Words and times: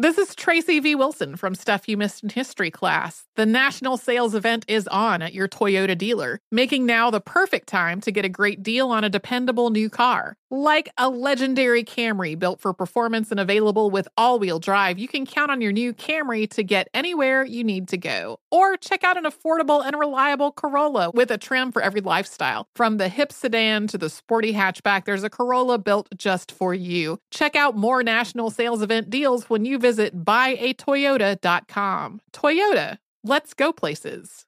This 0.00 0.16
is 0.16 0.36
Tracy 0.36 0.78
V. 0.78 0.94
Wilson 0.94 1.34
from 1.34 1.56
Stuff 1.56 1.88
You 1.88 1.96
Missed 1.96 2.22
in 2.22 2.28
History 2.28 2.70
class. 2.70 3.24
The 3.34 3.44
national 3.44 3.96
sales 3.96 4.32
event 4.32 4.64
is 4.68 4.86
on 4.86 5.22
at 5.22 5.34
your 5.34 5.48
Toyota 5.48 5.98
dealer, 5.98 6.38
making 6.52 6.86
now 6.86 7.10
the 7.10 7.20
perfect 7.20 7.66
time 7.66 8.00
to 8.02 8.12
get 8.12 8.24
a 8.24 8.28
great 8.28 8.62
deal 8.62 8.90
on 8.90 9.02
a 9.02 9.08
dependable 9.08 9.70
new 9.70 9.90
car. 9.90 10.36
Like 10.52 10.88
a 10.98 11.08
legendary 11.08 11.82
Camry 11.82 12.38
built 12.38 12.60
for 12.60 12.72
performance 12.72 13.32
and 13.32 13.40
available 13.40 13.90
with 13.90 14.06
all 14.16 14.38
wheel 14.38 14.60
drive, 14.60 15.00
you 15.00 15.08
can 15.08 15.26
count 15.26 15.50
on 15.50 15.60
your 15.60 15.72
new 15.72 15.92
Camry 15.92 16.48
to 16.50 16.62
get 16.62 16.88
anywhere 16.94 17.44
you 17.44 17.64
need 17.64 17.88
to 17.88 17.98
go. 17.98 18.38
Or 18.50 18.76
check 18.76 19.04
out 19.04 19.16
an 19.16 19.24
affordable 19.24 19.84
and 19.84 19.98
reliable 19.98 20.52
Corolla 20.52 21.10
with 21.12 21.30
a 21.30 21.38
trim 21.38 21.70
for 21.70 21.82
every 21.82 22.00
lifestyle. 22.00 22.66
From 22.74 22.96
the 22.96 23.08
hip 23.08 23.32
sedan 23.32 23.86
to 23.88 23.98
the 23.98 24.10
sporty 24.10 24.54
hatchback, 24.54 25.04
there's 25.04 25.24
a 25.24 25.30
Corolla 25.30 25.78
built 25.78 26.08
just 26.16 26.50
for 26.50 26.72
you. 26.74 27.20
Check 27.30 27.54
out 27.56 27.76
more 27.76 28.02
national 28.02 28.50
sales 28.50 28.82
event 28.82 29.10
deals 29.10 29.50
when 29.50 29.64
you 29.64 29.78
visit 29.78 30.24
buyatoyota.com. 30.24 32.20
Toyota, 32.32 32.98
let's 33.22 33.54
go 33.54 33.72
places. 33.72 34.47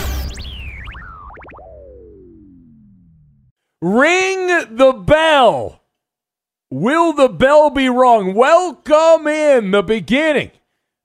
Ring 3.83 4.45
the 4.75 4.93
bell. 4.93 5.81
Will 6.69 7.13
the 7.13 7.27
bell 7.27 7.71
be 7.71 7.89
rung? 7.89 8.35
Welcome 8.35 9.25
in 9.25 9.71
the 9.71 9.81
beginning 9.81 10.51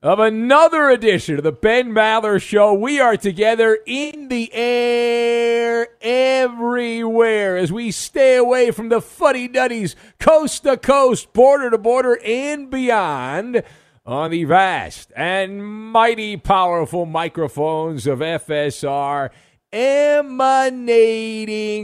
of 0.03 0.19
another 0.19 0.91
edition 0.91 1.39
of 1.39 1.43
the 1.43 1.53
Ben 1.53 1.93
Maller 1.93 2.39
Show. 2.39 2.75
We 2.75 3.01
are 3.01 3.17
together 3.17 3.79
in 3.87 4.29
the 4.29 4.53
air 4.53 5.89
everywhere 6.03 7.57
as 7.57 7.73
we 7.73 7.91
stay 7.93 8.37
away 8.37 8.71
from 8.73 8.91
the 8.91 9.01
fuddy 9.01 9.49
duddies, 9.49 9.97
coast 10.21 10.65
to 10.65 10.77
coast, 10.77 11.33
border 11.33 11.71
to 11.71 11.79
border, 11.79 12.21
and 12.23 12.69
beyond 12.69 13.63
on 14.05 14.31
the 14.31 14.45
vast 14.45 15.11
and 15.17 15.67
mighty 15.67 16.37
powerful 16.37 17.07
microphones 17.07 18.07
of 18.07 18.19
FSR 18.19 19.31
emanating 19.73 21.09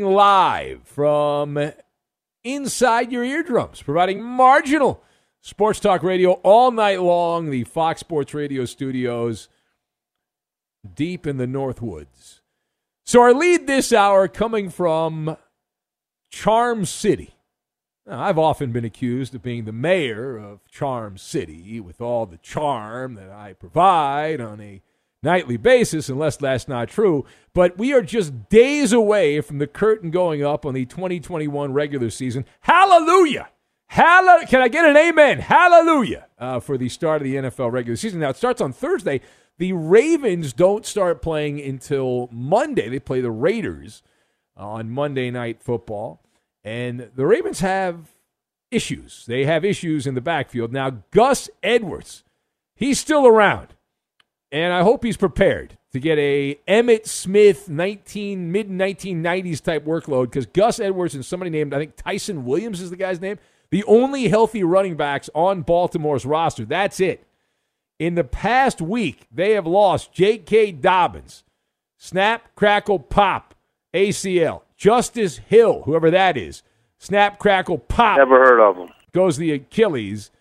live 0.05 0.83
from 0.85 1.73
inside 2.45 3.13
your 3.13 3.25
eardrums, 3.25 3.83
providing 3.83 4.23
marginal 4.23 5.03
sports 5.41 5.81
talk 5.81 6.03
radio 6.03 6.33
all 6.43 6.71
night 6.71 7.01
long. 7.01 7.51
The 7.51 7.65
Fox 7.65 8.01
Sports 8.01 8.35
Radio 8.35 8.65
studios 8.65 9.49
deep 10.95 11.27
in 11.27 11.37
the 11.37 11.47
North 11.47 11.81
Woods. 11.83 12.41
So, 13.05 13.21
our 13.21 13.35
lead 13.35 13.67
this 13.67 13.93
hour 13.93 14.29
coming 14.29 14.71
from 14.71 15.37
Charm 16.31 16.85
City. 16.85 17.35
Now, 18.07 18.23
I've 18.23 18.39
often 18.39 18.73
been 18.73 18.85
accused 18.85 19.35
of 19.35 19.43
being 19.43 19.65
the 19.65 19.73
mayor 19.73 20.37
of 20.37 20.65
Charm 20.71 21.19
City 21.19 21.81
with 21.81 22.01
all 22.01 22.27
the 22.27 22.39
charm 22.39 23.15
that 23.15 23.31
I 23.31 23.53
provide 23.53 24.41
on 24.41 24.61
a 24.61 24.83
nightly 25.23 25.57
basis, 25.57 26.09
unless 26.09 26.37
that's 26.37 26.69
not 26.69 26.89
true. 26.89 27.25
But 27.55 27.79
we 27.79 27.93
are 27.93 28.03
just 28.03 28.49
days 28.49 28.93
away 28.93 29.41
from 29.41 29.59
the 29.59 29.67
curtain 29.67 30.11
going 30.11 30.45
up 30.45 30.67
on 30.67 30.75
the 30.75 30.85
2021 30.85 31.73
regular 31.73 32.11
season. 32.11 32.45
Hallelujah! 32.61 33.49
Hallelujah! 33.87 34.47
Can 34.47 34.63
I 34.63 34.69
get 34.69 34.85
an 34.85 34.97
amen? 34.97 35.41
Hallelujah! 35.41 36.27
Uh, 36.39 36.61
for 36.61 36.77
the 36.79 36.89
start 36.89 37.23
of 37.23 37.25
the 37.25 37.37
NFL 37.37 37.73
regular 37.73 37.97
season. 37.97 38.21
Now, 38.21 38.31
it 38.31 38.37
starts 38.37 38.61
on 38.61 38.73
Thursday. 38.73 39.21
The 39.59 39.73
Ravens 39.75 40.53
don't 40.53 40.85
start 40.87 41.23
playing 41.23 41.61
until 41.61 42.29
Monday. 42.33 42.89
They 42.89 42.99
play 42.99 43.21
the 43.21 43.31
Raiders 43.31 44.03
on 44.57 44.91
Monday 44.91 45.31
Night 45.31 45.63
Football. 45.63 46.23
And 46.65 47.11
the 47.15 47.27
Ravens 47.27 47.61
have 47.61 48.13
issues. 48.71 49.27
They 49.27 49.45
have 49.45 49.65
issues 49.65 50.07
in 50.07 50.15
the 50.15 50.21
backfield. 50.21 50.73
Now, 50.73 51.03
Gus 51.11 51.51
Edwards, 51.63 52.25
he's 52.75 52.99
still 52.99 53.27
around 53.27 53.69
and 54.53 54.73
I 54.73 54.83
hope 54.83 55.03
he's 55.03 55.17
prepared 55.17 55.79
to 55.93 55.99
get 55.99 56.19
a 56.19 56.61
Emmitt 56.69 57.07
Smith 57.07 57.69
19 57.69 58.53
mid 58.53 58.69
1990s 58.69 59.63
type 59.63 59.85
workload 59.85 60.25
because 60.25 60.47
Gus 60.47 60.79
Edwards 60.79 61.15
and 61.15 61.25
somebody 61.25 61.51
named 61.51 61.75
I 61.75 61.79
think 61.79 61.97
Ty'Son 61.97 62.45
Williams 62.45 62.81
is 62.81 62.91
the 62.91 62.97
guy's 62.97 63.21
name, 63.21 63.39
the 63.71 63.83
only 63.85 64.29
healthy 64.29 64.63
running 64.63 64.97
backs 64.97 65.31
on 65.35 65.63
Baltimore's 65.63 66.27
roster. 66.27 66.67
That's 66.67 67.01
it. 67.01 67.27
In 67.99 68.15
the 68.15 68.25
past 68.25 68.81
week, 68.81 69.27
they 69.33 69.53
have 69.53 69.67
lost 69.67 70.13
J.K. 70.13 70.73
Dobbins, 70.73 71.45
snap, 71.97 72.55
crackle, 72.55 72.99
pop, 72.99 73.55
ACL. 73.95 74.63
Justice 74.77 75.39
Hill, 75.39 75.83
whoever 75.85 76.11
that 76.11 76.37
is, 76.37 76.65
snap, 76.99 77.39
crackle, 77.39 77.79
pop. 77.79 78.19
Never 78.19 78.39
heard 78.39 78.61
of 78.61 78.77
him. 78.77 78.89
Goes 79.13 79.37
the 79.37 79.53
Achilles. 79.53 80.33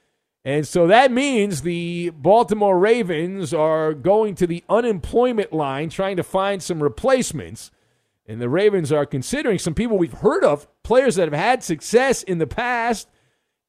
And 0.43 0.67
so 0.67 0.87
that 0.87 1.11
means 1.11 1.61
the 1.61 2.09
Baltimore 2.09 2.79
Ravens 2.79 3.53
are 3.53 3.93
going 3.93 4.33
to 4.35 4.47
the 4.47 4.63
unemployment 4.67 5.53
line 5.53 5.89
trying 5.89 6.17
to 6.17 6.23
find 6.23 6.63
some 6.63 6.81
replacements. 6.81 7.69
And 8.27 8.41
the 8.41 8.49
Ravens 8.49 8.91
are 8.91 9.05
considering 9.05 9.59
some 9.59 9.75
people 9.75 9.97
we've 9.97 10.13
heard 10.13 10.43
of, 10.43 10.67
players 10.83 11.15
that 11.15 11.31
have 11.31 11.39
had 11.39 11.63
success 11.63 12.23
in 12.23 12.39
the 12.39 12.47
past, 12.47 13.07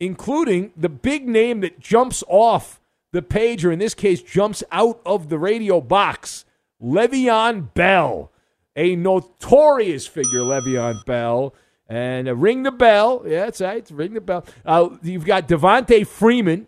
including 0.00 0.72
the 0.76 0.88
big 0.88 1.28
name 1.28 1.60
that 1.60 1.78
jumps 1.78 2.24
off 2.26 2.80
the 3.12 3.22
page, 3.22 3.64
or 3.64 3.72
in 3.72 3.78
this 3.78 3.94
case, 3.94 4.22
jumps 4.22 4.64
out 4.72 5.00
of 5.04 5.28
the 5.28 5.38
radio 5.38 5.80
box 5.80 6.44
Le'Veon 6.82 7.72
Bell, 7.74 8.32
a 8.74 8.96
notorious 8.96 10.06
figure, 10.06 10.40
Le'Veon 10.40 11.04
Bell. 11.04 11.54
And 11.92 12.26
uh, 12.26 12.34
ring 12.34 12.62
the 12.62 12.70
bell. 12.70 13.22
Yeah, 13.26 13.44
that's 13.44 13.60
right. 13.60 13.86
Ring 13.90 14.14
the 14.14 14.22
bell. 14.22 14.46
Uh, 14.64 14.96
you've 15.02 15.26
got 15.26 15.46
Devonta 15.46 16.06
Freeman, 16.06 16.66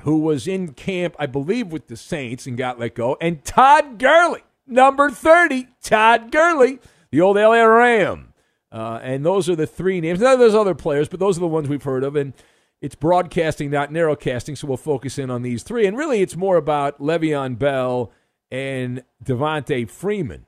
who 0.00 0.20
was 0.20 0.48
in 0.48 0.72
camp, 0.72 1.14
I 1.18 1.26
believe, 1.26 1.70
with 1.70 1.88
the 1.88 1.96
Saints 1.96 2.46
and 2.46 2.56
got 2.56 2.78
let 2.78 2.94
go. 2.94 3.18
And 3.20 3.44
Todd 3.44 3.98
Gurley, 3.98 4.42
number 4.66 5.10
30, 5.10 5.68
Todd 5.82 6.32
Gurley, 6.32 6.78
the 7.10 7.20
old 7.20 7.36
LA 7.36 7.64
Ram. 7.64 8.32
Uh, 8.72 8.98
and 9.02 9.26
those 9.26 9.50
are 9.50 9.56
the 9.56 9.66
three 9.66 10.00
names. 10.00 10.20
Now, 10.20 10.36
there's 10.36 10.54
other 10.54 10.74
players, 10.74 11.10
but 11.10 11.20
those 11.20 11.36
are 11.36 11.40
the 11.40 11.46
ones 11.46 11.68
we've 11.68 11.82
heard 11.82 12.02
of. 12.02 12.16
And 12.16 12.32
it's 12.80 12.94
broadcasting, 12.94 13.70
not 13.70 13.90
narrowcasting, 13.90 14.56
so 14.56 14.68
we'll 14.68 14.78
focus 14.78 15.18
in 15.18 15.30
on 15.30 15.42
these 15.42 15.62
three. 15.62 15.84
And 15.84 15.98
really, 15.98 16.22
it's 16.22 16.34
more 16.36 16.56
about 16.56 16.98
Le'Veon 16.98 17.58
Bell 17.58 18.10
and 18.50 19.04
Devonta 19.22 19.86
Freeman 19.86 20.46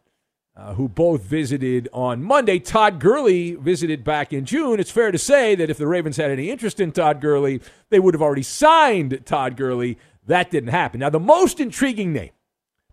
uh, 0.62 0.74
who 0.74 0.88
both 0.88 1.22
visited 1.22 1.88
on 1.92 2.22
Monday. 2.22 2.58
Todd 2.58 3.00
Gurley 3.00 3.56
visited 3.56 4.04
back 4.04 4.32
in 4.32 4.44
June. 4.44 4.78
It's 4.78 4.90
fair 4.90 5.10
to 5.10 5.18
say 5.18 5.54
that 5.56 5.70
if 5.70 5.76
the 5.76 5.88
Ravens 5.88 6.16
had 6.16 6.30
any 6.30 6.50
interest 6.50 6.78
in 6.78 6.92
Todd 6.92 7.20
Gurley, 7.20 7.60
they 7.90 7.98
would 7.98 8.14
have 8.14 8.22
already 8.22 8.44
signed 8.44 9.22
Todd 9.26 9.56
Gurley. 9.56 9.98
That 10.26 10.50
didn't 10.50 10.70
happen. 10.70 11.00
Now, 11.00 11.10
the 11.10 11.18
most 11.18 11.58
intriguing 11.58 12.12
name, 12.12 12.30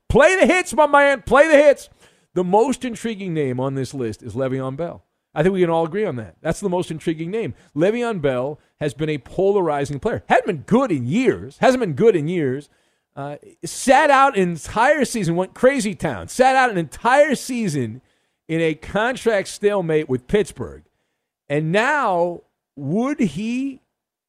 play 0.07 0.35
the 0.39 0.47
hits, 0.47 0.73
my 0.73 0.87
man, 0.87 1.21
play 1.21 1.47
the 1.47 1.57
hits. 1.57 1.89
The 2.33 2.43
most 2.43 2.83
intriguing 2.83 3.33
name 3.33 3.59
on 3.59 3.75
this 3.75 3.93
list 3.93 4.23
is 4.23 4.33
Le'Veon 4.33 4.75
Bell. 4.75 5.03
I 5.35 5.43
think 5.43 5.53
we 5.53 5.61
can 5.61 5.69
all 5.69 5.85
agree 5.85 6.05
on 6.05 6.15
that. 6.15 6.37
That's 6.41 6.59
the 6.59 6.69
most 6.69 6.89
intriguing 6.89 7.29
name. 7.29 7.53
Le'Veon 7.75 8.19
Bell 8.19 8.59
has 8.79 8.95
been 8.95 9.09
a 9.09 9.19
polarizing 9.19 9.99
player. 9.99 10.23
Hasn't 10.27 10.47
been 10.47 10.63
good 10.65 10.91
in 10.91 11.05
years. 11.05 11.59
Hasn't 11.59 11.81
been 11.81 11.93
good 11.93 12.15
in 12.15 12.27
years. 12.27 12.67
Uh, 13.19 13.35
sat 13.65 14.09
out 14.09 14.37
an 14.37 14.49
entire 14.51 15.03
season, 15.03 15.35
went 15.35 15.53
crazy 15.53 15.93
town, 15.93 16.29
sat 16.29 16.55
out 16.55 16.69
an 16.69 16.77
entire 16.77 17.35
season 17.35 18.01
in 18.47 18.61
a 18.61 18.73
contract 18.73 19.49
stalemate 19.49 20.07
with 20.07 20.25
Pittsburgh. 20.25 20.83
And 21.49 21.69
now, 21.69 22.43
would 22.77 23.19
he 23.19 23.81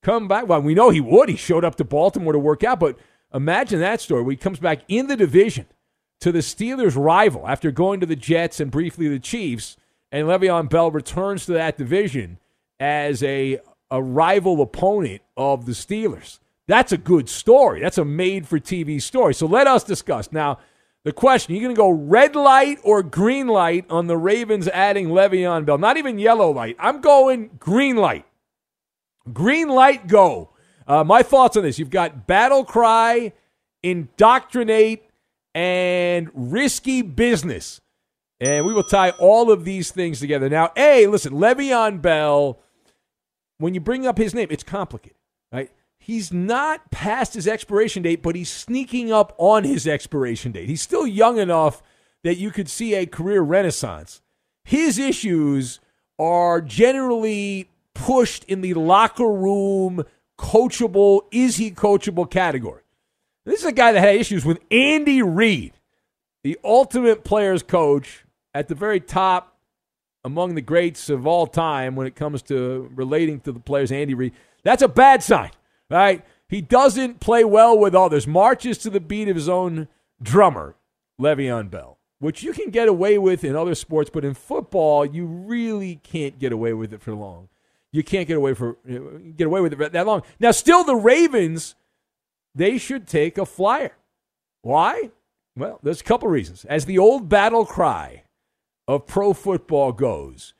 come 0.02 0.26
back? 0.26 0.48
Well, 0.48 0.62
we 0.62 0.74
know 0.74 0.90
he 0.90 1.00
would. 1.00 1.28
He 1.28 1.36
showed 1.36 1.64
up 1.64 1.76
to 1.76 1.84
Baltimore 1.84 2.32
to 2.32 2.38
work 2.40 2.64
out, 2.64 2.80
but 2.80 2.98
imagine 3.32 3.78
that 3.78 4.00
story 4.00 4.24
where 4.24 4.32
he 4.32 4.36
comes 4.36 4.58
back 4.58 4.80
in 4.88 5.06
the 5.06 5.16
division 5.16 5.66
to 6.18 6.32
the 6.32 6.40
Steelers' 6.40 7.00
rival 7.00 7.46
after 7.46 7.70
going 7.70 8.00
to 8.00 8.06
the 8.06 8.16
Jets 8.16 8.58
and 8.58 8.72
briefly 8.72 9.06
the 9.06 9.20
Chiefs, 9.20 9.76
and 10.10 10.26
Le'Veon 10.26 10.68
Bell 10.68 10.90
returns 10.90 11.46
to 11.46 11.52
that 11.52 11.78
division 11.78 12.40
as 12.80 13.22
a, 13.22 13.60
a 13.88 14.02
rival 14.02 14.60
opponent 14.60 15.22
of 15.36 15.66
the 15.66 15.72
Steelers. 15.74 16.40
That's 16.70 16.92
a 16.92 16.96
good 16.96 17.28
story. 17.28 17.80
That's 17.80 17.98
a 17.98 18.04
made 18.04 18.46
for 18.46 18.60
TV 18.60 19.02
story. 19.02 19.34
So 19.34 19.44
let 19.46 19.66
us 19.66 19.82
discuss. 19.82 20.30
Now, 20.30 20.60
the 21.02 21.10
question, 21.10 21.52
You're 21.52 21.64
going 21.64 21.74
to 21.74 21.76
go 21.80 21.90
red 21.90 22.36
light 22.36 22.78
or 22.84 23.02
green 23.02 23.48
light 23.48 23.86
on 23.90 24.06
the 24.06 24.16
Ravens 24.16 24.68
adding 24.68 25.08
Le'Veon 25.08 25.64
Bell? 25.64 25.78
Not 25.78 25.96
even 25.96 26.20
yellow 26.20 26.52
light. 26.52 26.76
I'm 26.78 27.00
going 27.00 27.50
green 27.58 27.96
light. 27.96 28.24
Green 29.32 29.68
light, 29.68 30.06
go. 30.06 30.50
Uh, 30.86 31.02
my 31.02 31.24
thoughts 31.24 31.56
on 31.56 31.64
this 31.64 31.80
you've 31.80 31.90
got 31.90 32.28
battle 32.28 32.64
cry, 32.64 33.32
indoctrinate, 33.82 35.02
and 35.56 36.30
risky 36.32 37.02
business. 37.02 37.80
And 38.38 38.64
we 38.64 38.72
will 38.72 38.84
tie 38.84 39.10
all 39.10 39.50
of 39.50 39.64
these 39.64 39.90
things 39.90 40.20
together. 40.20 40.48
Now, 40.48 40.70
A, 40.76 41.08
listen, 41.08 41.32
Le'Veon 41.32 42.00
Bell, 42.00 42.60
when 43.58 43.74
you 43.74 43.80
bring 43.80 44.06
up 44.06 44.18
his 44.18 44.34
name, 44.34 44.46
it's 44.52 44.62
complicated, 44.62 45.18
right? 45.50 45.72
He's 46.00 46.32
not 46.32 46.90
past 46.90 47.34
his 47.34 47.46
expiration 47.46 48.02
date, 48.02 48.22
but 48.22 48.34
he's 48.34 48.50
sneaking 48.50 49.12
up 49.12 49.32
on 49.38 49.62
his 49.62 49.86
expiration 49.86 50.50
date. 50.50 50.68
He's 50.68 50.82
still 50.82 51.06
young 51.06 51.38
enough 51.38 51.82
that 52.24 52.36
you 52.36 52.50
could 52.50 52.68
see 52.68 52.94
a 52.94 53.06
career 53.06 53.42
renaissance. 53.42 54.20
His 54.64 54.98
issues 54.98 55.78
are 56.18 56.60
generally 56.60 57.68
pushed 57.94 58.44
in 58.44 58.62
the 58.62 58.74
locker 58.74 59.30
room, 59.30 60.04
coachable, 60.38 61.22
is 61.30 61.56
he 61.56 61.70
coachable 61.70 62.28
category. 62.28 62.82
This 63.44 63.60
is 63.60 63.66
a 63.66 63.72
guy 63.72 63.92
that 63.92 64.00
had 64.00 64.16
issues 64.16 64.44
with 64.44 64.58
Andy 64.70 65.22
Reid, 65.22 65.72
the 66.42 66.58
ultimate 66.64 67.24
players 67.24 67.62
coach 67.62 68.24
at 68.54 68.68
the 68.68 68.74
very 68.74 69.00
top 69.00 69.56
among 70.24 70.54
the 70.54 70.60
greats 70.60 71.08
of 71.08 71.26
all 71.26 71.46
time 71.46 71.96
when 71.96 72.06
it 72.06 72.14
comes 72.14 72.42
to 72.42 72.90
relating 72.94 73.40
to 73.40 73.52
the 73.52 73.60
players, 73.60 73.90
Andy 73.90 74.14
Reid. 74.14 74.32
That's 74.62 74.82
a 74.82 74.88
bad 74.88 75.22
sign 75.22 75.50
right? 75.90 76.24
He 76.48 76.60
doesn't 76.60 77.20
play 77.20 77.44
well 77.44 77.78
with 77.78 77.94
others, 77.94 78.26
marches 78.26 78.78
to 78.78 78.90
the 78.90 79.00
beat 79.00 79.28
of 79.28 79.36
his 79.36 79.48
own 79.48 79.88
drummer, 80.22 80.76
Le'Veon 81.20 81.70
Bell, 81.70 81.98
which 82.18 82.42
you 82.42 82.52
can 82.52 82.70
get 82.70 82.88
away 82.88 83.18
with 83.18 83.44
in 83.44 83.56
other 83.56 83.74
sports, 83.74 84.10
but 84.12 84.24
in 84.24 84.34
football, 84.34 85.04
you 85.04 85.26
really 85.26 86.00
can't 86.02 86.38
get 86.38 86.52
away 86.52 86.72
with 86.72 86.92
it 86.92 87.02
for 87.02 87.14
long. 87.14 87.48
You 87.92 88.04
can't 88.04 88.28
get 88.28 88.36
away 88.36 88.54
for 88.54 88.76
get 89.36 89.46
away 89.46 89.60
with 89.60 89.72
it 89.72 89.92
that 89.92 90.06
long. 90.06 90.22
Now, 90.38 90.52
still, 90.52 90.84
the 90.84 90.94
Ravens, 90.94 91.74
they 92.54 92.78
should 92.78 93.06
take 93.08 93.36
a 93.36 93.44
flyer. 93.44 93.96
Why? 94.62 95.10
Well, 95.56 95.80
there's 95.82 96.00
a 96.00 96.04
couple 96.04 96.28
reasons. 96.28 96.64
As 96.64 96.84
the 96.84 96.98
old 96.98 97.28
battle 97.28 97.66
cry 97.66 98.22
of 98.86 99.06
pro 99.06 99.32
football 99.32 99.92
goes, 99.92 100.54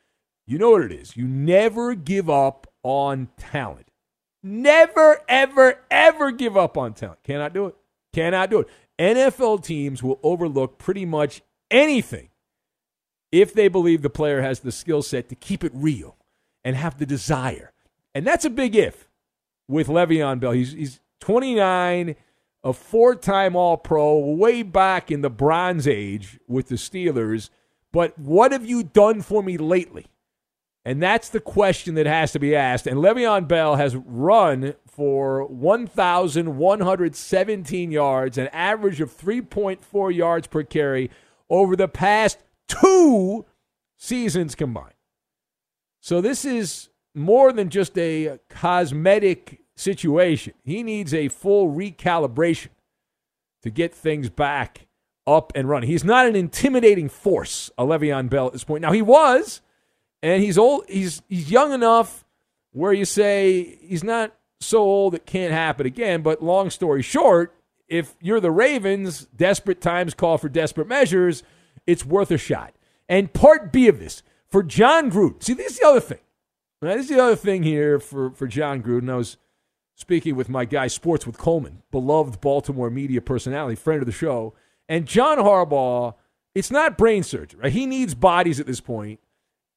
you 0.47 0.59
know 0.59 0.71
what 0.73 0.83
it 0.83 0.93
is. 0.93 1.17
You 1.17 1.29
never 1.29 1.95
give 1.95 2.29
up 2.29 2.67
on 2.83 3.29
talent. 3.37 3.90
Never, 4.43 5.21
ever, 5.29 5.81
ever 5.91 6.31
give 6.31 6.57
up 6.57 6.79
on 6.79 6.95
talent. 6.95 7.23
Cannot 7.25 7.53
do 7.53 7.67
it. 7.67 7.77
Cannot 8.13 8.51
do 8.51 8.61
it. 8.61 8.69
NFL 8.99 9.65
teams 9.65 10.03
will 10.03 10.19
overlook 10.23 10.79
pretty 10.79 11.05
much 11.05 11.43
anything 11.71 12.29
if 13.33 13.55
they 13.55 13.69
believe 13.69 14.03
the 14.03 14.11
player 14.11 14.43
has 14.43 14.61
the 14.61 14.73
skill 14.73 15.03
set 15.03 15.29
to 15.29 15.35
keep 15.35 15.63
it 15.63 15.73
real 15.75 16.17
and 16.65 16.77
have 16.77 16.99
the 16.99 17.07
desire. 17.07 17.73
And 18.15 18.27
that's 18.27 18.45
a 18.45 18.51
big 18.51 18.75
if 18.75 19.09
with 19.69 19.89
Le'Veon 19.89 20.41
Bell. 20.41 20.53
He's, 20.53 20.73
he's 20.73 21.01
29, 21.21 22.17
a 22.65 22.73
four 22.73 23.15
time 23.15 23.57
All 23.57 23.77
Pro, 23.77 24.19
way 24.19 24.63
back 24.63 25.11
in 25.11 25.21
the 25.23 25.31
Bronze 25.31 25.87
Age 25.87 26.39
with 26.47 26.69
the 26.69 26.75
Steelers. 26.75 27.51
But 27.93 28.19
what 28.19 28.53
have 28.53 28.67
you 28.67 28.83
done 28.83 29.23
for 29.23 29.43
me 29.43 29.57
lately? 29.57 30.07
And 30.85 31.03
that's 31.03 31.29
the 31.29 31.41
question 31.41 31.97
that 31.97 32.07
has 32.07 32.31
to 32.33 32.39
be 32.39 32.55
asked. 32.57 32.87
And 32.87 32.99
Le'Veon 32.99 33.47
Bell 33.47 33.77
has 33.77 33.97
run 33.97 34.75
for 34.87 35.45
1,117 35.47 37.91
yards, 37.91 38.39
an 38.39 38.47
average 38.49 39.01
of 39.01 39.17
3.4 39.17 40.15
yards 40.15 40.47
per 40.47 40.63
carry 40.63 41.11
over 41.51 41.77
the 41.77 41.89
past 41.89 42.39
two 42.67 43.45
seasons 43.99 44.55
combined. 44.55 44.95
So 46.01 46.23
this 46.23 46.47
is 46.47 46.89
more 47.15 47.53
than 47.53 47.69
just 47.69 47.99
a 47.99 48.39
cosmetic 48.49 49.61
situation. 49.77 50.55
He 50.65 50.83
needs 50.83 51.13
a 51.13 51.29
full 51.29 51.71
recalibration 51.71 52.69
to 53.63 53.71
get 53.71 53.95
things 53.95 54.31
back 54.31 54.87
up 55.27 55.53
and 55.55 55.69
running. 55.69 55.91
He's 55.91 56.05
not 56.05 56.27
an 56.27 56.37
intimidating 56.37 57.11
force, 57.11 57.71
a 57.77 57.85
Le'Veon 57.85 58.31
Bell 58.31 58.47
at 58.47 58.55
this 58.55 58.65
point. 58.65 58.81
Now, 58.81 58.93
he 58.93 59.03
was 59.03 59.61
and 60.23 60.43
he's 60.43 60.59
old. 60.59 60.85
He's 60.89 61.23
he's 61.29 61.51
young 61.51 61.73
enough 61.73 62.25
where 62.73 62.93
you 62.93 63.05
say 63.05 63.79
he's 63.81 64.05
not 64.05 64.35
so 64.61 64.79
old 64.79 65.15
it 65.15 65.27
can't 65.27 65.53
happen 65.53 65.87
again. 65.87 66.23
But 66.23 66.43
long 66.43 66.71
story 66.71 67.03
short, 67.03 67.55
if 67.89 68.17
you're 68.21 68.41
the 68.41 68.51
Ravens, 68.51 69.27
desperate 69.37 69.81
times 69.81 70.15
call 70.15 70.39
for 70.39 70.49
desperate 70.49 70.89
measures. 70.89 71.43
It's 71.87 72.05
worth 72.05 72.31
a 72.31 72.39
shot. 72.39 72.75
And 73.09 73.33
part 73.33 73.73
B 73.73 73.89
of 73.89 73.99
this 73.99 74.23
for 74.49 74.63
Jon 74.63 75.11
Gruden. 75.11 75.43
See, 75.43 75.55
this 75.55 75.73
is 75.73 75.79
the 75.79 75.87
other 75.87 76.01
thing. 76.01 76.21
Now, 76.83 76.95
this 76.95 77.11
is 77.11 77.17
the 77.17 77.23
other 77.23 77.37
thing 77.37 77.63
here 77.63 77.99
for 77.99 78.31
for 78.31 78.47
Jon 78.47 78.83
Gruden. 78.83 79.11
I 79.11 79.17
was 79.17 79.37
speaking 79.97 80.37
with 80.37 80.49
my 80.49 80.65
guy 80.65 80.87
Sports 80.87 81.27
with 81.27 81.37
Coleman, 81.37 81.83
beloved 81.91 82.41
Baltimore 82.41 82.91
media 82.91 83.21
personality, 83.21 83.77
friend 83.77 84.01
of 84.01 84.07
the 84.07 84.13
show, 84.13 84.55
and 84.89 85.07
John 85.07 85.39
Harbaugh. 85.39 86.15
It's 86.55 86.71
not 86.71 86.99
brain 86.99 87.23
surgery. 87.23 87.61
Right? 87.61 87.73
He 87.73 87.87
needs 87.87 88.15
bodies 88.15 88.59
at 88.59 88.67
this 88.67 88.81
point. 88.81 89.21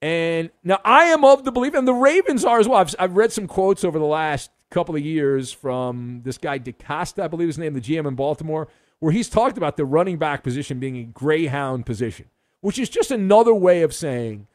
And 0.03 0.51
now 0.65 0.81
I 0.83 1.05
am 1.05 1.23
of 1.23 1.45
the 1.45 1.51
belief, 1.53 1.73
and 1.73 1.87
the 1.87 1.93
Ravens 1.93 2.43
are 2.43 2.59
as 2.59 2.67
well. 2.67 2.79
I've, 2.79 2.93
I've 2.99 3.15
read 3.15 3.31
some 3.31 3.47
quotes 3.47 3.85
over 3.85 3.97
the 3.97 4.03
last 4.03 4.51
couple 4.69 4.97
of 4.97 5.01
years 5.01 5.53
from 5.53 6.19
this 6.25 6.37
guy 6.37 6.59
DeCosta, 6.59 7.23
I 7.23 7.29
believe 7.29 7.47
his 7.47 7.57
name, 7.57 7.73
the 7.73 7.79
GM 7.79 8.05
in 8.05 8.15
Baltimore, 8.15 8.67
where 8.99 9.13
he's 9.13 9.29
talked 9.29 9.57
about 9.57 9.77
the 9.77 9.85
running 9.85 10.17
back 10.17 10.43
position 10.43 10.77
being 10.77 10.97
a 10.97 11.03
greyhound 11.03 11.85
position, 11.85 12.25
which 12.59 12.77
is 12.77 12.89
just 12.89 13.11
another 13.11 13.53
way 13.53 13.81
of 13.81 13.93
saying 13.93 14.47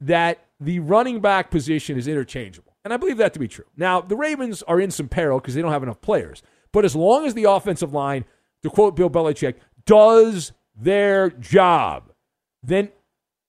that 0.00 0.46
the 0.58 0.78
running 0.78 1.20
back 1.20 1.50
position 1.50 1.98
is 1.98 2.08
interchangeable. 2.08 2.72
And 2.82 2.94
I 2.94 2.96
believe 2.96 3.18
that 3.18 3.34
to 3.34 3.38
be 3.38 3.46
true. 3.46 3.66
Now, 3.76 4.00
the 4.00 4.16
Ravens 4.16 4.62
are 4.62 4.80
in 4.80 4.90
some 4.90 5.08
peril 5.08 5.38
because 5.38 5.54
they 5.54 5.60
don't 5.60 5.72
have 5.72 5.82
enough 5.82 6.00
players. 6.00 6.42
But 6.72 6.86
as 6.86 6.96
long 6.96 7.26
as 7.26 7.34
the 7.34 7.44
offensive 7.44 7.92
line, 7.92 8.24
to 8.62 8.70
quote 8.70 8.96
Bill 8.96 9.10
Belichick, 9.10 9.56
does 9.84 10.52
their 10.74 11.28
job, 11.28 12.10
then 12.62 12.88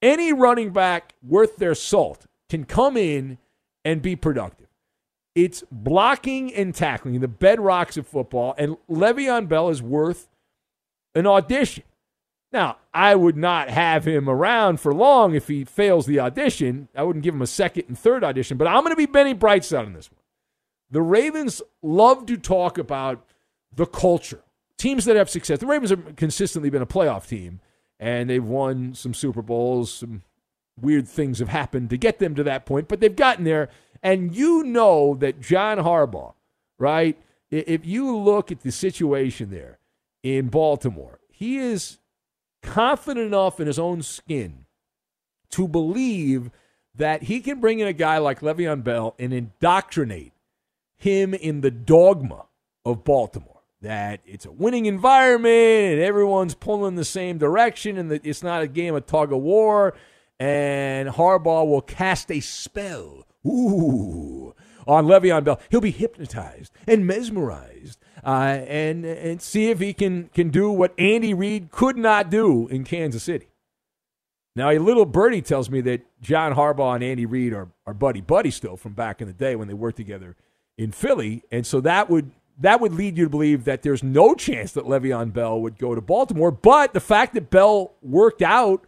any 0.02 0.32
running 0.32 0.70
back 0.70 1.14
worth 1.22 1.56
their 1.56 1.74
salt 1.74 2.26
can 2.48 2.64
come 2.64 2.96
in 2.96 3.38
and 3.84 4.02
be 4.02 4.16
productive. 4.16 4.68
It's 5.34 5.62
blocking 5.70 6.52
and 6.52 6.74
tackling, 6.74 7.20
the 7.20 7.28
bedrocks 7.28 7.96
of 7.96 8.06
football, 8.06 8.54
and 8.58 8.76
Le'Veon 8.90 9.48
Bell 9.48 9.68
is 9.68 9.80
worth 9.80 10.28
an 11.14 11.26
audition. 11.26 11.84
Now, 12.52 12.78
I 12.92 13.14
would 13.14 13.36
not 13.36 13.70
have 13.70 14.06
him 14.06 14.28
around 14.28 14.80
for 14.80 14.92
long 14.92 15.34
if 15.34 15.46
he 15.46 15.64
fails 15.64 16.06
the 16.06 16.18
audition. 16.18 16.88
I 16.96 17.04
wouldn't 17.04 17.22
give 17.22 17.34
him 17.34 17.42
a 17.42 17.46
second 17.46 17.84
and 17.86 17.96
third 17.96 18.24
audition, 18.24 18.56
but 18.56 18.66
I'm 18.66 18.82
going 18.82 18.90
to 18.90 18.96
be 18.96 19.06
Benny 19.06 19.34
Brightside 19.34 19.86
on 19.86 19.92
this 19.92 20.10
one. 20.10 20.18
The 20.90 21.02
Ravens 21.02 21.62
love 21.80 22.26
to 22.26 22.36
talk 22.36 22.76
about 22.76 23.24
the 23.72 23.86
culture. 23.86 24.42
Teams 24.76 25.04
that 25.04 25.14
have 25.14 25.30
success. 25.30 25.60
The 25.60 25.66
Ravens 25.66 25.90
have 25.90 26.16
consistently 26.16 26.70
been 26.70 26.82
a 26.82 26.86
playoff 26.86 27.28
team, 27.28 27.60
and 28.00 28.30
they've 28.30 28.44
won 28.44 28.94
some 28.94 29.14
Super 29.14 29.42
Bowls. 29.42 29.92
Some 29.92 30.22
weird 30.80 31.06
things 31.06 31.38
have 31.38 31.48
happened 31.48 31.90
to 31.90 31.98
get 31.98 32.18
them 32.18 32.34
to 32.34 32.42
that 32.42 32.64
point, 32.64 32.88
but 32.88 32.98
they've 33.00 33.14
gotten 33.14 33.44
there. 33.44 33.68
And 34.02 34.34
you 34.34 34.64
know 34.64 35.14
that 35.16 35.40
John 35.40 35.76
Harbaugh, 35.78 36.32
right? 36.78 37.18
If 37.50 37.84
you 37.84 38.16
look 38.16 38.50
at 38.50 38.62
the 38.62 38.72
situation 38.72 39.50
there 39.50 39.78
in 40.22 40.48
Baltimore, 40.48 41.20
he 41.28 41.58
is 41.58 41.98
confident 42.62 43.26
enough 43.26 43.60
in 43.60 43.66
his 43.66 43.78
own 43.78 44.02
skin 44.02 44.64
to 45.50 45.68
believe 45.68 46.50
that 46.94 47.24
he 47.24 47.40
can 47.40 47.60
bring 47.60 47.80
in 47.80 47.86
a 47.86 47.92
guy 47.92 48.18
like 48.18 48.40
Le'Veon 48.40 48.82
Bell 48.82 49.14
and 49.18 49.32
indoctrinate 49.32 50.32
him 50.96 51.34
in 51.34 51.60
the 51.60 51.70
dogma 51.70 52.46
of 52.84 53.04
Baltimore. 53.04 53.59
That 53.82 54.20
it's 54.26 54.44
a 54.44 54.52
winning 54.52 54.86
environment 54.86 55.94
and 55.94 56.02
everyone's 56.02 56.54
pulling 56.54 56.96
the 56.96 57.04
same 57.04 57.38
direction 57.38 57.96
and 57.96 58.10
that 58.10 58.24
it's 58.26 58.42
not 58.42 58.62
a 58.62 58.66
game 58.66 58.94
of 58.94 59.06
tug 59.06 59.32
of 59.32 59.40
war. 59.40 59.94
And 60.38 61.08
Harbaugh 61.08 61.66
will 61.66 61.82
cast 61.82 62.30
a 62.30 62.40
spell, 62.40 63.26
ooh, 63.46 64.54
on 64.86 65.06
Le'Veon 65.06 65.44
Bell. 65.44 65.60
He'll 65.70 65.80
be 65.80 65.90
hypnotized 65.90 66.72
and 66.86 67.06
mesmerized 67.06 67.98
uh, 68.24 68.60
and 68.66 69.04
and 69.04 69.40
see 69.40 69.70
if 69.70 69.80
he 69.80 69.92
can 69.92 70.30
can 70.34 70.50
do 70.50 70.70
what 70.70 70.94
Andy 70.98 71.34
Reid 71.34 71.70
could 71.70 71.96
not 71.96 72.30
do 72.30 72.68
in 72.68 72.84
Kansas 72.84 73.22
City. 73.22 73.48
Now, 74.56 74.70
a 74.70 74.78
little 74.78 75.06
birdie 75.06 75.42
tells 75.42 75.70
me 75.70 75.80
that 75.82 76.02
John 76.20 76.54
Harbaugh 76.54 76.96
and 76.96 77.04
Andy 77.04 77.24
Reid 77.24 77.52
are, 77.52 77.68
are 77.86 77.94
buddy 77.94 78.20
buddy 78.20 78.50
still 78.50 78.76
from 78.76 78.94
back 78.94 79.20
in 79.20 79.28
the 79.28 79.32
day 79.32 79.56
when 79.56 79.68
they 79.68 79.74
worked 79.74 79.96
together 79.96 80.36
in 80.76 80.92
Philly, 80.92 81.44
and 81.52 81.66
so 81.66 81.80
that 81.80 82.10
would 82.10 82.30
that 82.60 82.80
would 82.80 82.92
lead 82.92 83.16
you 83.16 83.24
to 83.24 83.30
believe 83.30 83.64
that 83.64 83.82
there's 83.82 84.02
no 84.02 84.34
chance 84.34 84.72
that 84.72 84.84
Le'Veon 84.84 85.32
Bell 85.32 85.60
would 85.60 85.78
go 85.78 85.94
to 85.94 86.00
Baltimore. 86.00 86.50
But 86.50 86.92
the 86.92 87.00
fact 87.00 87.34
that 87.34 87.50
Bell 87.50 87.94
worked 88.02 88.42
out 88.42 88.84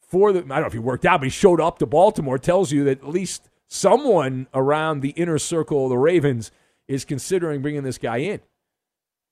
for 0.00 0.32
the 0.32 0.40
I 0.40 0.42
don't 0.42 0.60
know 0.60 0.66
if 0.66 0.72
he 0.72 0.78
worked 0.78 1.04
out, 1.04 1.20
but 1.20 1.26
he 1.26 1.30
showed 1.30 1.60
up 1.60 1.78
to 1.78 1.86
Baltimore 1.86 2.38
tells 2.38 2.72
you 2.72 2.84
that 2.84 3.02
at 3.02 3.08
least 3.08 3.48
someone 3.68 4.48
around 4.54 5.00
the 5.00 5.10
inner 5.10 5.38
circle 5.38 5.84
of 5.84 5.90
the 5.90 5.98
Ravens 5.98 6.50
is 6.88 7.04
considering 7.04 7.62
bringing 7.62 7.82
this 7.82 7.98
guy 7.98 8.18
in. 8.18 8.40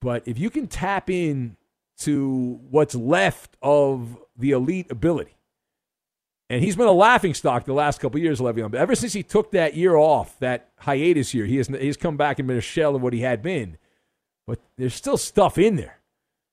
But 0.01 0.25
if 0.25 0.39
you 0.39 0.49
can 0.49 0.67
tap 0.67 1.09
in 1.09 1.57
to 1.99 2.59
what's 2.69 2.95
left 2.95 3.57
of 3.61 4.17
the 4.37 4.51
elite 4.51 4.89
ability, 4.89 5.35
and 6.49 6.63
he's 6.63 6.75
been 6.75 6.87
a 6.87 6.91
laughing 6.91 7.33
stock 7.33 7.65
the 7.65 7.73
last 7.73 7.99
couple 7.99 8.19
years, 8.19 8.39
Le'Veon. 8.39 8.71
But 8.71 8.79
ever 8.79 8.95
since 8.95 9.13
he 9.13 9.21
took 9.21 9.51
that 9.51 9.75
year 9.75 9.95
off, 9.95 10.37
that 10.39 10.69
hiatus 10.77 11.33
year, 11.33 11.45
he 11.45 11.57
has 11.57 11.67
he's 11.67 11.97
come 11.97 12.17
back 12.17 12.39
and 12.39 12.47
been 12.47 12.57
a 12.57 12.61
shell 12.61 12.95
of 12.95 13.01
what 13.01 13.13
he 13.13 13.21
had 13.21 13.41
been. 13.43 13.77
But 14.47 14.59
there's 14.77 14.95
still 14.95 15.17
stuff 15.17 15.59
in 15.59 15.75
there 15.75 15.99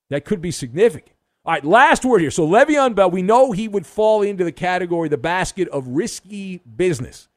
that 0.09 0.23
could 0.23 0.41
be 0.41 0.51
significant. 0.51 1.15
All 1.43 1.53
right, 1.53 1.65
last 1.65 2.05
word 2.05 2.21
here. 2.21 2.29
So 2.29 2.47
Le'Veon 2.47 2.93
Bell, 2.93 3.09
we 3.09 3.23
know 3.23 3.53
he 3.53 3.67
would 3.67 3.87
fall 3.87 4.21
into 4.21 4.43
the 4.43 4.51
category, 4.51 5.09
the 5.09 5.17
basket 5.17 5.67
of 5.69 5.87
risky 5.87 6.57
business. 6.57 7.27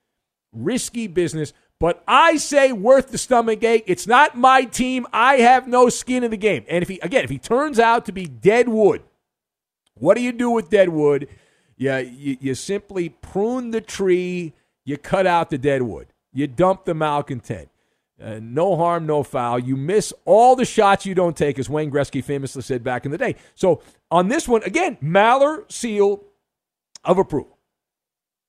Risky 0.53 1.07
business. 1.07 1.55
But 1.79 2.03
I 2.07 2.37
say 2.37 2.73
worth 2.73 3.11
the 3.11 3.17
stomach 3.17 3.65
ache. 3.65 3.85
It's 3.87 4.07
not 4.07 4.37
my 4.37 4.65
team. 4.65 5.07
I 5.15 5.37
have 5.37 5.67
no 5.67 5.89
skin 5.89 6.25
in 6.25 6.31
the 6.31 6.37
game. 6.37 6.67
And 6.69 6.83
if 6.83 6.89
he 6.89 6.99
again, 6.99 7.25
if 7.25 7.31
he 7.31 7.39
turns 7.39 7.79
out 7.79 8.05
to 8.07 8.13
be 8.13 8.27
dead 8.27 8.69
wood, 8.69 9.03
what 9.95 10.17
do 10.17 10.23
you 10.23 10.33
do 10.33 10.51
with 10.51 10.69
dead 10.69 10.91
Yeah, 11.81 12.01
you, 12.01 12.37
you 12.43 12.55
simply 12.55 13.09
prune 13.09 13.71
the 13.71 13.81
tree, 13.81 14.53
you 14.85 14.99
cut 14.99 15.27
out 15.27 15.49
the 15.49 15.57
dead 15.57 15.81
wood, 15.81 16.09
you 16.31 16.47
dump 16.47 16.85
the 16.85 16.93
malcontent. 16.93 17.71
Uh, 18.23 18.39
no 18.39 18.77
harm, 18.77 19.07
no 19.07 19.23
foul. 19.23 19.59
You 19.59 19.79
miss 19.79 20.13
all 20.27 20.55
the 20.55 20.67
shots 20.67 21.07
you 21.07 21.15
don't 21.15 21.35
take, 21.35 21.59
as 21.59 21.71
Wayne 21.71 21.91
Gretzky 21.91 22.23
famously 22.23 22.61
said 22.61 22.85
back 22.85 23.07
in 23.07 23.11
the 23.11 23.17
day. 23.17 23.35
So 23.55 23.81
on 24.11 24.29
this 24.29 24.47
one, 24.47 24.63
again, 24.65 24.99
Maller 25.03 25.71
seal 25.73 26.23
of 27.03 27.17
approval. 27.17 27.57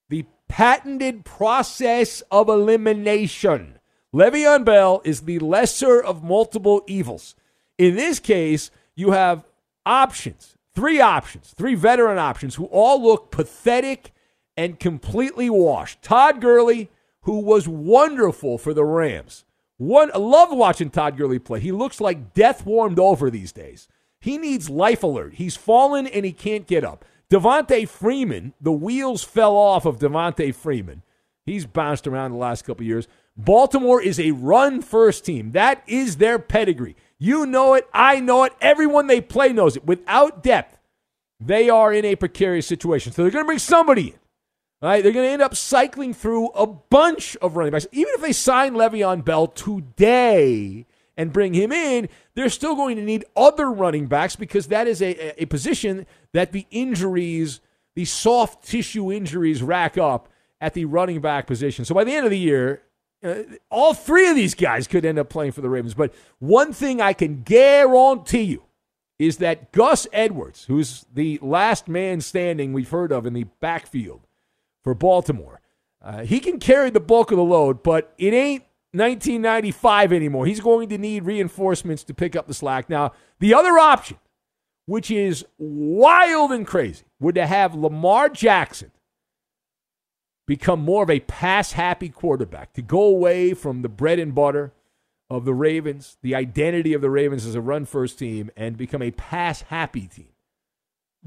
The 0.10 0.26
patented 0.50 1.24
process 1.24 2.20
of 2.32 2.50
elimination. 2.50 3.80
Le'Veon 4.14 4.66
Bell 4.66 5.02
is 5.06 5.22
the 5.22 5.40
lesser 5.40 6.04
of 6.04 6.22
multiple 6.22 6.84
evils. 6.86 7.34
In 7.78 7.96
this 7.96 8.20
case, 8.20 8.72
you 8.94 9.12
have 9.12 9.46
options, 9.86 10.58
three 10.76 11.00
options, 11.02 11.54
three 11.56 11.76
veteran 11.76 12.18
options 12.18 12.56
who 12.56 12.66
all 12.66 13.02
look 13.02 13.32
pathetic 13.32 14.12
and 14.58 14.80
completely 14.80 15.50
washed. 15.50 16.02
Todd 16.02 16.42
Gurley, 16.42 16.90
who 17.22 17.40
was 17.40 17.68
wonderful 17.68 18.58
for 18.58 18.74
the 18.74 18.84
Rams. 18.84 19.46
One, 19.78 20.12
I 20.14 20.18
love 20.18 20.52
watching 20.52 20.90
Todd 20.90 21.18
Gurley 21.18 21.40
play. 21.40 21.60
He 21.60 21.72
looks 21.72 22.00
like 22.00 22.34
death 22.34 22.66
warmed 22.66 23.00
over 23.00 23.30
these 23.30 23.52
days. 23.52 23.88
He 24.20 24.38
needs 24.38 24.70
life 24.70 25.02
alert. 25.02 25.36
He's 25.36 25.58
fallen 25.58 26.06
and 26.06 26.24
he 26.24 26.32
can't 26.32 26.68
get 26.68 26.84
up. 26.84 27.04
Devonta 27.32 27.88
Freeman, 27.88 28.54
the 28.62 28.72
wheels 28.72 29.24
fell 29.24 29.56
off 29.56 29.86
of 29.86 30.00
Devonta 30.00 30.54
Freeman. 30.54 31.02
He's 31.46 31.66
bounced 31.66 32.06
around 32.06 32.32
the 32.32 32.38
last 32.38 32.64
couple 32.64 32.86
years. 32.86 33.08
Baltimore 33.36 34.02
is 34.02 34.20
a 34.20 34.32
run 34.32 34.82
first 34.82 35.26
team. 35.26 35.54
That 35.54 35.82
is 35.88 36.18
their 36.18 36.38
pedigree. 36.38 36.96
You 37.24 37.46
know 37.46 37.76
it. 37.76 37.88
I 37.94 38.20
know 38.20 38.46
it. 38.46 38.54
Everyone 38.62 39.06
they 39.06 39.22
play 39.22 39.54
knows 39.54 39.78
it. 39.78 39.86
Without 39.86 40.42
depth, 40.42 40.80
they 41.40 41.70
are 41.70 41.94
in 41.94 42.04
a 42.04 42.16
precarious 42.16 42.66
situation. 42.66 43.14
So 43.14 43.22
they're 43.22 43.30
going 43.30 43.46
to 43.46 43.48
bring 43.48 43.60
somebody 43.60 44.08
in. 44.08 44.20
They're 44.82 45.04
going 45.04 45.28
to 45.28 45.32
end 45.32 45.44
up 45.44 45.56
cycling 45.56 46.16
through 46.16 46.48
a 46.48 46.66
bunch 46.66 47.38
of 47.38 47.56
running 47.56 47.74
backs. 47.74 47.86
Even 47.92 48.12
if 48.16 48.22
they 48.22 48.32
sign 48.32 48.74
Le'Veon 48.74 49.24
Bell 49.24 49.46
today 49.46 50.88
and 51.16 51.32
bring 51.32 51.54
him 51.54 51.72
in, 51.72 52.10
they're 52.34 52.50
still 52.50 52.76
going 52.76 52.96
to 52.96 53.04
need 53.04 53.24
other 53.36 53.70
running 53.70 54.08
backs 54.08 54.36
because 54.36 54.70
that 54.70 54.88
is 54.88 55.00
a, 55.00 55.44
a 55.44 55.46
position 55.46 56.08
that 56.34 56.54
the 56.54 56.66
injuries, 56.72 57.60
the 57.94 58.06
soft 58.06 58.66
tissue 58.66 59.12
injuries, 59.12 59.62
rack 59.62 59.96
up 59.96 60.28
at 60.60 60.74
the 60.74 60.86
running 60.86 61.22
back 61.22 61.46
position. 61.46 61.86
So 61.86 61.94
by 61.94 62.04
the 62.04 62.14
end 62.14 62.26
of 62.26 62.32
the 62.32 62.40
year, 62.40 62.82
uh, 63.24 63.44
all 63.70 63.94
three 63.94 64.30
of 64.30 64.36
these 64.36 64.56
guys 64.56 64.88
could 64.88 65.06
end 65.06 65.20
up 65.20 65.30
playing 65.30 65.52
for 65.52 65.62
the 65.62 65.70
Ravens. 65.70 65.94
But 65.94 66.14
one 66.40 66.74
thing 66.74 67.02
I 67.02 67.14
can 67.14 67.44
guarantee 67.44 68.42
you 68.42 68.64
is 69.20 69.38
that 69.38 69.72
Gus 69.72 70.08
Edwards, 70.12 70.66
who's 70.66 71.06
the 71.14 71.38
last 71.42 71.88
man 71.88 72.22
standing 72.22 72.74
we've 72.74 72.90
heard 72.90 73.12
of 73.12 73.26
in 73.26 73.34
the 73.34 73.46
backfield 73.60 74.22
for 74.84 74.96
Baltimore, 74.96 75.62
uh, 76.02 76.24
he 76.24 76.40
can 76.40 76.60
carry 76.60 76.90
the 76.90 77.00
bulk 77.00 77.32
of 77.32 77.38
the 77.38 77.44
load, 77.44 77.84
but 77.84 78.14
it 78.18 78.34
ain't 78.34 78.64
1995 78.94 80.12
anymore. 80.12 80.46
He's 80.48 80.60
going 80.60 80.90
to 80.90 80.98
need 80.98 81.24
reinforcements 81.24 82.04
to 82.06 82.14
pick 82.14 82.36
up 82.36 82.48
the 82.48 82.54
slack. 82.54 82.90
Now, 82.90 83.14
the 83.40 83.54
other 83.54 83.78
option, 83.78 84.18
which 84.88 85.12
is 85.12 85.46
wild 85.60 86.52
and 86.52 86.66
crazy, 86.66 87.06
would 87.20 87.36
to 87.36 87.46
have 87.46 87.76
Lamar 87.76 88.28
Jackson 88.28 88.92
become 90.52 90.82
more 90.82 91.04
of 91.04 91.10
a 91.10 91.22
pass 91.22 91.72
happy 91.72 92.10
quarterback, 92.10 92.74
to 92.74 92.82
go 92.82 93.04
away 93.04 93.54
from 93.54 93.84
the 93.84 93.88
bread 93.88 94.20
and 94.20 94.36
butter 94.36 94.74
of 95.30 95.46
the 95.46 95.54
Ravens, 95.54 96.18
the 96.24 96.36
identity 96.36 96.92
of 96.92 97.00
the 97.00 97.10
Ravens 97.10 97.46
as 97.46 97.56
a 97.56 97.62
run 97.62 97.86
first 97.86 98.20
team, 98.20 98.52
and 98.58 98.76
become 98.76 99.02
a 99.02 99.12
pass 99.12 99.62
happy 99.62 100.08
team. 100.08 100.28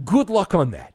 Good 0.04 0.28
luck 0.28 0.54
on 0.54 0.72
that. 0.72 0.94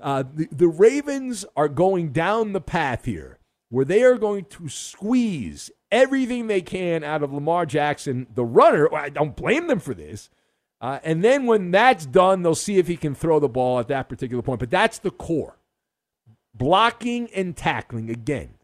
Uh, 0.00 0.24
the, 0.34 0.48
the 0.50 0.66
Ravens 0.66 1.44
are 1.56 1.68
going 1.68 2.10
down 2.10 2.52
the 2.52 2.60
path 2.60 3.04
here 3.04 3.38
where 3.68 3.84
they 3.84 4.02
are 4.02 4.18
going 4.18 4.46
to 4.46 4.68
squeeze 4.68 5.70
everything 5.92 6.48
they 6.48 6.62
can 6.62 7.04
out 7.04 7.22
of 7.22 7.32
Lamar 7.32 7.64
Jackson, 7.64 8.26
the 8.34 8.44
runner. 8.44 8.92
I 8.92 9.08
don't 9.08 9.36
blame 9.36 9.68
them 9.68 9.78
for 9.78 9.94
this. 9.94 10.30
Uh, 10.80 10.98
and 11.04 11.22
then 11.22 11.46
when 11.46 11.70
that's 11.70 12.06
done, 12.06 12.42
they'll 12.42 12.56
see 12.56 12.78
if 12.78 12.88
he 12.88 12.96
can 12.96 13.14
throw 13.14 13.38
the 13.38 13.48
ball 13.48 13.78
at 13.78 13.86
that 13.86 14.08
particular 14.08 14.42
point. 14.42 14.58
But 14.58 14.70
that's 14.70 14.98
the 14.98 15.12
core 15.12 15.57
blocking 16.58 17.30
and 17.34 17.56
tackling 17.56 18.10
again. 18.10 18.54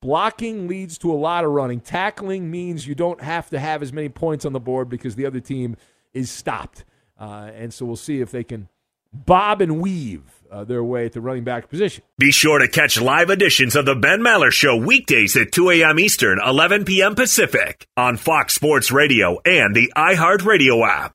Blocking 0.00 0.66
leads 0.66 0.96
to 0.98 1.12
a 1.12 1.14
lot 1.14 1.44
of 1.44 1.50
running. 1.50 1.80
Tackling 1.80 2.50
means 2.50 2.86
you 2.86 2.94
don't 2.94 3.20
have 3.20 3.50
to 3.50 3.58
have 3.58 3.82
as 3.82 3.92
many 3.92 4.08
points 4.08 4.44
on 4.44 4.52
the 4.52 4.60
board 4.60 4.88
because 4.88 5.14
the 5.14 5.26
other 5.26 5.40
team 5.40 5.76
is 6.14 6.30
stopped. 6.30 6.84
Uh, 7.18 7.50
and 7.54 7.74
so 7.74 7.84
we'll 7.84 7.96
see 7.96 8.20
if 8.20 8.30
they 8.30 8.42
can 8.42 8.68
bob 9.12 9.60
and 9.60 9.80
weave 9.80 10.22
uh, 10.50 10.64
their 10.64 10.82
way 10.82 11.04
at 11.06 11.12
the 11.12 11.20
running 11.20 11.44
back 11.44 11.68
position. 11.68 12.02
Be 12.18 12.32
sure 12.32 12.58
to 12.58 12.68
catch 12.68 13.00
live 13.00 13.28
editions 13.28 13.76
of 13.76 13.84
the 13.84 13.94
Ben 13.94 14.20
Maller 14.20 14.50
Show 14.50 14.76
weekdays 14.76 15.36
at 15.36 15.52
2 15.52 15.70
a.m. 15.70 15.98
Eastern, 15.98 16.40
11 16.44 16.84
p.m. 16.84 17.14
Pacific 17.14 17.86
on 17.96 18.16
Fox 18.16 18.54
Sports 18.54 18.90
Radio 18.90 19.38
and 19.44 19.74
the 19.74 19.92
iHeartRadio 19.96 20.86
app. 20.88 21.14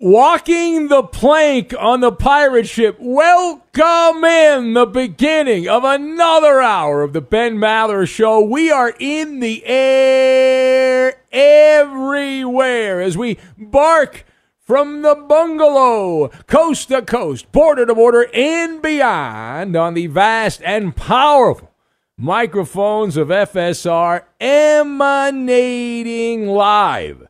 Walking 0.00 0.86
the 0.86 1.02
plank 1.02 1.74
on 1.76 1.98
the 1.98 2.12
pirate 2.12 2.68
ship. 2.68 2.98
Welcome 3.00 4.22
in 4.22 4.74
the 4.74 4.86
beginning 4.86 5.68
of 5.68 5.82
another 5.82 6.60
hour 6.60 7.02
of 7.02 7.12
the 7.12 7.20
Ben 7.20 7.56
Maller 7.56 8.06
Show. 8.06 8.40
We 8.40 8.70
are 8.70 8.94
in 9.00 9.40
the 9.40 9.66
air 9.66 11.20
everywhere 11.32 13.00
as 13.00 13.18
we 13.18 13.38
bark 13.58 14.24
from 14.60 15.02
the 15.02 15.16
bungalow, 15.16 16.28
coast 16.46 16.90
to 16.90 17.02
coast, 17.02 17.50
border 17.50 17.84
to 17.84 17.96
border, 17.96 18.28
and 18.32 18.80
beyond 18.80 19.74
on 19.74 19.94
the 19.94 20.06
vast 20.06 20.62
and 20.64 20.94
powerful 20.94 21.72
microphones 22.16 23.16
of 23.16 23.30
FSR 23.30 24.22
emanating 24.40 26.46
live 26.46 27.27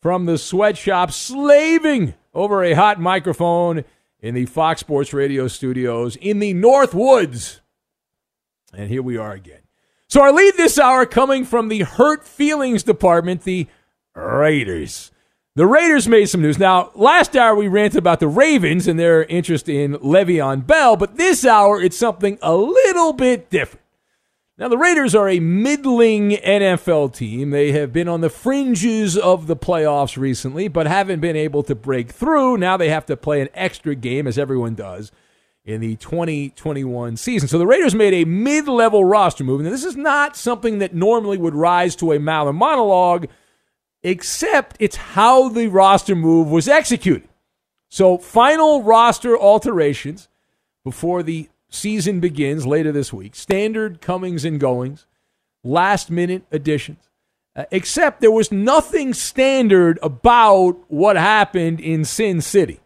from 0.00 0.26
the 0.26 0.38
sweatshop, 0.38 1.12
slaving 1.12 2.14
over 2.34 2.62
a 2.62 2.74
hot 2.74 3.00
microphone 3.00 3.84
in 4.20 4.34
the 4.34 4.46
Fox 4.46 4.80
Sports 4.80 5.12
Radio 5.12 5.48
studios 5.48 6.16
in 6.16 6.38
the 6.38 6.54
North 6.54 6.94
Woods. 6.94 7.60
And 8.72 8.88
here 8.88 9.02
we 9.02 9.16
are 9.16 9.32
again. 9.32 9.60
So, 10.08 10.22
our 10.22 10.32
lead 10.32 10.54
this 10.56 10.78
hour 10.78 11.04
coming 11.04 11.44
from 11.44 11.68
the 11.68 11.80
Hurt 11.80 12.26
Feelings 12.26 12.82
Department, 12.82 13.42
the 13.42 13.66
Raiders. 14.14 15.10
The 15.54 15.66
Raiders 15.66 16.06
made 16.08 16.26
some 16.26 16.40
news. 16.40 16.58
Now, 16.58 16.92
last 16.94 17.36
hour 17.36 17.54
we 17.54 17.68
ranted 17.68 17.98
about 17.98 18.20
the 18.20 18.28
Ravens 18.28 18.86
and 18.86 18.98
their 18.98 19.24
interest 19.24 19.68
in 19.68 19.94
Le'Veon 19.94 20.66
Bell, 20.66 20.96
but 20.96 21.16
this 21.16 21.44
hour 21.44 21.82
it's 21.82 21.96
something 21.96 22.38
a 22.42 22.54
little 22.54 23.12
bit 23.12 23.50
different. 23.50 23.84
Now, 24.58 24.66
the 24.66 24.76
Raiders 24.76 25.14
are 25.14 25.28
a 25.28 25.38
middling 25.38 26.30
NFL 26.30 27.14
team. 27.14 27.50
They 27.50 27.70
have 27.70 27.92
been 27.92 28.08
on 28.08 28.22
the 28.22 28.28
fringes 28.28 29.16
of 29.16 29.46
the 29.46 29.54
playoffs 29.54 30.16
recently, 30.16 30.66
but 30.66 30.88
haven't 30.88 31.20
been 31.20 31.36
able 31.36 31.62
to 31.62 31.76
break 31.76 32.10
through. 32.10 32.56
Now 32.56 32.76
they 32.76 32.88
have 32.88 33.06
to 33.06 33.16
play 33.16 33.40
an 33.40 33.50
extra 33.54 33.94
game, 33.94 34.26
as 34.26 34.36
everyone 34.36 34.74
does, 34.74 35.12
in 35.64 35.80
the 35.80 35.94
2021 35.94 37.16
season. 37.16 37.46
So 37.46 37.56
the 37.56 37.68
Raiders 37.68 37.94
made 37.94 38.14
a 38.14 38.24
mid 38.24 38.66
level 38.66 39.04
roster 39.04 39.44
move. 39.44 39.60
And 39.60 39.72
this 39.72 39.84
is 39.84 39.96
not 39.96 40.36
something 40.36 40.80
that 40.80 40.92
normally 40.92 41.38
would 41.38 41.54
rise 41.54 41.94
to 41.96 42.10
a 42.10 42.18
Maller 42.18 42.52
monologue, 42.52 43.28
except 44.02 44.76
it's 44.80 44.96
how 44.96 45.48
the 45.48 45.68
roster 45.68 46.16
move 46.16 46.50
was 46.50 46.66
executed. 46.66 47.28
So, 47.90 48.18
final 48.18 48.82
roster 48.82 49.38
alterations 49.38 50.28
before 50.84 51.22
the 51.22 51.48
season 51.70 52.20
begins 52.20 52.66
later 52.66 52.92
this 52.92 53.12
week. 53.12 53.34
Standard 53.34 54.00
comings 54.00 54.44
and 54.44 54.58
goings, 54.58 55.06
last 55.62 56.10
minute 56.10 56.44
additions. 56.50 57.08
Uh, 57.56 57.64
except 57.70 58.20
there 58.20 58.30
was 58.30 58.52
nothing 58.52 59.12
standard 59.12 59.98
about 60.02 60.78
what 60.88 61.16
happened 61.16 61.80
in 61.80 62.04
Sin 62.04 62.40
City. 62.40 62.80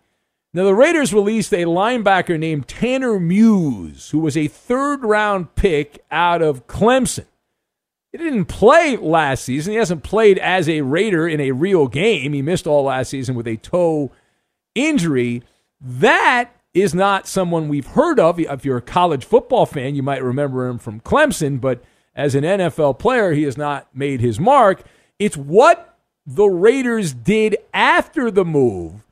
Now, 0.54 0.64
the 0.64 0.74
Raiders 0.74 1.14
released 1.14 1.52
a 1.52 1.64
linebacker 1.64 2.38
named 2.38 2.68
Tanner 2.68 3.18
Muse, 3.18 4.10
who 4.10 4.18
was 4.18 4.36
a 4.36 4.48
third 4.48 5.02
round 5.02 5.54
pick 5.54 6.04
out 6.10 6.42
of 6.42 6.66
Clemson. 6.66 7.26
He 8.12 8.18
didn't 8.18 8.44
play 8.44 8.98
last 8.98 9.44
season. 9.44 9.72
He 9.72 9.78
hasn't 9.78 10.02
played 10.02 10.38
as 10.38 10.68
a 10.68 10.82
Raider 10.82 11.26
in 11.26 11.40
a 11.40 11.52
real 11.52 11.86
game. 11.86 12.34
He 12.34 12.42
missed 12.42 12.66
all 12.66 12.84
last 12.84 13.08
season 13.08 13.34
with 13.34 13.46
a 13.46 13.56
toe 13.56 14.10
injury. 14.74 15.42
That 15.80 16.50
is 16.74 16.94
not 16.94 17.26
someone 17.26 17.68
we've 17.68 17.86
heard 17.88 18.18
of. 18.18 18.38
If 18.40 18.64
you're 18.64 18.78
a 18.78 18.82
college 18.82 19.24
football 19.24 19.66
fan, 19.66 19.94
you 19.94 20.02
might 20.02 20.22
remember 20.22 20.66
him 20.66 20.78
from 20.78 21.00
Clemson, 21.00 21.60
but 21.60 21.82
as 22.14 22.34
an 22.34 22.44
NFL 22.44 22.98
player, 22.98 23.32
he 23.32 23.42
has 23.44 23.56
not 23.56 23.88
made 23.94 24.20
his 24.20 24.40
mark. 24.40 24.82
It's 25.18 25.36
what 25.36 25.98
the 26.26 26.46
Raiders 26.46 27.12
did 27.12 27.56
after 27.74 28.30
the 28.30 28.44
move 28.44 29.06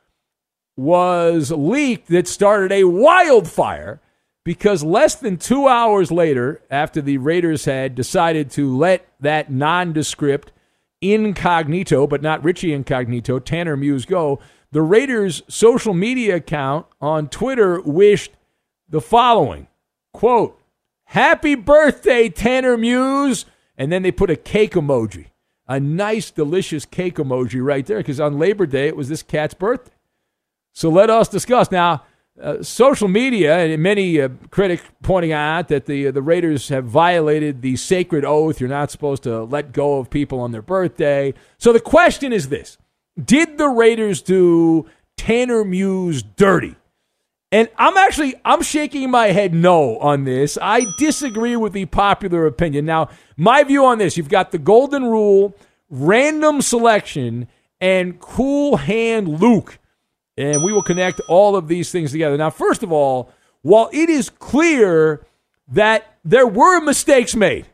was 0.76 1.50
leaked 1.50 2.08
that 2.08 2.26
started 2.26 2.72
a 2.72 2.84
wildfire 2.84 4.00
because 4.44 4.82
less 4.82 5.14
than 5.14 5.36
two 5.36 5.68
hours 5.68 6.10
later, 6.10 6.62
after 6.70 7.02
the 7.02 7.18
Raiders 7.18 7.66
had 7.66 7.94
decided 7.94 8.50
to 8.52 8.74
let 8.74 9.06
that 9.20 9.50
nondescript 9.50 10.52
incognito, 11.02 12.06
but 12.06 12.22
not 12.22 12.42
Richie 12.42 12.72
incognito, 12.72 13.38
Tanner 13.38 13.76
Muse 13.76 14.06
go, 14.06 14.40
the 14.72 14.82
Raiders' 14.82 15.42
social 15.48 15.94
media 15.94 16.36
account 16.36 16.86
on 17.00 17.28
Twitter 17.28 17.80
wished 17.80 18.32
the 18.88 19.00
following 19.00 19.66
quote, 20.12 20.60
Happy 21.04 21.54
birthday, 21.54 22.28
Tanner 22.28 22.76
Muse. 22.76 23.46
And 23.76 23.90
then 23.90 24.02
they 24.02 24.12
put 24.12 24.30
a 24.30 24.36
cake 24.36 24.74
emoji, 24.74 25.30
a 25.66 25.80
nice, 25.80 26.30
delicious 26.30 26.84
cake 26.84 27.16
emoji 27.16 27.64
right 27.64 27.86
there, 27.86 27.98
because 27.98 28.20
on 28.20 28.38
Labor 28.38 28.66
Day, 28.66 28.88
it 28.88 28.96
was 28.96 29.08
this 29.08 29.22
cat's 29.22 29.54
birthday. 29.54 29.94
So 30.74 30.90
let 30.90 31.08
us 31.08 31.28
discuss. 31.28 31.70
Now, 31.70 32.04
uh, 32.40 32.62
social 32.62 33.08
media 33.08 33.58
and 33.58 33.82
many 33.82 34.20
uh, 34.20 34.28
critics 34.50 34.82
pointing 35.02 35.32
out 35.32 35.68
that 35.68 35.86
the 35.86 36.08
uh, 36.08 36.10
the 36.10 36.22
Raiders 36.22 36.68
have 36.68 36.84
violated 36.84 37.60
the 37.60 37.76
sacred 37.76 38.24
oath. 38.24 38.60
You're 38.60 38.68
not 38.68 38.90
supposed 38.90 39.22
to 39.24 39.42
let 39.44 39.72
go 39.72 39.98
of 39.98 40.10
people 40.10 40.40
on 40.40 40.52
their 40.52 40.62
birthday. 40.62 41.34
So 41.58 41.72
the 41.72 41.80
question 41.80 42.32
is 42.32 42.48
this: 42.48 42.78
Did 43.24 43.58
the 43.58 43.68
Raiders 43.68 44.22
do 44.22 44.86
Tanner 45.16 45.64
Muse 45.64 46.22
dirty? 46.22 46.76
And 47.52 47.68
I'm 47.76 47.96
actually 47.96 48.34
I'm 48.44 48.62
shaking 48.62 49.10
my 49.10 49.28
head 49.28 49.52
no 49.52 49.98
on 49.98 50.24
this. 50.24 50.56
I 50.60 50.86
disagree 50.98 51.56
with 51.56 51.72
the 51.72 51.86
popular 51.86 52.46
opinion. 52.46 52.84
Now, 52.84 53.08
my 53.36 53.64
view 53.64 53.84
on 53.84 53.98
this, 53.98 54.16
you've 54.16 54.28
got 54.28 54.52
the 54.52 54.58
golden 54.58 55.04
rule, 55.04 55.56
random 55.88 56.62
selection, 56.62 57.48
and 57.80 58.20
cool 58.20 58.76
hand 58.76 59.40
Luke. 59.40 59.78
And 60.36 60.62
we 60.62 60.72
will 60.72 60.82
connect 60.82 61.20
all 61.28 61.56
of 61.56 61.66
these 61.66 61.90
things 61.90 62.12
together. 62.12 62.36
Now, 62.36 62.50
first 62.50 62.82
of 62.82 62.92
all, 62.92 63.32
while 63.62 63.90
it 63.92 64.08
is 64.08 64.30
clear 64.30 65.26
that 65.68 66.18
there 66.24 66.46
were 66.46 66.80
mistakes 66.80 67.34
made, 67.34 67.66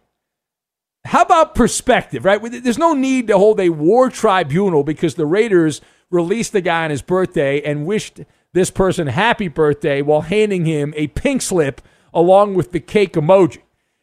how 1.07 1.23
about 1.23 1.55
perspective, 1.55 2.25
right? 2.25 2.41
There's 2.43 2.79
no 2.79 2.95
need 2.95 3.29
to 3.29 3.39
hold 3.39 3.61
a 3.61 3.71
war 3.71 4.11
tribunal 4.11 4.85
because 4.85 5.15
the 5.15 5.27
Raiders 5.27 5.81
released 6.11 6.53
the 6.53 6.61
guy 6.61 6.85
on 6.85 6.91
his 6.91 7.03
birthday 7.03 7.61
and 7.63 7.87
wished 7.87 8.21
this 8.53 8.71
person 8.71 9.07
happy 9.07 9.49
birthday 9.49 10.03
while 10.03 10.23
handing 10.23 10.65
him 10.65 10.95
a 10.97 11.09
pink 11.09 11.43
slip 11.43 11.81
along 12.15 12.55
with 12.55 12.73
the 12.73 12.81
cake 12.81 13.15
emoji. 13.15 13.59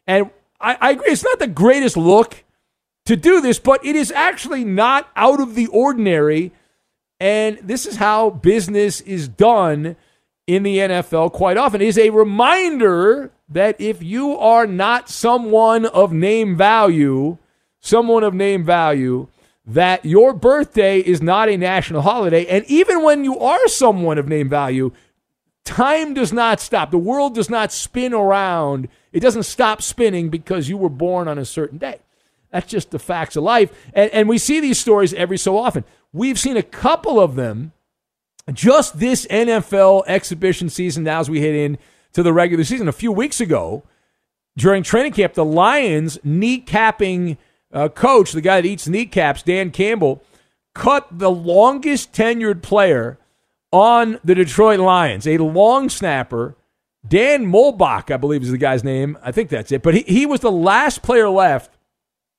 And 0.06 0.30
I, 0.60 0.78
I 0.80 0.92
agree, 0.92 1.08
it's 1.08 1.24
not 1.24 1.40
the 1.40 1.48
greatest 1.48 1.98
look 1.98 2.44
to 3.06 3.16
do 3.16 3.42
this, 3.42 3.60
but 3.60 3.84
it 3.86 3.96
is 3.96 4.12
actually 4.12 4.64
not 4.64 5.10
out 5.16 5.42
of 5.42 5.56
the 5.56 5.68
ordinary. 5.68 6.52
And 7.20 7.58
this 7.64 7.86
is 7.86 7.98
how 7.98 8.30
business 8.30 9.02
is 9.02 9.28
done 9.28 9.96
in 10.48 10.64
the 10.64 10.78
NFL 10.78 11.32
quite 11.34 11.58
often. 11.58 11.82
It 11.82 11.88
is 11.88 11.98
a 11.98 12.10
reminder 12.10 13.32
that 13.54 13.80
if 13.80 14.04
you 14.04 14.38
are 14.38 14.68
not 14.68 15.10
someone 15.10 15.86
of 15.86 16.12
name 16.12 16.56
value, 16.56 17.38
someone 17.80 18.24
of 18.24 18.34
name 18.34 18.64
value, 18.64 19.28
that 19.66 20.04
your 20.04 20.34
birthday 20.34 21.00
is 21.00 21.22
not 21.22 21.50
a 21.50 21.58
national 21.58 22.02
holiday. 22.02 22.46
And 22.48 22.66
even 22.66 23.04
when 23.04 23.24
you 23.24 23.40
are 23.40 23.68
someone 23.68 24.18
of 24.18 24.28
name 24.28 24.50
value, 24.50 24.92
time 25.64 26.14
does 26.14 26.34
not 26.34 26.60
stop. 26.60 26.92
The 26.92 26.98
world 26.98 27.36
does 27.36 27.50
not 27.50 27.72
spin 27.72 28.14
around. 28.14 28.90
It 29.12 29.22
doesn't 29.22 29.44
stop 29.44 29.82
spinning 29.82 30.30
because 30.30 30.68
you 30.68 30.78
were 30.78 30.90
born 30.90 31.28
on 31.28 31.38
a 31.38 31.46
certain 31.46 31.78
day. 31.78 32.00
That's 32.52 32.70
just 32.70 32.92
the 32.92 33.00
facts 33.00 33.36
of 33.36 33.44
life. 33.44 33.72
And, 33.94 34.12
and 34.12 34.30
we 34.30 34.38
see 34.38 34.60
these 34.60 34.80
stories 34.80 35.14
every 35.14 35.38
so 35.38 35.58
often. 35.58 35.86
We've 36.12 36.40
seen 36.40 36.58
a 36.58 36.64
couple 36.64 37.20
of 37.20 37.36
them 37.36 37.72
just 38.52 39.00
this 39.00 39.26
NFL 39.28 40.04
exhibition 40.08 40.70
season 40.70 41.04
now 41.04 41.20
as 41.20 41.30
we 41.30 41.42
head 41.42 41.56
in 41.56 41.78
to 42.14 42.24
the 42.24 42.34
regular 42.34 42.64
season. 42.64 42.88
A 42.88 42.94
few 42.94 43.12
weeks 43.12 43.42
ago, 43.42 43.84
during 44.58 44.84
training 44.84 45.14
camp, 45.14 45.34
the 45.34 45.46
Lions 45.46 46.18
kneecapping– 46.26 47.38
uh, 47.74 47.90
coach, 47.90 48.32
the 48.32 48.42
guy 48.42 48.62
that 48.62 48.68
eats 48.68 48.88
kneecaps, 48.88 49.44
Dan 49.44 49.72
Campbell, 49.72 50.24
cut 50.76 51.08
the 51.12 51.32
longest 51.32 52.14
tenured 52.14 52.62
player 52.62 53.18
on 53.72 54.20
the 54.24 54.36
Detroit 54.36 54.80
Lions, 54.80 55.28
a 55.28 55.40
long 55.40 55.90
snapper. 55.90 56.56
Dan 57.06 57.46
Muhlbach, 57.46 58.14
I 58.14 58.18
believe 58.18 58.44
is 58.44 58.52
the 58.52 58.58
guy's 58.58 58.84
name. 58.84 59.18
I 59.22 59.34
think 59.34 59.50
that's 59.50 59.74
it. 59.74 59.84
But 59.84 59.96
he, 59.96 60.04
he 60.04 60.26
was 60.26 60.40
the 60.40 60.52
last 60.52 61.02
player 61.02 61.28
left 61.28 61.78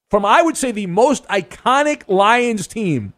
from, 0.08 0.24
I 0.24 0.40
would 0.40 0.56
say, 0.56 0.70
the 0.70 0.86
most 0.86 1.26
iconic 1.28 2.08
Lions 2.08 2.66
team 2.66 3.12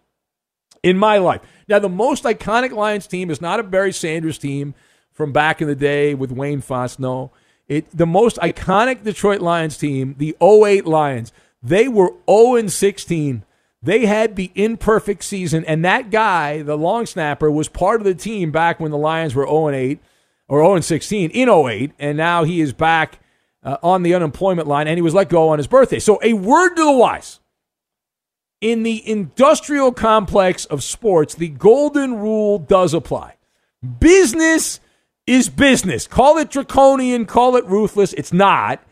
in 0.82 0.98
my 0.98 1.18
life. 1.18 1.42
Now, 1.68 1.78
the 1.78 1.88
most 1.88 2.24
iconic 2.24 2.72
Lions 2.72 3.06
team 3.06 3.30
is 3.30 3.40
not 3.40 3.60
a 3.60 3.62
Barry 3.62 3.92
Sanders 3.92 4.38
team 4.38 4.74
from 5.16 5.32
back 5.32 5.62
in 5.62 5.66
the 5.66 5.74
day 5.74 6.14
with 6.14 6.30
Wayne 6.30 6.60
Fontes. 6.60 7.30
It, 7.66 7.90
the 7.90 8.06
most 8.06 8.36
iconic 8.36 9.02
Detroit 9.02 9.40
Lions 9.40 9.76
team, 9.76 10.14
the 10.18 10.36
08 10.40 10.86
Lions. 10.86 11.32
They 11.62 11.88
were 11.88 12.12
0 12.30 12.68
16. 12.68 13.42
They 13.82 14.06
had 14.06 14.36
the 14.36 14.52
imperfect 14.54 15.24
season, 15.24 15.64
and 15.64 15.84
that 15.84 16.10
guy, 16.10 16.62
the 16.62 16.76
long 16.76 17.06
snapper, 17.06 17.50
was 17.50 17.68
part 17.68 18.00
of 18.00 18.04
the 18.04 18.14
team 18.14 18.50
back 18.50 18.78
when 18.78 18.90
the 18.90 18.98
Lions 18.98 19.34
were 19.34 19.46
0 19.46 19.70
8 19.70 19.98
or 20.48 20.60
0 20.60 20.80
16 20.80 21.30
in 21.30 21.48
08, 21.48 21.92
and 21.98 22.16
now 22.16 22.44
he 22.44 22.60
is 22.60 22.72
back 22.72 23.18
uh, 23.64 23.78
on 23.82 24.02
the 24.02 24.14
unemployment 24.14 24.68
line, 24.68 24.86
and 24.86 24.96
he 24.98 25.02
was 25.02 25.14
let 25.14 25.28
go 25.28 25.48
on 25.48 25.58
his 25.58 25.66
birthday. 25.66 25.98
So, 25.98 26.20
a 26.22 26.34
word 26.34 26.74
to 26.76 26.84
the 26.84 26.92
wise. 26.92 27.40
In 28.60 28.84
the 28.84 29.06
industrial 29.08 29.92
complex 29.92 30.64
of 30.66 30.82
sports, 30.82 31.34
the 31.34 31.48
golden 31.48 32.18
rule 32.18 32.58
does 32.58 32.94
apply. 32.94 33.36
Business 34.00 34.80
is 35.26 35.48
business. 35.48 36.06
Call 36.06 36.38
it 36.38 36.50
draconian, 36.50 37.26
call 37.26 37.56
it 37.56 37.66
ruthless. 37.66 38.12
It's 38.14 38.32
not. 38.32 38.82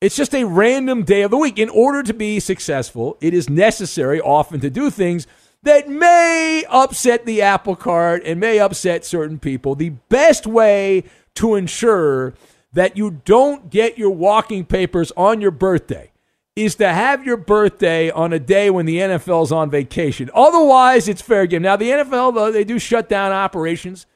It's 0.00 0.16
just 0.16 0.34
a 0.34 0.44
random 0.44 1.04
day 1.04 1.22
of 1.22 1.30
the 1.30 1.38
week. 1.38 1.58
In 1.58 1.70
order 1.70 2.02
to 2.02 2.12
be 2.12 2.38
successful, 2.38 3.16
it 3.20 3.32
is 3.32 3.48
necessary 3.48 4.20
often 4.20 4.60
to 4.60 4.68
do 4.68 4.90
things 4.90 5.26
that 5.62 5.88
may 5.88 6.64
upset 6.68 7.24
the 7.24 7.42
apple 7.42 7.76
cart 7.76 8.22
and 8.24 8.38
may 8.38 8.58
upset 8.58 9.04
certain 9.04 9.38
people. 9.38 9.74
The 9.74 9.90
best 10.08 10.46
way 10.46 11.04
to 11.36 11.54
ensure 11.54 12.34
that 12.74 12.96
you 12.96 13.22
don't 13.24 13.70
get 13.70 13.96
your 13.96 14.10
walking 14.10 14.66
papers 14.66 15.12
on 15.16 15.40
your 15.40 15.50
birthday 15.50 16.12
is 16.54 16.74
to 16.76 16.88
have 16.88 17.24
your 17.24 17.36
birthday 17.36 18.10
on 18.10 18.32
a 18.32 18.38
day 18.38 18.70
when 18.70 18.86
the 18.86 18.98
NFL's 18.98 19.50
on 19.50 19.70
vacation. 19.70 20.30
Otherwise, 20.34 21.08
it's 21.08 21.22
fair 21.22 21.46
game. 21.46 21.62
Now, 21.62 21.76
the 21.76 21.90
NFL, 21.90 22.34
though, 22.34 22.52
they 22.52 22.64
do 22.64 22.78
shut 22.78 23.08
down 23.08 23.32
operations 23.32 24.06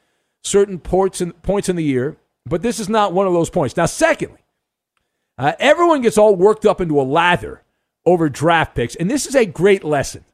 certain 0.43 0.79
ports 0.79 1.21
points 1.43 1.69
in 1.69 1.75
the 1.75 1.83
year, 1.83 2.17
but 2.45 2.61
this 2.61 2.79
is 2.79 2.89
not 2.89 3.13
one 3.13 3.27
of 3.27 3.33
those 3.33 3.49
points. 3.49 3.77
Now, 3.77 3.85
secondly, 3.85 4.39
uh, 5.37 5.53
everyone 5.59 6.01
gets 6.01 6.17
all 6.17 6.35
worked 6.35 6.65
up 6.65 6.81
into 6.81 6.99
a 6.99 7.03
lather 7.03 7.63
over 8.05 8.29
draft 8.29 8.75
picks, 8.75 8.95
and 8.95 9.09
this 9.09 9.25
is 9.25 9.35
a 9.35 9.45
great 9.45 9.83
lesson. 9.83 10.25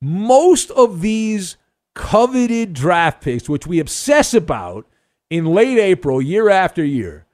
Most 0.00 0.70
of 0.72 1.00
these 1.00 1.56
coveted 1.94 2.72
draft 2.72 3.22
picks, 3.22 3.48
which 3.48 3.66
we 3.66 3.78
obsess 3.78 4.34
about 4.34 4.86
in 5.30 5.46
late 5.46 5.78
April, 5.78 6.20
year 6.20 6.48
after 6.48 6.84
year, 6.84 7.26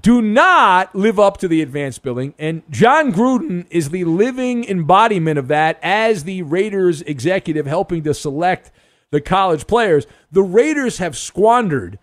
do 0.00 0.20
not 0.20 0.94
live 0.94 1.18
up 1.18 1.38
to 1.38 1.48
the 1.48 1.62
advanced 1.62 2.02
billing. 2.02 2.34
And 2.38 2.62
Jon 2.70 3.12
Gruden 3.12 3.66
is 3.70 3.90
the 3.90 4.04
living 4.04 4.64
embodiment 4.64 5.38
of 5.38 5.48
that 5.48 5.78
as 5.82 6.24
the 6.24 6.42
Raiders 6.42 7.02
executive 7.02 7.66
helping 7.66 8.02
to 8.04 8.12
select 8.12 8.70
the 9.10 9.20
college 9.20 9.66
players. 9.66 10.06
The 10.30 10.42
Raiders 10.42 10.98
have 10.98 11.16
squandered 11.16 11.98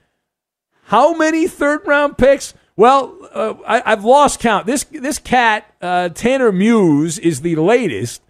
How 0.86 1.14
many 1.16 1.48
third 1.48 1.86
round 1.86 2.18
picks? 2.18 2.54
Well, 2.76 3.16
uh, 3.32 3.54
I, 3.68 3.92
have 3.92 4.04
lost 4.04 4.40
count. 4.40 4.66
This 4.66 4.84
this 4.86 5.20
cat 5.20 5.72
uh, 5.82 6.10
Tanner 6.10 6.52
Muse 6.52 7.20
is 7.20 7.42
the 7.42 7.56
latest, 7.56 8.22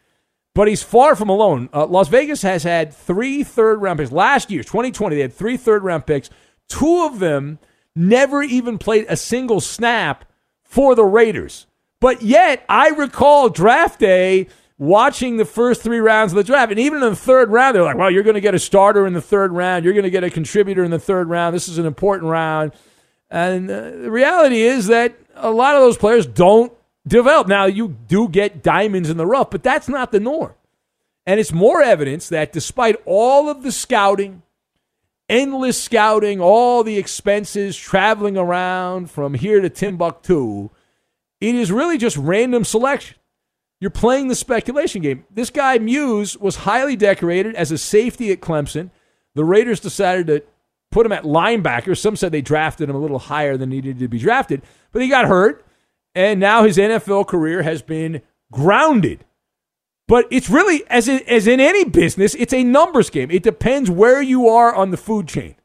but 0.54 0.68
he's 0.68 0.84
far 0.84 1.16
from 1.16 1.30
alone. 1.30 1.70
Uh, 1.74 1.86
Las 1.86 2.10
Vegas 2.10 2.42
has 2.42 2.64
had 2.64 2.94
three 2.94 3.44
third 3.44 3.82
round 3.82 4.00
picks 4.00 4.12
last 4.12 4.52
year, 4.52 4.64
2020. 4.64 5.16
They 5.16 5.22
had 5.22 5.34
three 5.34 5.56
third 5.56 5.84
round 5.84 6.06
picks. 6.06 6.30
Two 6.68 7.06
of 7.06 7.20
them 7.20 7.60
never 7.96 8.44
even 8.44 8.78
played 8.78 9.06
a 9.08 9.16
single 9.16 9.62
snap 9.62 10.26
for 10.64 10.96
the 10.96 11.06
Raiders. 11.06 11.68
But 12.02 12.22
yet, 12.22 12.66
I 12.68 12.90
recall 12.90 13.48
draft 13.48 14.00
day 14.00 14.48
watching 14.78 15.38
the 15.38 15.46
first 15.46 15.82
three 15.82 16.00
rounds 16.00 16.32
of 16.32 16.38
the 16.38 16.44
draft. 16.44 16.72
And 16.72 16.80
even 16.80 17.04
in 17.04 17.10
the 17.10 17.16
third 17.16 17.50
round, 17.50 17.76
they're 17.76 17.84
like, 17.84 17.98
well, 17.98 18.12
you're 18.12 18.24
going 18.24 18.34
to 18.36 18.42
get 18.42 18.56
a 18.56 18.60
starter 18.60 19.06
in 19.06 19.14
the 19.14 19.22
third 19.22 19.52
round. 19.52 19.86
You're 19.86 19.94
going 19.94 20.04
to 20.04 20.10
get 20.10 20.24
a 20.24 20.30
contributor 20.30 20.84
in 20.84 20.92
the 20.92 21.00
third 21.00 21.30
round. 21.30 21.56
This 21.56 21.68
is 21.68 21.78
an 21.78 21.86
important 21.86 22.30
round. 22.30 22.74
And 23.30 23.70
uh, 23.70 23.92
the 23.92 24.12
reality 24.12 24.62
is 24.62 24.88
that 24.88 25.16
a 25.36 25.52
lot 25.52 25.76
of 25.76 25.82
those 25.82 25.98
players 25.98 26.26
don't 26.26 26.74
develop. 27.08 27.48
Now, 27.48 27.66
you 27.66 27.90
do 28.08 28.28
get 28.28 28.64
diamonds 28.64 29.10
in 29.10 29.18
the 29.18 29.26
rough, 29.26 29.50
but 29.50 29.64
that's 29.64 29.90
not 29.90 30.12
the 30.12 30.20
norm. 30.20 30.54
And 31.26 31.40
it's 31.40 31.54
more 31.54 31.82
evidence 31.82 32.30
that 32.30 32.52
despite 32.52 32.98
all 33.06 33.50
of 33.50 33.64
the 33.64 33.72
scouting, 33.72 34.44
endless 35.30 35.82
scouting, 35.82 36.42
all 36.42 36.84
the 36.84 36.98
expenses, 36.98 37.78
traveling 37.78 38.38
around 38.38 39.10
from 39.10 39.34
here 39.34 39.62
to 39.62 39.70
Timbuktu, 39.70 40.70
it 41.40 41.56
is 41.56 41.72
really 41.72 41.98
just 41.98 42.18
random 42.18 42.64
selection. 42.64 43.18
You're 43.84 43.90
playing 43.90 44.30
the 44.30 44.36
speculation 44.36 45.02
game. 45.02 45.26
This 45.30 45.50
guy, 45.50 45.78
Muse, 45.78 46.38
was 46.38 46.56
highly 46.56 46.96
decorated 46.96 47.54
as 47.56 47.70
a 47.70 47.78
safety 47.78 48.32
at 48.32 48.40
Clemson. 48.40 48.92
The 49.36 49.44
Raiders 49.44 49.82
decided 49.82 50.28
to 50.28 50.42
put 50.90 51.06
him 51.06 51.12
at 51.12 51.26
linebacker. 51.26 51.98
Some 51.98 52.16
said 52.16 52.32
they 52.32 52.40
drafted 52.40 52.90
him 52.90 52.96
a 52.96 53.00
little 53.00 53.20
higher 53.20 53.58
than 53.58 53.72
he 53.72 53.82
needed 53.82 54.00
to 54.00 54.08
be 54.08 54.20
drafted, 54.20 54.62
but 54.94 55.02
he 55.02 55.10
got 55.10 55.26
hurt, 55.26 55.66
and 56.16 56.40
now 56.40 56.64
his 56.64 56.78
NFL 56.78 57.28
career 57.28 57.64
has 57.64 57.82
been 57.82 58.22
grounded. 58.54 59.26
But 60.08 60.28
it's 60.32 60.50
really, 60.50 60.86
as 60.88 61.10
in, 61.10 61.20
as 61.28 61.46
in 61.46 61.60
any 61.60 61.84
business, 61.84 62.36
it's 62.36 62.54
a 62.54 62.64
numbers 62.64 63.10
game. 63.10 63.30
It 63.32 63.44
depends 63.44 63.90
where 63.90 64.22
you 64.22 64.48
are 64.48 64.74
on 64.74 64.92
the 64.92 64.98
food 64.98 65.28
chain. 65.28 65.56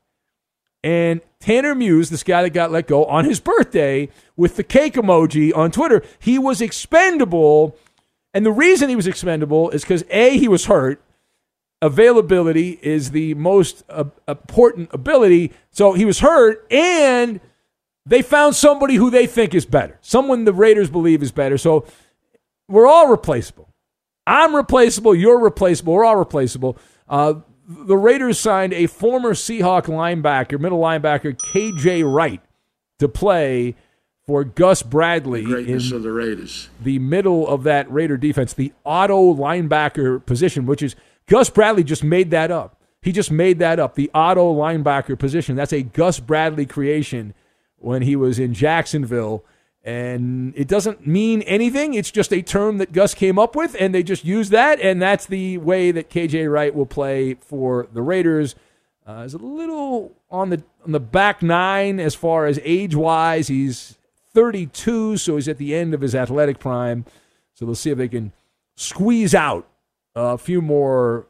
And 0.83 1.21
Tanner 1.39 1.77
Muse, 1.77 2.11
this 2.11 2.25
guy 2.25 2.43
that 2.43 2.51
got 2.51 2.73
let 2.73 2.89
go 2.89 3.05
on 3.05 3.27
his 3.27 3.39
birthday 3.39 4.09
with 4.37 4.57
the 4.57 4.65
cake 4.65 4.95
emoji 4.95 5.57
on 5.57 5.71
Twitter, 5.71 6.03
he 6.19 6.37
was 6.37 6.61
expendable. 6.61 7.77
And 8.35 8.45
the 8.45 8.53
reason 8.53 8.89
he 8.89 8.97
was 8.97 9.07
expendable 9.07 9.71
is 9.71 9.83
because 9.83 10.05
A, 10.11 10.37
he 10.39 10.49
was 10.49 10.67
hurt, 10.67 11.03
availability 11.81 12.79
is 12.83 13.11
the 13.11 13.35
most 13.35 13.85
uh, 13.89 14.05
important 14.27 14.91
ability. 14.93 15.53
So 15.71 15.93
he 15.93 16.05
was 16.05 16.21
hurt, 16.21 16.67
and 16.71 17.41
they 18.05 18.23
found 18.23 18.57
somebody 18.57 18.97
who 18.97 19.11
they 19.11 19.27
think 19.27 19.55
is 19.55 19.67
better, 19.67 19.99
someone 20.01 20.45
the 20.45 20.53
Raiders 20.53 20.91
believe 20.91 21.23
is 21.23 21.33
better. 21.33 21.59
So 21.59 21.87
we're 22.69 22.87
all 22.87 23.09
replaceable. 23.09 23.69
I'm 24.27 24.55
replaceable. 24.55 25.15
You're 25.15 25.39
replaceable. 25.41 25.95
We're 25.95 26.05
all 26.05 26.17
replaceable. 26.17 26.77
Uh, 27.09 27.35
the 27.67 27.97
Raiders 27.97 28.39
signed 28.39 28.73
a 28.73 28.87
former 28.87 29.33
Seahawk 29.33 29.85
linebacker, 29.85 30.59
middle 30.59 30.81
linebacker, 30.81 31.37
KJ 31.37 32.11
Wright, 32.11 32.41
to 32.99 33.09
play 33.09 33.75
for 34.29 34.45
Gus 34.45 34.83
Bradley 34.83 35.41
the 35.41 35.51
greatness 35.53 35.91
of 35.91 36.03
the 36.03 36.13
Raiders. 36.13 36.69
The 36.83 36.99
middle 36.99 37.49
of 37.49 37.63
that 37.63 37.91
Raider 37.91 38.19
defense, 38.19 38.53
the 38.53 38.75
auto 38.85 39.35
linebacker 39.35 40.25
position, 40.27 40.67
which 40.67 40.83
is 40.83 40.95
Gus 41.27 41.49
Bradley 41.49 41.83
just 41.83 42.05
made 42.05 42.31
that 42.31 42.51
up. 42.51 42.79
He 43.01 43.11
just 43.11 43.31
made 43.31 43.59
that 43.61 43.81
up. 43.81 43.95
The 43.95 44.11
auto 44.13 44.55
linebacker 44.55 45.19
position. 45.19 45.57
That's 45.57 45.73
a 45.73 45.83
Gus 45.83 46.21
Bradley 46.21 46.67
creation 46.67 47.33
when 47.79 48.03
he 48.03 48.17
was 48.17 48.39
in 48.39 48.53
Jacksonville. 48.53 49.47
And 49.83 50.53
it 50.55 50.69
doesn't 50.69 51.07
mean 51.07 51.41
anything. 51.43 51.95
It's 51.95 52.11
just 52.11 52.31
a 52.31 52.43
term 52.43 52.77
that 52.79 52.93
Gus 52.93 53.15
came 53.15 53.39
up 53.39 53.57
with, 53.57 53.75
and 53.81 53.95
they 53.95 54.03
just 54.03 54.27
use 54.27 54.51
that. 54.51 54.79
And 54.79 55.01
that's 55.01 55.25
the 55.25 55.57
way 55.57 55.91
that 55.91 56.11
KJ 56.11 56.53
Wright 56.53 56.75
will 56.75 56.85
play 56.85 57.33
for 57.33 57.89
the 57.95 58.03
Raiders. 58.03 58.57
Uh, 59.07 59.23
is 59.23 59.33
a 59.33 59.39
little 59.39 60.13
on 60.31 60.51
the 60.51 60.63
on 60.85 60.93
the 60.93 61.01
back 61.01 61.43
nine 61.43 61.99
as 61.99 62.15
far 62.15 62.45
as 62.45 62.61
age 62.63 62.95
wise. 62.95 63.49
He's 63.49 63.98
32, 64.35 65.17
so 65.17 65.37
he's 65.37 65.49
at 65.49 65.59
the 65.59 65.75
end 65.75 65.95
of 65.95 66.01
his 66.01 66.15
athletic 66.15 66.59
prime. 66.59 67.05
So 67.55 67.65
they'll 67.65 67.75
see 67.75 67.91
if 67.91 67.99
they 67.99 68.09
can 68.09 68.33
squeeze 68.77 69.35
out 69.35 69.69
a 70.15 70.39
few 70.39 70.61
more 70.61 71.27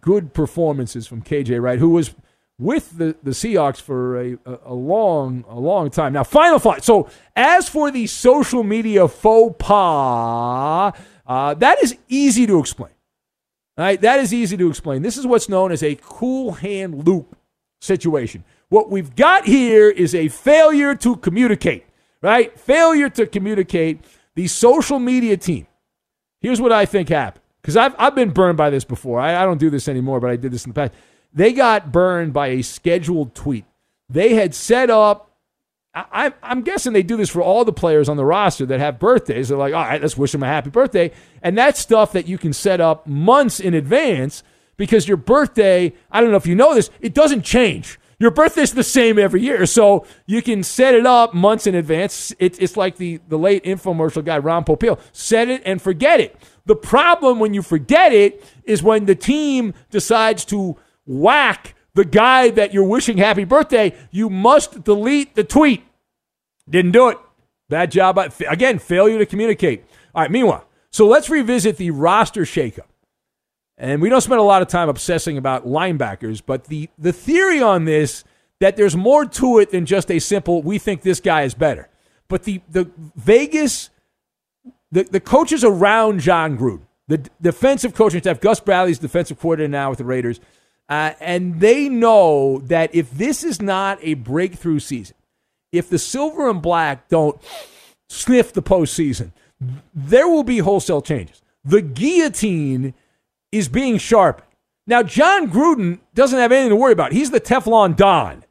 good 0.00 0.32
performances 0.32 1.06
from 1.06 1.22
KJ 1.22 1.60
Wright, 1.60 1.78
who 1.78 1.90
was 1.90 2.14
with 2.58 2.96
the, 2.98 3.16
the 3.22 3.32
Seahawks 3.32 3.80
for 3.80 4.20
a, 4.20 4.38
a, 4.64 4.74
long, 4.74 5.44
a 5.48 5.58
long 5.58 5.90
time. 5.90 6.12
Now, 6.12 6.24
final 6.24 6.58
thought. 6.58 6.84
So, 6.84 7.08
as 7.34 7.68
for 7.68 7.90
the 7.90 8.06
social 8.06 8.62
media 8.62 9.08
faux 9.08 9.56
pas, 9.58 10.92
uh, 11.26 11.54
that 11.54 11.82
is 11.82 11.96
easy 12.08 12.46
to 12.46 12.58
explain. 12.58 12.92
All 13.78 13.84
right, 13.84 14.00
that 14.02 14.20
is 14.20 14.34
easy 14.34 14.56
to 14.58 14.68
explain. 14.68 15.02
This 15.02 15.16
is 15.16 15.26
what's 15.26 15.48
known 15.48 15.72
as 15.72 15.82
a 15.82 15.96
cool 16.02 16.52
hand 16.52 17.06
Luke 17.06 17.32
situation. 17.80 18.44
What 18.68 18.90
we've 18.90 19.14
got 19.16 19.46
here 19.46 19.90
is 19.90 20.14
a 20.14 20.28
failure 20.28 20.94
to 20.96 21.16
communicate, 21.16 21.86
right? 22.22 22.58
Failure 22.58 23.10
to 23.10 23.26
communicate. 23.26 24.00
The 24.34 24.46
social 24.46 24.98
media 24.98 25.36
team. 25.36 25.66
Here's 26.40 26.60
what 26.60 26.72
I 26.72 26.86
think 26.86 27.10
happened 27.10 27.44
because 27.60 27.76
I've, 27.76 27.94
I've 27.98 28.14
been 28.14 28.30
burned 28.30 28.56
by 28.56 28.70
this 28.70 28.84
before. 28.84 29.20
I, 29.20 29.42
I 29.42 29.44
don't 29.44 29.58
do 29.58 29.68
this 29.68 29.88
anymore, 29.88 30.20
but 30.20 30.30
I 30.30 30.36
did 30.36 30.52
this 30.52 30.64
in 30.64 30.70
the 30.70 30.74
past. 30.74 30.92
They 31.34 31.52
got 31.52 31.92
burned 31.92 32.32
by 32.32 32.48
a 32.48 32.62
scheduled 32.62 33.34
tweet. 33.34 33.64
They 34.08 34.34
had 34.34 34.54
set 34.54 34.90
up, 34.90 35.30
I, 35.94 36.32
I'm 36.42 36.62
guessing 36.62 36.92
they 36.92 37.02
do 37.02 37.16
this 37.16 37.30
for 37.30 37.42
all 37.42 37.64
the 37.64 37.72
players 37.72 38.08
on 38.08 38.16
the 38.16 38.24
roster 38.24 38.66
that 38.66 38.80
have 38.80 38.98
birthdays. 38.98 39.48
They're 39.48 39.58
like, 39.58 39.74
all 39.74 39.82
right, 39.82 40.00
let's 40.00 40.16
wish 40.16 40.32
them 40.32 40.42
a 40.42 40.46
happy 40.46 40.70
birthday. 40.70 41.12
And 41.42 41.56
that's 41.56 41.78
stuff 41.78 42.12
that 42.12 42.26
you 42.26 42.38
can 42.38 42.52
set 42.52 42.80
up 42.80 43.06
months 43.06 43.60
in 43.60 43.74
advance 43.74 44.42
because 44.76 45.06
your 45.06 45.16
birthday, 45.16 45.92
I 46.10 46.20
don't 46.20 46.30
know 46.30 46.36
if 46.36 46.46
you 46.46 46.54
know 46.54 46.74
this, 46.74 46.90
it 47.00 47.14
doesn't 47.14 47.42
change. 47.42 47.98
Your 48.22 48.30
birthday's 48.30 48.72
the 48.72 48.84
same 48.84 49.18
every 49.18 49.42
year. 49.42 49.66
So 49.66 50.06
you 50.26 50.42
can 50.42 50.62
set 50.62 50.94
it 50.94 51.06
up 51.06 51.34
months 51.34 51.66
in 51.66 51.74
advance. 51.74 52.32
It, 52.38 52.62
it's 52.62 52.76
like 52.76 52.96
the, 52.96 53.18
the 53.26 53.36
late 53.36 53.64
infomercial 53.64 54.24
guy, 54.24 54.38
Ron 54.38 54.64
Popeil. 54.64 55.00
Set 55.10 55.48
it 55.48 55.60
and 55.66 55.82
forget 55.82 56.20
it. 56.20 56.36
The 56.64 56.76
problem 56.76 57.40
when 57.40 57.52
you 57.52 57.62
forget 57.62 58.12
it 58.12 58.44
is 58.62 58.80
when 58.80 59.06
the 59.06 59.16
team 59.16 59.74
decides 59.90 60.44
to 60.44 60.76
whack 61.04 61.74
the 61.94 62.04
guy 62.04 62.50
that 62.50 62.72
you're 62.72 62.86
wishing 62.86 63.18
happy 63.18 63.42
birthday, 63.42 63.92
you 64.12 64.30
must 64.30 64.84
delete 64.84 65.34
the 65.34 65.42
tweet. 65.42 65.82
Didn't 66.70 66.92
do 66.92 67.08
it. 67.08 67.18
Bad 67.68 67.90
job. 67.90 68.20
Again, 68.48 68.78
failure 68.78 69.18
to 69.18 69.26
communicate. 69.26 69.84
All 70.14 70.22
right, 70.22 70.30
meanwhile, 70.30 70.68
so 70.92 71.08
let's 71.08 71.28
revisit 71.28 71.76
the 71.76 71.90
roster 71.90 72.42
shakeup. 72.42 72.91
And 73.82 74.00
we 74.00 74.08
don't 74.08 74.20
spend 74.20 74.38
a 74.38 74.44
lot 74.44 74.62
of 74.62 74.68
time 74.68 74.88
obsessing 74.88 75.36
about 75.36 75.66
linebackers, 75.66 76.40
but 76.44 76.64
the, 76.64 76.88
the 76.98 77.12
theory 77.12 77.60
on 77.60 77.84
this 77.84 78.22
that 78.60 78.76
there's 78.76 78.96
more 78.96 79.26
to 79.26 79.58
it 79.58 79.72
than 79.72 79.86
just 79.86 80.08
a 80.08 80.20
simple, 80.20 80.62
we 80.62 80.78
think 80.78 81.02
this 81.02 81.18
guy 81.18 81.42
is 81.42 81.52
better. 81.52 81.88
But 82.28 82.44
the, 82.44 82.62
the 82.70 82.88
Vegas 83.16 83.90
the, 84.92 85.04
the 85.04 85.20
coaches 85.20 85.64
around 85.64 86.20
Jon 86.20 86.56
Gruden, 86.56 86.86
the 87.08 87.28
defensive 87.40 87.94
coaching 87.94 88.20
staff, 88.20 88.40
Gus 88.40 88.60
Bradley's 88.60 88.98
defensive 88.98 89.40
coordinator 89.40 89.68
now 89.68 89.88
with 89.90 89.98
the 89.98 90.04
Raiders, 90.04 90.38
uh, 90.88 91.14
and 91.18 91.58
they 91.58 91.88
know 91.88 92.58
that 92.66 92.94
if 92.94 93.10
this 93.10 93.42
is 93.42 93.60
not 93.60 93.98
a 94.02 94.14
breakthrough 94.14 94.78
season, 94.78 95.16
if 95.72 95.88
the 95.88 95.98
silver 95.98 96.48
and 96.48 96.60
black 96.60 97.08
don't 97.08 97.40
sniff 98.10 98.52
the 98.52 98.62
postseason, 98.62 99.32
there 99.94 100.28
will 100.28 100.44
be 100.44 100.58
wholesale 100.58 101.00
changes. 101.00 101.42
The 101.64 101.80
guillotine 101.80 102.92
is 103.52 103.68
being 103.68 103.98
sharp. 103.98 104.42
Now, 104.86 105.02
Jon 105.02 105.50
Gruden 105.50 106.00
doesn't 106.14 106.38
have 106.38 106.50
anything 106.50 106.70
to 106.70 106.76
worry 106.76 106.92
about. 106.92 107.12
He's 107.12 107.30
the 107.30 107.40
Teflon 107.40 107.94
Don. 107.94 108.44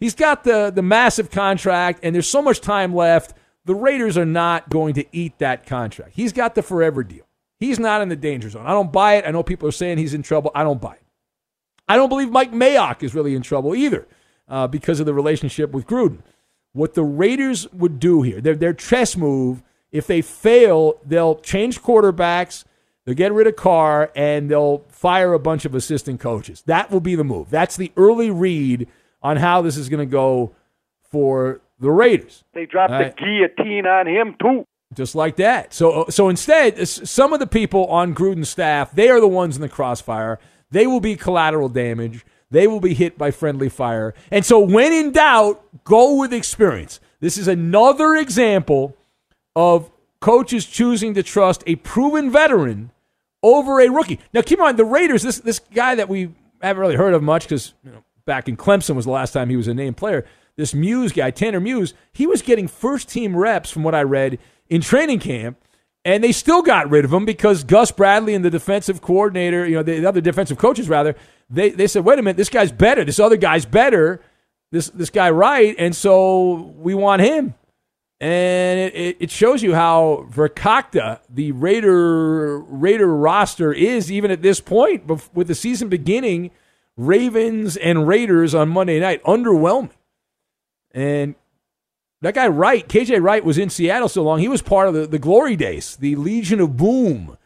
He's 0.00 0.14
got 0.14 0.42
the, 0.42 0.72
the 0.74 0.82
massive 0.82 1.30
contract, 1.30 2.00
and 2.02 2.14
there's 2.14 2.28
so 2.28 2.42
much 2.42 2.60
time 2.60 2.94
left 2.94 3.34
the 3.66 3.74
Raiders 3.74 4.16
are 4.16 4.24
not 4.24 4.70
going 4.70 4.94
to 4.94 5.04
eat 5.12 5.38
that 5.38 5.66
contract. 5.66 6.12
He's 6.14 6.32
got 6.32 6.54
the 6.54 6.62
forever 6.62 7.02
deal. 7.02 7.24
He's 7.58 7.78
not 7.78 8.00
in 8.00 8.08
the 8.08 8.16
danger 8.16 8.48
zone. 8.48 8.66
I 8.66 8.70
don't 8.70 8.92
buy 8.92 9.14
it. 9.14 9.24
I 9.26 9.32
know 9.32 9.42
people 9.42 9.68
are 9.68 9.72
saying 9.72 9.98
he's 9.98 10.14
in 10.14 10.22
trouble. 10.22 10.52
I 10.54 10.62
don't 10.62 10.80
buy 10.80 10.94
it. 10.94 11.02
I 11.88 11.96
don't 11.96 12.08
believe 12.08 12.30
Mike 12.30 12.52
Mayock 12.52 13.02
is 13.02 13.14
really 13.14 13.34
in 13.34 13.42
trouble 13.42 13.74
either 13.74 14.06
uh, 14.48 14.66
because 14.68 15.00
of 15.00 15.06
the 15.06 15.14
relationship 15.14 15.72
with 15.72 15.86
Gruden. 15.86 16.20
What 16.72 16.94
the 16.94 17.04
Raiders 17.04 17.70
would 17.72 17.98
do 17.98 18.22
here, 18.22 18.40
their, 18.40 18.54
their 18.54 18.74
chess 18.74 19.16
move, 19.16 19.62
if 19.90 20.06
they 20.06 20.20
fail, 20.20 21.00
they'll 21.04 21.36
change 21.36 21.82
quarterbacks, 21.82 22.64
they'll 23.06 23.14
get 23.14 23.32
rid 23.32 23.46
of 23.46 23.56
Carr, 23.56 24.10
and 24.14 24.50
they'll 24.50 24.84
fire 24.88 25.32
a 25.32 25.38
bunch 25.38 25.64
of 25.64 25.74
assistant 25.74 26.20
coaches. 26.20 26.62
That 26.66 26.90
will 26.90 27.00
be 27.00 27.14
the 27.14 27.24
move. 27.24 27.48
That's 27.48 27.76
the 27.76 27.90
early 27.96 28.30
read 28.30 28.88
on 29.22 29.38
how 29.38 29.62
this 29.62 29.78
is 29.78 29.88
going 29.88 30.06
to 30.06 30.12
go 30.12 30.54
for 31.10 31.62
the 31.78 31.90
Raiders. 31.90 32.44
They 32.52 32.66
dropped 32.66 32.92
right. 32.92 33.16
the 33.16 33.22
guillotine 33.22 33.86
on 33.86 34.06
him 34.06 34.34
too. 34.40 34.66
Just 34.94 35.14
like 35.14 35.36
that. 35.36 35.74
So, 35.74 36.02
uh, 36.02 36.10
so 36.10 36.28
instead, 36.28 36.86
some 36.86 37.32
of 37.32 37.40
the 37.40 37.46
people 37.46 37.86
on 37.86 38.14
Gruden's 38.14 38.48
staff, 38.48 38.92
they 38.92 39.08
are 39.08 39.20
the 39.20 39.28
ones 39.28 39.56
in 39.56 39.62
the 39.62 39.68
crossfire. 39.68 40.38
They 40.70 40.86
will 40.86 41.00
be 41.00 41.16
collateral 41.16 41.68
damage. 41.68 42.24
they 42.50 42.66
will 42.66 42.80
be 42.80 42.94
hit 42.94 43.18
by 43.18 43.30
friendly 43.30 43.68
fire. 43.68 44.14
And 44.30 44.44
so, 44.44 44.60
when 44.60 44.92
in 44.92 45.12
doubt, 45.12 45.62
go 45.84 46.14
with 46.14 46.32
experience. 46.32 47.00
This 47.20 47.36
is 47.36 47.48
another 47.48 48.14
example 48.14 48.96
of 49.54 49.90
coaches 50.20 50.66
choosing 50.66 51.14
to 51.14 51.22
trust 51.22 51.64
a 51.66 51.76
proven 51.76 52.30
veteran 52.30 52.90
over 53.42 53.80
a 53.80 53.88
rookie. 53.88 54.20
Now, 54.32 54.42
keep 54.42 54.58
in 54.58 54.64
mind, 54.64 54.78
the 54.78 54.84
Raiders, 54.84 55.22
this, 55.22 55.38
this 55.38 55.58
guy 55.58 55.94
that 55.94 56.08
we 56.08 56.30
haven't 56.60 56.80
really 56.80 56.96
heard 56.96 57.14
of 57.14 57.22
much 57.22 57.44
because 57.44 57.74
you 57.84 57.92
know, 57.92 58.04
back 58.24 58.48
in 58.48 58.56
Clemson 58.56 58.94
was 58.94 59.04
the 59.04 59.10
last 59.10 59.32
time 59.32 59.48
he 59.48 59.56
was 59.56 59.68
a 59.68 59.74
named 59.74 59.96
player. 59.96 60.24
This 60.56 60.74
Muse 60.74 61.12
guy, 61.12 61.30
Tanner 61.30 61.60
Muse, 61.60 61.94
he 62.12 62.26
was 62.26 62.42
getting 62.42 62.66
first 62.66 63.08
team 63.08 63.36
reps, 63.36 63.70
from 63.70 63.82
what 63.82 63.94
I 63.94 64.02
read, 64.02 64.38
in 64.68 64.80
training 64.80 65.20
camp. 65.20 65.58
And 66.04 66.22
they 66.22 66.32
still 66.32 66.62
got 66.62 66.88
rid 66.88 67.04
of 67.04 67.12
him 67.12 67.24
because 67.24 67.64
Gus 67.64 67.90
Bradley 67.90 68.34
and 68.34 68.44
the 68.44 68.50
defensive 68.50 69.02
coordinator, 69.02 69.66
you 69.66 69.74
know, 69.74 69.82
the, 69.82 70.00
the 70.00 70.08
other 70.08 70.20
defensive 70.20 70.56
coaches 70.56 70.88
rather, 70.88 71.16
they, 71.50 71.70
they 71.70 71.88
said, 71.88 72.04
wait 72.04 72.18
a 72.18 72.22
minute, 72.22 72.36
this 72.36 72.48
guy's 72.48 72.70
better. 72.70 73.04
This 73.04 73.18
other 73.18 73.36
guy's 73.36 73.66
better. 73.66 74.20
This 74.72 74.90
this 74.90 75.10
guy 75.10 75.30
right, 75.30 75.76
and 75.78 75.94
so 75.94 76.74
we 76.76 76.94
want 76.94 77.22
him. 77.22 77.54
And 78.18 78.80
it, 78.94 79.16
it 79.20 79.30
shows 79.30 79.62
you 79.62 79.74
how 79.74 80.26
verkakta 80.30 81.20
the 81.28 81.52
Raider 81.52 82.58
Raider 82.60 83.14
roster 83.14 83.72
is 83.72 84.10
even 84.10 84.30
at 84.30 84.42
this 84.42 84.60
point, 84.60 85.06
with 85.34 85.48
the 85.48 85.54
season 85.54 85.88
beginning. 85.88 86.50
Ravens 86.96 87.76
and 87.76 88.08
Raiders 88.08 88.54
on 88.54 88.70
Monday 88.70 88.98
night, 88.98 89.22
underwhelming. 89.24 89.90
And 90.92 91.34
that 92.22 92.34
guy 92.34 92.48
Wright, 92.48 92.88
KJ 92.88 93.22
Wright, 93.22 93.44
was 93.44 93.58
in 93.58 93.68
Seattle 93.68 94.08
so 94.08 94.22
long. 94.22 94.38
He 94.38 94.48
was 94.48 94.62
part 94.62 94.88
of 94.88 94.94
the, 94.94 95.06
the 95.06 95.18
glory 95.18 95.56
days, 95.56 95.96
the 95.96 96.16
Legion 96.16 96.60
of 96.60 96.76
Boom, 96.76 97.36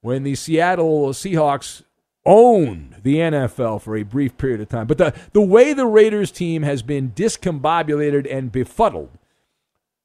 when 0.00 0.22
the 0.22 0.36
Seattle 0.36 1.08
Seahawks 1.08 1.82
owned 2.24 2.96
the 3.02 3.16
NFL 3.16 3.82
for 3.82 3.96
a 3.96 4.04
brief 4.04 4.36
period 4.38 4.60
of 4.60 4.68
time. 4.68 4.86
But 4.86 4.98
the, 4.98 5.14
the 5.32 5.40
way 5.40 5.72
the 5.72 5.86
Raiders 5.86 6.30
team 6.30 6.62
has 6.62 6.82
been 6.82 7.10
discombobulated 7.10 8.32
and 8.32 8.52
befuddled, 8.52 9.10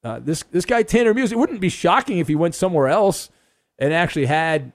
uh, 0.06 0.20
this, 0.20 0.44
this 0.52 0.64
guy 0.64 0.84
Tanner 0.84 1.12
Muse, 1.12 1.32
it 1.32 1.38
wouldn't 1.38 1.60
be 1.60 1.68
shocking 1.68 2.18
if 2.18 2.28
he 2.28 2.36
went 2.36 2.54
somewhere 2.54 2.86
else 2.86 3.28
and 3.76 3.92
actually 3.92 4.26
had 4.26 4.72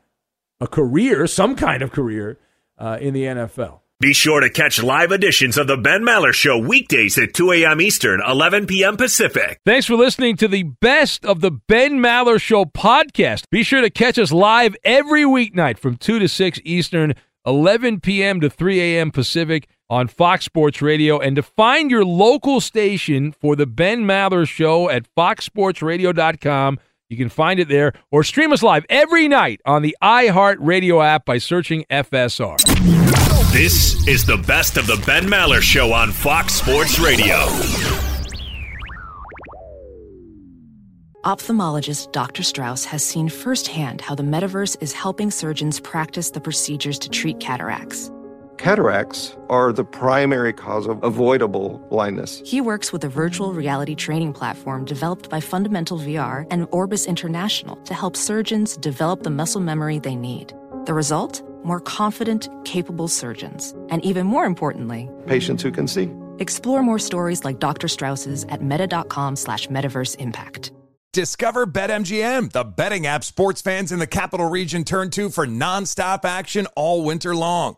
a 0.60 0.68
career, 0.68 1.26
some 1.26 1.56
kind 1.56 1.82
of 1.82 1.92
career 1.94 2.38
uh, 2.78 2.98
in 3.00 3.14
the 3.14 3.24
NFL. 3.24 3.80
Be 4.02 4.14
sure 4.14 4.42
to 4.42 4.50
catch 4.50 4.84
live 4.84 5.12
editions 5.12 5.58
of 5.58 5.68
the 5.68 5.78
Ben 5.78 6.02
Maller 6.02 6.34
Show 6.34 6.58
weekdays 6.58 7.18
at 7.18 7.34
2 7.34 7.52
a.m. 7.54 7.80
Eastern, 7.80 8.22
11 8.28 8.66
p.m. 8.66 8.98
Pacific. 8.98 9.60
Thanks 9.66 9.86
for 9.86 9.96
listening 9.96 10.36
to 10.38 10.50
the 10.50 10.64
best 10.64 11.24
of 11.24 11.40
the 11.40 11.52
Ben 11.52 12.00
Maller 12.00 12.42
Show 12.42 12.66
podcast. 12.66 13.46
Be 13.50 13.64
sure 13.64 13.80
to 13.80 13.90
catch 13.90 14.20
us 14.20 14.34
live 14.34 14.76
every 14.84 15.24
weeknight 15.24 15.78
from 15.78 15.96
2 15.96 16.20
to 16.20 16.28
6 16.28 16.60
Eastern, 16.66 17.14
11 17.46 18.02
p.m. 18.02 18.42
to 18.42 18.50
3 18.50 18.82
a.m. 18.82 19.12
Pacific 19.12 19.70
on 19.92 20.08
Fox 20.08 20.46
Sports 20.46 20.82
Radio. 20.82 21.20
And 21.20 21.36
to 21.36 21.44
find 21.44 21.92
your 21.92 22.06
local 22.06 22.62
station 22.62 23.34
for 23.34 23.58
the 23.58 23.68
Ben 23.68 24.06
Maller 24.06 24.48
Show 24.48 24.90
at 24.90 25.06
foxsportsradio.com, 25.16 26.80
you 27.10 27.18
can 27.18 27.28
find 27.28 27.60
it 27.60 27.68
there 27.68 27.92
or 28.10 28.24
stream 28.24 28.54
us 28.54 28.64
live 28.64 28.86
every 28.90 29.28
night 29.28 29.60
on 29.66 29.82
the 29.82 29.96
iHeartRadio 30.02 31.06
app 31.06 31.26
by 31.26 31.38
searching 31.38 31.84
FSR. 31.92 32.58
This 33.52 34.08
is 34.08 34.26
the 34.26 34.38
best 34.38 34.78
of 34.78 34.88
the 34.88 35.02
Ben 35.06 35.26
Maller 35.26 35.62
Show 35.62 35.92
on 35.92 36.14
Fox 36.14 36.54
Sports 36.54 36.98
Radio. 36.98 37.36
Ophthalmologist 41.26 42.14
Dr. 42.14 42.44
Strauss 42.44 42.86
has 42.86 43.04
seen 43.04 43.28
firsthand 43.28 44.00
how 44.00 44.16
the 44.16 44.24
metaverse 44.24 44.82
is 44.82 44.94
helping 44.94 45.30
surgeons 45.30 45.82
practice 45.82 46.32
the 46.32 46.40
procedures 46.40 46.98
to 46.98 47.10
treat 47.10 47.42
cataracts. 47.42 48.10
Cataracts 48.62 49.36
are 49.50 49.74
the 49.74 49.84
primary 49.84 50.54
cause 50.54 50.86
of 50.86 51.04
avoidable 51.04 51.80
blindness. 51.90 52.44
He 52.46 52.62
works 52.62 52.94
with 52.94 53.04
a 53.04 53.10
virtual 53.10 53.54
reality 53.54 53.96
training 53.96 54.34
platform 54.34 54.86
developed 54.86 55.32
by 55.32 55.40
Fundamental 55.40 55.98
VR 55.98 56.46
and 56.52 56.68
Orbis 56.70 57.08
International 57.08 57.76
to 57.78 57.96
help 57.96 58.16
surgeons 58.16 58.78
develop 58.78 59.24
the 59.24 59.32
muscle 59.32 59.62
memory 59.62 59.98
they 59.98 60.16
need. 60.16 60.54
The 60.86 60.94
result? 60.94 61.42
more 61.64 61.80
confident, 61.80 62.50
capable 62.66 63.08
surgeons. 63.08 63.74
And 63.90 64.04
even 64.04 64.26
more 64.26 64.46
importantly, 64.46 65.10
patients 65.28 65.62
who 65.64 65.72
can 65.72 65.88
see. 65.88 66.12
Explore 66.40 66.82
more 66.82 67.00
stories 67.00 67.44
like 67.44 67.60
Dr. 67.60 67.88
Strauss's 67.88 68.46
at 68.46 68.64
meta.com 68.64 69.36
slash 69.36 69.68
metaverse 69.68 70.16
impact. 70.18 70.72
Discover 71.14 71.68
BetMGM, 71.68 72.52
the 72.52 72.64
betting 72.64 73.06
app 73.06 73.24
sports 73.24 73.62
fans 73.62 73.92
in 73.92 74.00
the 74.00 74.08
capital 74.08 74.50
region 74.50 74.84
turn 74.84 75.10
to 75.12 75.30
for 75.30 75.46
nonstop 75.46 76.26
action 76.26 76.68
all 76.76 77.04
winter 77.04 77.36
long. 77.36 77.78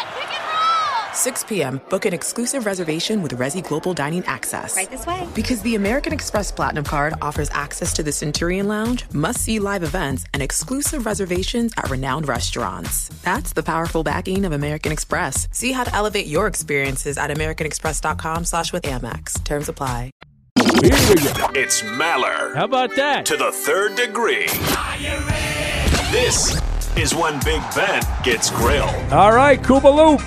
6 1.13 1.43
p.m., 1.45 1.81
book 1.89 2.05
an 2.05 2.13
exclusive 2.13 2.65
reservation 2.65 3.21
with 3.21 3.37
Resy 3.37 3.67
Global 3.67 3.93
Dining 3.93 4.25
Access. 4.25 4.75
Right 4.75 4.89
this 4.89 5.05
way. 5.05 5.27
Because 5.35 5.61
the 5.61 5.75
American 5.75 6.13
Express 6.13 6.51
Platinum 6.51 6.83
Card 6.83 7.13
offers 7.21 7.49
access 7.51 7.93
to 7.93 8.03
the 8.03 8.11
Centurion 8.11 8.67
Lounge, 8.67 9.05
must 9.13 9.39
see 9.41 9.59
live 9.59 9.83
events, 9.83 10.25
and 10.33 10.41
exclusive 10.41 11.05
reservations 11.05 11.73
at 11.77 11.89
renowned 11.89 12.27
restaurants. 12.27 13.09
That's 13.23 13.53
the 13.53 13.63
powerful 13.63 14.03
backing 14.03 14.45
of 14.45 14.51
American 14.51 14.91
Express. 14.91 15.47
See 15.51 15.71
how 15.71 15.83
to 15.83 15.93
elevate 15.93 16.27
your 16.27 16.47
experiences 16.47 17.17
at 17.17 17.29
AmericanExpress.com 17.29 18.45
slash 18.45 18.71
with 18.73 18.83
Amex. 18.83 19.43
Terms 19.43 19.69
apply. 19.69 20.11
Here 20.81 20.91
we 21.09 21.15
go. 21.15 21.47
It's 21.53 21.81
Maller. 21.81 22.55
How 22.55 22.65
about 22.65 22.95
that? 22.95 23.25
To 23.27 23.37
the 23.37 23.51
third 23.51 23.95
degree. 23.95 24.47
This 26.11 26.59
is 26.97 27.13
when 27.15 27.39
Big 27.43 27.61
Ben 27.75 28.01
gets 28.23 28.49
grilled. 28.49 29.13
All 29.13 29.31
right, 29.33 29.63
Kuba 29.63 29.87
Loop. 29.87 30.21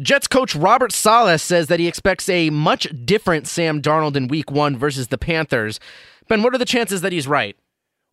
Jets 0.00 0.28
coach 0.28 0.54
Robert 0.54 0.92
Saleh 0.92 1.40
says 1.40 1.66
that 1.66 1.80
he 1.80 1.88
expects 1.88 2.28
a 2.28 2.50
much 2.50 2.86
different 3.04 3.48
Sam 3.48 3.82
Darnold 3.82 4.14
in 4.14 4.28
week 4.28 4.50
one 4.50 4.76
versus 4.76 5.08
the 5.08 5.18
Panthers. 5.18 5.80
Ben, 6.28 6.42
what 6.42 6.54
are 6.54 6.58
the 6.58 6.64
chances 6.64 7.00
that 7.00 7.12
he's 7.12 7.26
right? 7.26 7.56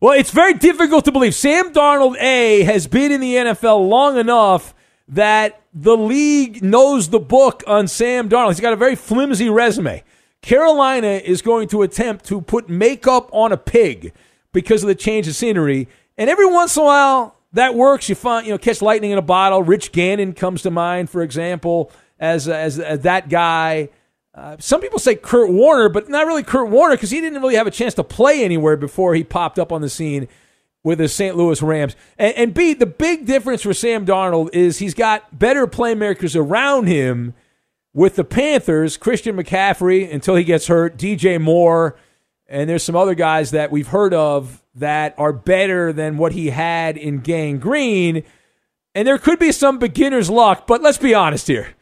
Well, 0.00 0.18
it's 0.18 0.30
very 0.30 0.54
difficult 0.54 1.04
to 1.04 1.12
believe. 1.12 1.34
Sam 1.34 1.72
Darnold, 1.72 2.16
A, 2.20 2.62
has 2.64 2.86
been 2.86 3.12
in 3.12 3.20
the 3.20 3.34
NFL 3.34 3.88
long 3.88 4.18
enough 4.18 4.74
that 5.08 5.62
the 5.72 5.96
league 5.96 6.62
knows 6.62 7.10
the 7.10 7.20
book 7.20 7.62
on 7.66 7.86
Sam 7.86 8.28
Darnold. 8.28 8.48
He's 8.48 8.60
got 8.60 8.72
a 8.72 8.76
very 8.76 8.96
flimsy 8.96 9.48
resume. 9.48 10.02
Carolina 10.42 11.20
is 11.24 11.40
going 11.40 11.68
to 11.68 11.82
attempt 11.82 12.24
to 12.26 12.40
put 12.40 12.68
makeup 12.68 13.30
on 13.32 13.52
a 13.52 13.56
pig 13.56 14.12
because 14.52 14.82
of 14.82 14.88
the 14.88 14.94
change 14.94 15.28
of 15.28 15.36
scenery. 15.36 15.88
And 16.18 16.28
every 16.28 16.46
once 16.46 16.76
in 16.76 16.82
a 16.82 16.86
while, 16.86 17.35
that 17.56 17.74
works. 17.74 18.08
You 18.08 18.14
find, 18.14 18.46
you 18.46 18.52
know, 18.52 18.58
catch 18.58 18.80
lightning 18.80 19.10
in 19.10 19.18
a 19.18 19.22
bottle. 19.22 19.62
Rich 19.62 19.92
Gannon 19.92 20.32
comes 20.32 20.62
to 20.62 20.70
mind, 20.70 21.10
for 21.10 21.22
example, 21.22 21.90
as 22.18 22.48
as, 22.48 22.78
as 22.78 23.00
that 23.00 23.28
guy. 23.28 23.90
Uh, 24.34 24.56
some 24.58 24.82
people 24.82 24.98
say 24.98 25.14
Kurt 25.14 25.50
Warner, 25.50 25.88
but 25.88 26.08
not 26.10 26.26
really 26.26 26.42
Kurt 26.42 26.68
Warner 26.68 26.94
because 26.94 27.10
he 27.10 27.20
didn't 27.20 27.40
really 27.40 27.54
have 27.54 27.66
a 27.66 27.70
chance 27.70 27.94
to 27.94 28.04
play 28.04 28.44
anywhere 28.44 28.76
before 28.76 29.14
he 29.14 29.24
popped 29.24 29.58
up 29.58 29.72
on 29.72 29.80
the 29.80 29.88
scene 29.88 30.28
with 30.84 30.98
the 30.98 31.08
St. 31.08 31.36
Louis 31.36 31.60
Rams. 31.62 31.96
And, 32.18 32.34
and 32.36 32.54
B, 32.54 32.74
the 32.74 32.86
big 32.86 33.26
difference 33.26 33.62
for 33.62 33.72
Sam 33.72 34.04
Darnold 34.04 34.50
is 34.52 34.78
he's 34.78 34.94
got 34.94 35.38
better 35.38 35.66
playmakers 35.66 36.38
around 36.38 36.86
him 36.86 37.34
with 37.94 38.16
the 38.16 38.24
Panthers, 38.24 38.98
Christian 38.98 39.36
McCaffrey 39.36 40.12
until 40.12 40.36
he 40.36 40.44
gets 40.44 40.66
hurt, 40.66 40.98
DJ 40.98 41.40
Moore, 41.40 41.96
and 42.48 42.68
there's 42.70 42.82
some 42.82 42.96
other 42.96 43.14
guys 43.14 43.50
that 43.50 43.70
we've 43.70 43.88
heard 43.88 44.14
of 44.14 44.62
that 44.76 45.14
are 45.18 45.32
better 45.32 45.92
than 45.92 46.18
what 46.18 46.32
he 46.32 46.50
had 46.50 46.96
in 46.96 47.20
Gang 47.20 47.58
Green. 47.58 48.22
And 48.94 49.06
there 49.06 49.18
could 49.18 49.38
be 49.38 49.52
some 49.52 49.78
beginner's 49.78 50.30
luck, 50.30 50.66
but 50.66 50.82
let's 50.82 50.98
be 50.98 51.14
honest 51.14 51.46
here. 51.48 51.74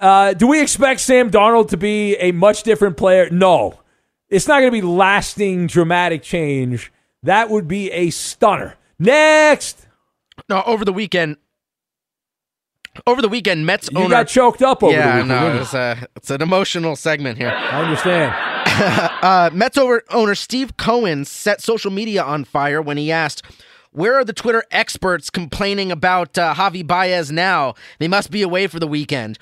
Uh, 0.00 0.32
do 0.34 0.46
we 0.46 0.60
expect 0.60 1.00
Sam 1.00 1.30
Darnold 1.30 1.70
to 1.70 1.76
be 1.76 2.14
a 2.16 2.32
much 2.32 2.62
different 2.62 2.96
player? 2.96 3.28
No. 3.30 3.80
It's 4.28 4.46
not 4.46 4.60
going 4.60 4.70
to 4.70 4.76
be 4.76 4.82
lasting 4.82 5.66
dramatic 5.66 6.22
change. 6.22 6.92
That 7.22 7.50
would 7.50 7.66
be 7.66 7.90
a 7.90 8.10
stunner. 8.10 8.76
Next. 8.98 9.86
No, 10.48 10.62
over 10.66 10.84
the 10.84 10.92
weekend. 10.92 11.36
Over 13.06 13.22
the 13.22 13.28
weekend, 13.28 13.64
Mets 13.64 13.88
you 13.90 13.98
owner 13.98 14.08
got 14.08 14.28
choked 14.28 14.60
up 14.60 14.82
over 14.82 14.92
yeah, 14.92 15.18
the 15.18 15.22
weekend. 15.22 15.28
no, 15.28 15.60
it's, 15.60 15.74
a, 15.74 16.06
it's 16.16 16.30
an 16.30 16.42
emotional 16.42 16.96
segment 16.96 17.38
here. 17.38 17.50
I 17.50 17.82
understand. 17.82 18.47
uh, 19.22 19.50
Mets 19.52 19.76
owner 19.78 20.34
Steve 20.34 20.76
Cohen 20.76 21.24
set 21.24 21.60
social 21.60 21.90
media 21.90 22.22
on 22.22 22.44
fire 22.44 22.80
when 22.80 22.96
he 22.96 23.10
asked, 23.10 23.42
"Where 23.90 24.14
are 24.14 24.24
the 24.24 24.32
Twitter 24.32 24.62
experts 24.70 25.30
complaining 25.30 25.90
about 25.90 26.38
uh, 26.38 26.54
Javy 26.54 26.86
Baez 26.86 27.32
now? 27.32 27.74
They 27.98 28.06
must 28.08 28.30
be 28.30 28.42
away 28.42 28.68
for 28.68 28.78
the 28.78 28.86
weekend." 28.86 29.38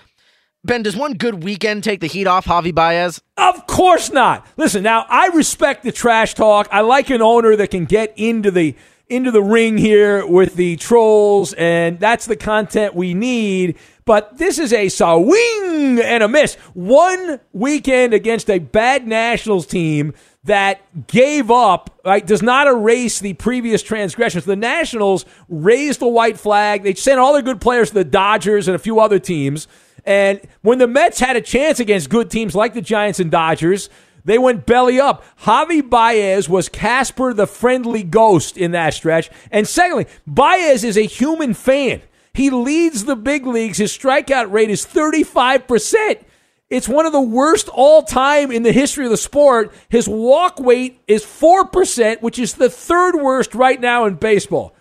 Ben, 0.64 0.82
does 0.82 0.96
one 0.96 1.12
good 1.12 1.44
weekend 1.44 1.84
take 1.84 2.00
the 2.00 2.08
heat 2.08 2.26
off 2.26 2.46
Javy 2.46 2.74
Baez? 2.74 3.22
Of 3.36 3.66
course 3.66 4.10
not. 4.10 4.46
Listen, 4.56 4.82
now 4.82 5.04
I 5.08 5.28
respect 5.28 5.84
the 5.84 5.92
trash 5.92 6.34
talk. 6.34 6.66
I 6.72 6.80
like 6.80 7.10
an 7.10 7.22
owner 7.22 7.54
that 7.56 7.70
can 7.70 7.84
get 7.84 8.14
into 8.16 8.50
the 8.50 8.74
into 9.08 9.30
the 9.30 9.42
ring 9.42 9.78
here 9.78 10.26
with 10.26 10.56
the 10.56 10.76
trolls, 10.76 11.52
and 11.52 12.00
that's 12.00 12.26
the 12.26 12.36
content 12.36 12.94
we 12.94 13.14
need. 13.14 13.76
But 14.06 14.38
this 14.38 14.60
is 14.60 14.72
a 14.72 14.88
swing 14.88 15.98
and 16.00 16.22
a 16.22 16.28
miss. 16.28 16.54
One 16.74 17.40
weekend 17.52 18.14
against 18.14 18.48
a 18.48 18.60
bad 18.60 19.06
Nationals 19.06 19.66
team 19.66 20.14
that 20.44 20.80
gave 21.08 21.50
up, 21.50 22.00
right, 22.04 22.24
does 22.24 22.40
not 22.40 22.68
erase 22.68 23.18
the 23.18 23.32
previous 23.32 23.82
transgressions. 23.82 24.44
The 24.44 24.54
Nationals 24.54 25.26
raised 25.48 25.98
the 25.98 26.06
white 26.06 26.38
flag. 26.38 26.84
They 26.84 26.94
sent 26.94 27.18
all 27.18 27.32
their 27.32 27.42
good 27.42 27.60
players 27.60 27.88
to 27.88 27.94
the 27.94 28.04
Dodgers 28.04 28.68
and 28.68 28.76
a 28.76 28.78
few 28.78 29.00
other 29.00 29.18
teams. 29.18 29.66
And 30.04 30.40
when 30.62 30.78
the 30.78 30.86
Mets 30.86 31.18
had 31.18 31.34
a 31.34 31.40
chance 31.40 31.80
against 31.80 32.08
good 32.08 32.30
teams 32.30 32.54
like 32.54 32.74
the 32.74 32.80
Giants 32.80 33.18
and 33.18 33.28
Dodgers, 33.28 33.90
they 34.24 34.38
went 34.38 34.66
belly 34.66 35.00
up. 35.00 35.24
Javy 35.40 35.88
Baez 35.88 36.48
was 36.48 36.68
Casper 36.68 37.34
the 37.34 37.48
friendly 37.48 38.04
ghost 38.04 38.56
in 38.56 38.70
that 38.70 38.94
stretch. 38.94 39.30
And 39.50 39.66
secondly, 39.66 40.06
Baez 40.28 40.84
is 40.84 40.96
a 40.96 41.02
human 41.02 41.54
fan. 41.54 42.02
He 42.36 42.50
leads 42.50 43.06
the 43.06 43.16
big 43.16 43.46
leagues. 43.46 43.78
His 43.78 43.96
strikeout 43.96 44.52
rate 44.52 44.68
is 44.68 44.84
35%. 44.84 46.22
It's 46.68 46.86
one 46.86 47.06
of 47.06 47.12
the 47.12 47.20
worst 47.20 47.70
all 47.70 48.02
time 48.02 48.52
in 48.52 48.62
the 48.62 48.72
history 48.72 49.06
of 49.06 49.10
the 49.10 49.16
sport. 49.16 49.72
His 49.88 50.06
walk 50.06 50.60
weight 50.60 51.00
is 51.06 51.24
4%, 51.24 52.20
which 52.20 52.38
is 52.38 52.54
the 52.54 52.68
third 52.68 53.14
worst 53.14 53.54
right 53.54 53.80
now 53.80 54.04
in 54.04 54.16
baseball. 54.16 54.74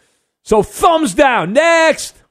So 0.43 0.63
thumbs 0.63 1.13
down. 1.13 1.53
Next. 1.53 2.21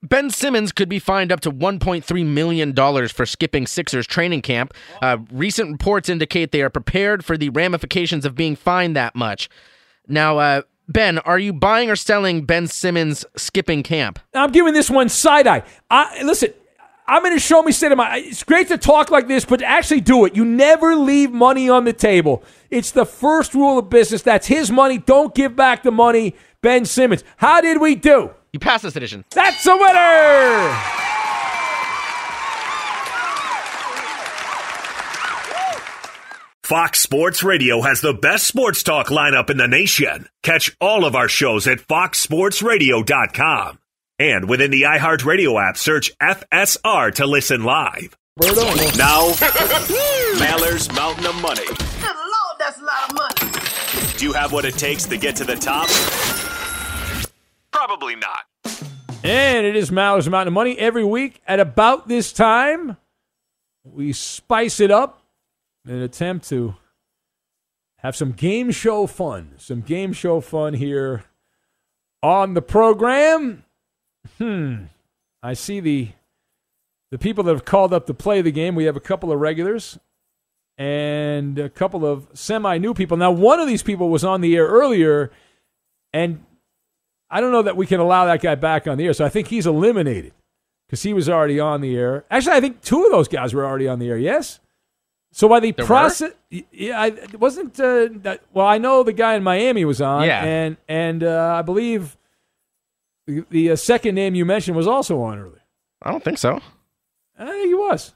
Ben 0.00 0.30
Simmons 0.30 0.70
could 0.70 0.88
be 0.88 1.00
fined 1.00 1.32
up 1.32 1.40
to 1.40 1.50
$1.3 1.50 2.26
million 2.26 3.08
for 3.08 3.26
skipping 3.26 3.66
Sixers 3.66 4.06
training 4.06 4.42
camp. 4.42 4.74
Uh, 5.02 5.18
recent 5.32 5.72
reports 5.72 6.08
indicate 6.08 6.52
they 6.52 6.62
are 6.62 6.70
prepared 6.70 7.24
for 7.24 7.36
the 7.36 7.48
ramifications 7.48 8.24
of 8.24 8.36
being 8.36 8.54
fined 8.54 8.94
that 8.94 9.16
much. 9.16 9.48
Now, 10.06 10.38
uh, 10.38 10.62
Ben, 10.88 11.18
are 11.18 11.38
you 11.38 11.52
buying 11.52 11.90
or 11.90 11.96
selling 11.96 12.44
Ben 12.44 12.66
Simmons 12.66 13.24
skipping 13.36 13.82
camp? 13.82 14.18
I'm 14.34 14.52
giving 14.52 14.72
this 14.72 14.88
one 14.88 15.08
side 15.08 15.46
eye. 15.46 15.62
I, 15.90 16.22
listen, 16.22 16.52
I'm 17.08 17.22
going 17.22 17.34
to 17.34 17.40
show 17.40 17.62
me 17.62 17.72
state 17.72 17.92
of 17.92 17.98
mind. 17.98 18.24
It's 18.26 18.44
great 18.44 18.68
to 18.68 18.78
talk 18.78 19.10
like 19.10 19.28
this, 19.28 19.44
but 19.44 19.62
actually 19.62 20.00
do 20.00 20.24
it. 20.24 20.36
You 20.36 20.44
never 20.44 20.94
leave 20.94 21.32
money 21.32 21.68
on 21.68 21.84
the 21.84 21.92
table. 21.92 22.42
It's 22.70 22.92
the 22.92 23.04
first 23.06 23.54
rule 23.54 23.78
of 23.78 23.90
business. 23.90 24.22
That's 24.22 24.46
his 24.46 24.70
money. 24.70 24.98
Don't 24.98 25.34
give 25.34 25.56
back 25.56 25.82
the 25.82 25.92
money. 25.92 26.34
Ben 26.62 26.84
Simmons. 26.84 27.24
How 27.36 27.60
did 27.60 27.80
we 27.80 27.94
do? 27.94 28.30
You 28.52 28.58
passed 28.58 28.84
this 28.84 28.96
edition. 28.96 29.24
That's 29.30 29.66
a 29.66 29.76
winner! 29.76 31.05
Fox 36.66 36.98
Sports 36.98 37.44
Radio 37.44 37.80
has 37.82 38.00
the 38.00 38.12
best 38.12 38.44
sports 38.44 38.82
talk 38.82 39.06
lineup 39.06 39.50
in 39.50 39.56
the 39.56 39.68
nation. 39.68 40.28
Catch 40.42 40.76
all 40.80 41.04
of 41.04 41.14
our 41.14 41.28
shows 41.28 41.68
at 41.68 41.78
foxsportsradio.com. 41.78 43.78
And 44.18 44.48
within 44.48 44.72
the 44.72 44.82
iHeartRadio 44.82 45.64
app, 45.64 45.76
search 45.76 46.10
FSR 46.18 47.14
to 47.14 47.24
listen 47.24 47.62
live. 47.62 48.16
Now, 48.40 49.28
Maller's 50.40 50.92
Mountain 50.92 51.26
of 51.26 51.40
Money. 51.40 51.66
Good 51.66 52.16
Lord, 52.16 52.56
that's 52.58 52.80
a 52.80 52.84
lot 52.84 53.10
of 53.10 53.14
money. 53.14 53.52
Do 54.18 54.24
you 54.24 54.32
have 54.32 54.52
what 54.52 54.64
it 54.64 54.74
takes 54.74 55.04
to 55.04 55.16
get 55.16 55.36
to 55.36 55.44
the 55.44 55.54
top? 55.54 55.88
Probably 57.70 58.16
not. 58.16 58.42
And 59.22 59.64
it 59.64 59.76
is 59.76 59.92
Maller's 59.92 60.28
Mountain 60.28 60.48
of 60.48 60.54
Money 60.54 60.76
every 60.76 61.04
week 61.04 61.40
at 61.46 61.60
about 61.60 62.08
this 62.08 62.32
time. 62.32 62.96
We 63.84 64.12
spice 64.12 64.80
it 64.80 64.90
up 64.90 65.22
in 65.86 65.94
an 65.94 66.02
attempt 66.02 66.48
to 66.48 66.74
have 67.98 68.16
some 68.16 68.32
game 68.32 68.70
show 68.70 69.06
fun. 69.06 69.54
Some 69.58 69.80
game 69.80 70.12
show 70.12 70.40
fun 70.40 70.74
here 70.74 71.24
on 72.22 72.54
the 72.54 72.62
program. 72.62 73.64
Hmm. 74.38 74.84
I 75.42 75.54
see 75.54 75.80
the 75.80 76.08
the 77.10 77.18
people 77.18 77.44
that 77.44 77.52
have 77.52 77.64
called 77.64 77.92
up 77.92 78.06
to 78.06 78.14
play 78.14 78.42
the 78.42 78.50
game. 78.50 78.74
We 78.74 78.84
have 78.84 78.96
a 78.96 79.00
couple 79.00 79.30
of 79.30 79.38
regulars 79.38 79.98
and 80.76 81.58
a 81.58 81.68
couple 81.68 82.04
of 82.04 82.28
semi 82.34 82.78
new 82.78 82.94
people. 82.94 83.16
Now, 83.16 83.30
one 83.30 83.60
of 83.60 83.68
these 83.68 83.82
people 83.82 84.08
was 84.08 84.24
on 84.24 84.40
the 84.40 84.56
air 84.56 84.66
earlier, 84.66 85.30
and 86.12 86.44
I 87.30 87.40
don't 87.40 87.52
know 87.52 87.62
that 87.62 87.76
we 87.76 87.86
can 87.86 88.00
allow 88.00 88.26
that 88.26 88.42
guy 88.42 88.54
back 88.56 88.86
on 88.86 88.98
the 88.98 89.06
air. 89.06 89.12
So 89.12 89.24
I 89.24 89.28
think 89.28 89.48
he's 89.48 89.66
eliminated 89.66 90.32
because 90.86 91.02
he 91.02 91.14
was 91.14 91.28
already 91.28 91.60
on 91.60 91.80
the 91.80 91.96
air. 91.96 92.24
Actually, 92.30 92.56
I 92.56 92.60
think 92.60 92.82
two 92.82 93.04
of 93.04 93.10
those 93.10 93.28
guys 93.28 93.54
were 93.54 93.64
already 93.64 93.88
on 93.88 93.98
the 93.98 94.08
air. 94.08 94.18
Yes. 94.18 94.60
So 95.36 95.50
by 95.50 95.60
the 95.60 95.72
There 95.72 95.84
process, 95.84 96.32
yeah, 96.72 96.98
I 96.98 97.08
it 97.08 97.38
wasn't. 97.38 97.78
Uh, 97.78 98.08
that, 98.22 98.40
well, 98.54 98.66
I 98.66 98.78
know 98.78 99.02
the 99.02 99.12
guy 99.12 99.34
in 99.34 99.42
Miami 99.42 99.84
was 99.84 100.00
on. 100.00 100.24
Yeah. 100.24 100.42
and 100.42 100.78
and 100.88 101.22
uh, 101.22 101.56
I 101.58 101.60
believe 101.60 102.16
the, 103.26 103.44
the 103.50 103.72
uh, 103.72 103.76
second 103.76 104.14
name 104.14 104.34
you 104.34 104.46
mentioned 104.46 104.78
was 104.78 104.86
also 104.86 105.20
on 105.20 105.38
earlier. 105.38 105.60
I 106.00 106.10
don't 106.10 106.24
think 106.24 106.38
so. 106.38 106.58
I 107.38 107.44
think 107.44 107.66
he 107.68 107.74
was. 107.74 108.14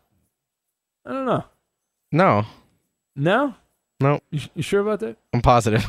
I 1.05 1.13
don't 1.13 1.27
know. 1.27 1.45
No. 2.11 2.47
No, 3.17 3.55
No, 4.01 4.21
you, 4.31 4.41
you 4.55 4.63
sure 4.63 4.81
about 4.81 5.01
that? 5.01 5.19
I'm 5.35 5.43
positive. 5.43 5.85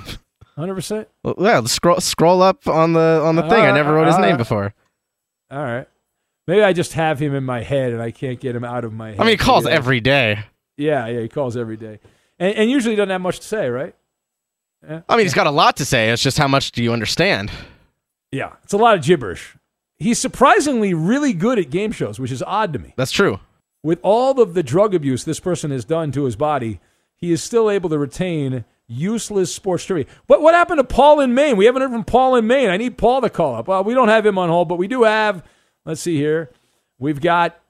Hundred 0.58 0.76
percent. 0.76 1.08
Well, 1.24 1.36
yeah, 1.40 1.62
scroll 1.64 2.02
scroll 2.02 2.42
up 2.42 2.68
on 2.68 2.92
the 2.92 3.22
on 3.24 3.38
the 3.38 3.44
thing. 3.44 3.64
I 3.64 3.72
never 3.72 3.94
wrote 3.94 4.08
his 4.08 4.18
name 4.18 4.36
uh, 4.36 4.38
before. 4.38 4.74
All 5.50 5.64
right. 5.64 5.88
Maybe 6.46 6.62
I 6.62 6.74
just 6.74 6.92
have 6.92 7.20
him 7.20 7.34
in 7.36 7.46
my 7.46 7.64
head 7.64 7.94
and 7.94 8.02
I 8.02 8.12
can't 8.12 8.38
get 8.38 8.54
him 8.54 8.66
out 8.66 8.84
of 8.84 8.92
my 8.92 9.12
head. 9.12 9.20
I 9.22 9.24
mean, 9.24 9.32
he 9.32 9.38
calls 9.38 9.64
Yeah. 9.66 9.72
every 9.72 10.02
day. 10.02 10.44
Yeah, 10.82 11.08
yeah, 11.08 11.22
he 11.22 11.28
calls 11.28 11.56
every 11.56 11.78
day, 11.78 12.00
and, 12.40 12.56
and 12.56 12.72
usually 12.72 12.96
doesn't 12.96 13.10
have 13.10 13.22
much 13.22 13.40
to 13.40 13.48
say, 13.48 13.70
right? 13.70 13.96
Yeah. 14.84 15.02
I 15.08 15.16
mean, 15.16 15.26
he's 15.26 15.34
got 15.34 15.48
a 15.48 15.52
lot 15.52 15.78
to 15.78 15.86
say. 15.86 16.10
It's 16.10 16.24
just 16.24 16.40
how 16.40 16.48
much 16.48 16.72
do 16.72 16.84
you 16.84 16.92
understand? 16.92 17.52
Yeah, 18.32 18.54
it's 18.64 18.74
a 18.74 18.78
lot 18.78 18.98
of 18.98 19.04
gibberish. 19.04 19.56
He's 19.98 20.18
surprisingly 20.18 20.96
really 20.96 21.34
good 21.34 21.60
at 21.60 21.70
game 21.70 21.92
shows, 21.92 22.20
which 22.20 22.32
is 22.32 22.42
odd 22.42 22.74
to 22.74 22.80
me. 22.80 22.94
That's 22.98 23.12
true. 23.12 23.40
With 23.84 24.00
all 24.02 24.42
of 24.42 24.56
the 24.56 24.64
drug 24.64 24.96
abuse 24.96 25.24
this 25.24 25.40
person 25.40 25.70
has 25.70 25.86
done 25.86 26.12
to 26.14 26.24
his 26.24 26.36
body, 26.36 26.80
he 27.16 27.32
is 27.32 27.44
still 27.44 27.70
able 27.70 27.90
to 27.90 28.00
retain 28.00 28.66
useless 28.88 29.54
sports 29.54 29.86
trivia. 29.86 30.12
But 30.26 30.42
what 30.42 30.56
happened 30.56 30.80
to 30.80 30.84
Paul 30.84 31.20
in 31.20 31.36
Maine? 31.36 31.58
We 31.58 31.66
haven't 31.66 31.84
heard 31.84 31.92
from 31.92 32.04
Paul 32.04 32.36
in 32.36 32.48
Maine. 32.48 32.70
I 32.70 32.78
need 32.78 32.98
Paul 32.98 33.22
to 33.22 33.30
call 33.30 33.54
up. 33.56 33.68
Well, 33.68 33.84
we 33.84 33.94
don't 33.94 34.08
have 34.08 34.26
him 34.26 34.40
on 34.40 34.50
hold, 34.50 34.68
but 34.68 34.80
we 34.80 34.88
do 34.88 35.04
have, 35.04 35.44
let's 35.86 36.02
see 36.02 36.18
here. 36.18 36.50
We've 36.98 37.22
got 37.22 37.61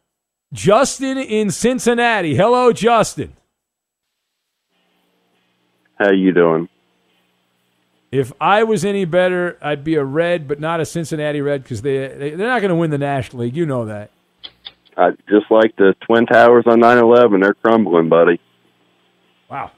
Justin 0.53 1.17
in 1.17 1.49
Cincinnati. 1.49 2.35
Hello, 2.35 2.73
Justin. 2.73 3.33
How 5.95 6.11
you 6.11 6.33
doing? 6.33 6.67
If 8.11 8.33
I 8.41 8.63
was 8.63 8.83
any 8.83 9.05
better, 9.05 9.57
I'd 9.61 9.83
be 9.83 9.95
a 9.95 10.03
Red, 10.03 10.47
but 10.47 10.59
not 10.59 10.81
a 10.81 10.85
Cincinnati 10.85 11.39
Red 11.39 11.63
because 11.63 11.81
they, 11.81 12.07
they 12.09 12.29
they're 12.31 12.47
not 12.47 12.61
going 12.61 12.69
to 12.69 12.75
win 12.75 12.89
the 12.89 12.97
National 12.97 13.43
League. 13.43 13.55
You 13.55 13.65
know 13.65 13.85
that. 13.85 14.11
I 14.97 15.11
just 15.29 15.49
like 15.49 15.75
the 15.77 15.95
Twin 16.01 16.25
Towers 16.25 16.65
on 16.67 16.81
9/11. 16.81 17.41
They're 17.41 17.53
crumbling, 17.53 18.09
buddy. 18.09 18.41
Wow. 19.49 19.71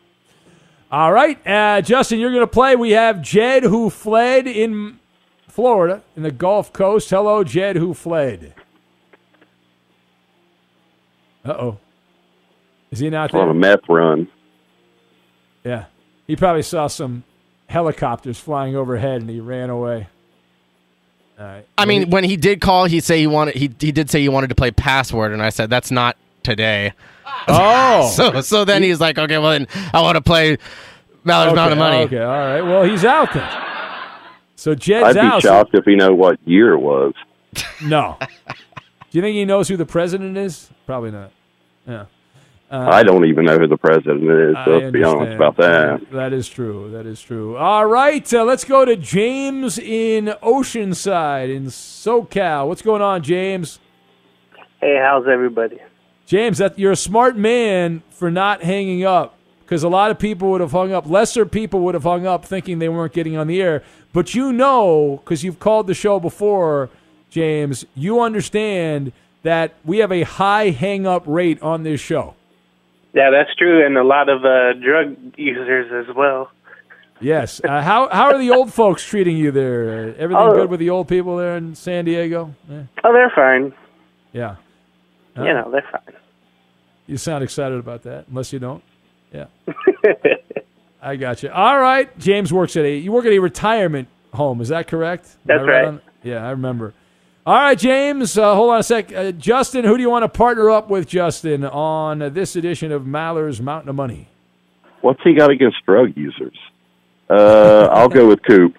All 0.92 1.12
right, 1.12 1.46
uh, 1.48 1.82
Justin, 1.82 2.20
you're 2.20 2.32
going 2.32 2.42
to 2.42 2.48
play. 2.48 2.76
We 2.76 2.92
have 2.92 3.22
Jed 3.22 3.64
who 3.64 3.90
fled 3.90 4.46
in 4.48 5.00
Florida 5.48 6.04
in 6.16 6.24
the 6.24 6.32
Gulf 6.32 6.72
Coast. 6.72 7.10
Hello, 7.10 7.44
Jed 7.44 7.76
who 7.76 7.94
fled. 7.94 8.54
Uh 11.46 11.52
oh. 11.52 11.80
Is 12.91 13.00
he 13.00 13.10
not 13.10 13.32
there? 13.32 13.41
On 13.41 13.50
a 13.50 13.54
meth 13.54 13.88
run. 13.89 14.28
Yeah. 15.64 15.86
He 16.28 16.36
probably 16.36 16.62
saw 16.62 16.88
some 16.88 17.24
helicopters 17.68 18.39
flying 18.39 18.76
overhead 18.76 19.22
and 19.22 19.30
he 19.30 19.39
ran 19.39 19.70
away. 19.70 20.08
All 21.39 21.46
right. 21.46 21.68
I 21.78 21.86
mean, 21.86 22.12
when 22.12 22.24
he 22.24 22.38
did 22.38 22.62
call, 22.62 22.86
he 22.86 23.00
say 23.00 23.20
he 23.20 23.28
wanted 23.28 23.56
he 23.56 23.72
he 23.80 23.91
did 23.91 24.10
say 24.10 24.22
he 24.22 24.30
wanted 24.30 24.50
to 24.50 24.56
play 24.56 24.72
password, 24.72 25.32
and 25.32 25.41
I 25.41 25.50
said 25.50 25.70
that's 25.70 25.89
not 25.89 26.16
today. 26.44 26.94
Oh. 27.48 28.10
so 28.16 28.41
so 28.41 28.66
then 28.66 28.84
he's 28.84 29.02
like, 29.02 29.18
okay, 29.18 29.38
well 29.39 29.52
then 29.52 29.68
I 29.94 30.02
want 30.02 30.16
to 30.16 30.22
play 30.22 30.58
Mallard's 31.24 31.52
okay, 31.52 31.56
Mountain 31.56 31.78
of 31.78 31.78
Money. 31.80 32.04
Okay, 32.04 32.22
all 32.22 32.38
right. 32.38 32.62
Well, 32.62 32.84
he's 32.84 33.04
out 33.04 33.34
then. 33.34 33.50
So 34.56 34.76
Jed's 34.76 35.06
I'd 35.06 35.14
be 35.14 35.20
out. 35.20 35.41
shocked 35.41 35.74
if 35.74 35.86
he 35.86 35.96
know 35.96 36.14
what 36.14 36.39
year 36.46 36.74
it 36.74 36.80
was. 36.80 37.14
No. 37.84 38.18
Do 39.14 39.20
you 39.20 39.22
think 39.22 39.36
he 39.36 39.45
knows 39.45 39.68
who 39.68 39.78
the 39.78 39.86
president 39.86 40.36
is? 40.38 40.72
Probably 40.88 41.11
not. 41.11 41.30
Yeah. 41.88 42.05
Uh, 42.72 42.89
I 42.91 43.03
don't 43.03 43.26
even 43.26 43.45
know 43.45 43.59
who 43.59 43.68
the 43.68 43.78
president 43.78 44.24
is. 44.24 44.55
I 44.55 44.66
So 44.66 44.72
let's 44.72 44.91
be 44.91 45.03
honest 45.03 45.34
about 45.34 45.55
that. 45.57 46.09
That 46.11 46.34
is 46.34 46.49
true. 46.49 46.89
That 46.89 47.05
is 47.05 47.22
true. 47.22 47.55
All 47.55 47.86
right, 47.86 48.34
uh, 48.34 48.43
let's 48.43 48.64
go 48.64 48.86
to 48.86 48.95
James 48.95 49.78
in 49.78 50.34
Oceanside 50.41 51.55
in 51.55 51.66
SoCal. 51.66 52.68
What's 52.68 52.82
going 52.82 53.03
on, 53.03 53.22
James? 53.22 53.78
Hey, 54.82 54.99
how's 54.99 55.28
everybody? 55.28 55.78
James, 56.26 56.57
that 56.57 56.80
you're 56.80 56.93
a 56.93 56.95
smart 56.95 57.38
man 57.38 58.01
for 58.09 58.32
not 58.32 58.64
hanging 58.64 59.05
up 59.05 59.38
because 59.59 59.84
a 59.84 59.89
lot 59.89 60.09
of 60.09 60.18
people 60.18 60.49
would 60.49 60.61
have 60.61 60.72
hung 60.72 60.91
up. 60.91 61.07
Lesser 61.07 61.45
people 61.45 61.82
would 61.82 61.93
have 61.93 62.01
hung 62.01 62.26
up 62.26 62.45
thinking 62.45 62.80
they 62.80 62.89
weren't 62.89 63.14
getting 63.14 63.38
on 63.38 63.45
the 63.45 63.61
air. 63.61 63.84
But 64.11 64.34
you 64.34 64.51
know, 64.51 65.22
because 65.24 65.43
you've 65.43 65.59
called 65.59 65.86
the 65.86 65.93
show 65.93 66.20
before, 66.20 66.89
James, 67.34 67.84
you 67.96 68.22
understand 68.22 69.12
that 69.42 69.74
we 69.84 69.98
have 69.98 70.12
a 70.12 70.22
high 70.22 70.70
hang 70.70 71.08
up 71.08 71.24
rate 71.26 71.62
on 71.64 71.82
this 71.84 72.00
show. 72.00 72.36
Yeah, 73.14 73.32
that's 73.32 73.54
true, 73.56 73.84
and 73.86 73.98
a 73.98 74.04
lot 74.04 74.30
of 74.30 74.46
uh, 74.46 74.74
drug 74.74 75.16
users 75.36 76.08
as 76.08 76.16
well. 76.16 76.52
Yes. 77.20 77.60
Uh, 77.64 77.82
how 77.82 78.08
how 78.10 78.26
are 78.26 78.38
the 78.38 78.52
old 78.52 78.72
folks 78.72 79.04
treating 79.04 79.36
you 79.38 79.50
there? 79.52 79.84
Uh, 80.10 80.14
everything 80.18 80.36
Oh. 80.48 80.54
good 80.54 80.70
with 80.70 80.80
the 80.80 80.90
old 80.92 81.08
people 81.08 81.38
there 81.38 81.58
in 81.58 81.74
San 81.74 82.06
Diego? 82.06 82.54
Yeah. 82.70 82.84
Oh, 83.04 83.14
they're 83.14 83.32
fine. 83.34 83.74
Yeah. 84.32 84.56
You 85.36 85.46
know, 85.46 85.70
they're 85.72 85.86
fine. 85.92 86.16
You 87.08 87.18
sound 87.18 87.44
excited 87.44 87.80
about 87.80 88.04
that, 88.04 88.28
unless 88.30 88.54
you 88.54 88.60
don't. 88.60 88.84
Yeah. 89.32 89.46
I 91.02 91.16
got 91.16 91.42
you. 91.44 91.50
All 91.50 91.80
right. 91.80 92.16
James 92.20 92.54
works 92.54 92.78
at 92.78 92.86
a 92.86 92.96
you 92.96 93.12
work 93.12 93.26
at 93.26 93.32
a 93.32 93.40
retirement 93.40 94.08
home. 94.34 94.62
Is 94.62 94.70
that 94.70 94.88
correct? 94.88 95.28
That's 95.46 95.64
right. 95.66 95.86
on- 95.86 96.02
yeah, 96.24 96.46
I 96.46 96.52
remember. 96.52 96.94
All 97.46 97.56
right, 97.56 97.78
James. 97.78 98.38
Uh, 98.38 98.56
hold 98.56 98.72
on 98.72 98.80
a 98.80 98.84
sec. 98.84 99.14
Uh, 99.14 99.32
Justin, 99.34 99.84
who 99.84 99.98
do 99.98 100.02
you 100.02 100.10
want 100.10 100.24
to 100.24 100.30
partner 100.30 100.70
up 100.70 100.89
with, 100.89 101.08
Justin, 101.10 101.66
on 101.66 102.22
uh, 102.22 102.30
this 102.30 102.56
edition 102.56 102.91
of 102.94 103.06
Maller's 103.06 103.62
Mountain 103.62 103.89
of 103.89 103.96
Money? 103.96 104.30
What's 105.02 105.22
he 105.24 105.34
got 105.34 105.50
against 105.52 105.78
drug 105.86 106.16
users? 106.16 106.58
Uh, 107.30 107.89
I'll 107.91 108.08
go 108.08 108.28
with 108.30 108.41
Coop. 108.44 108.78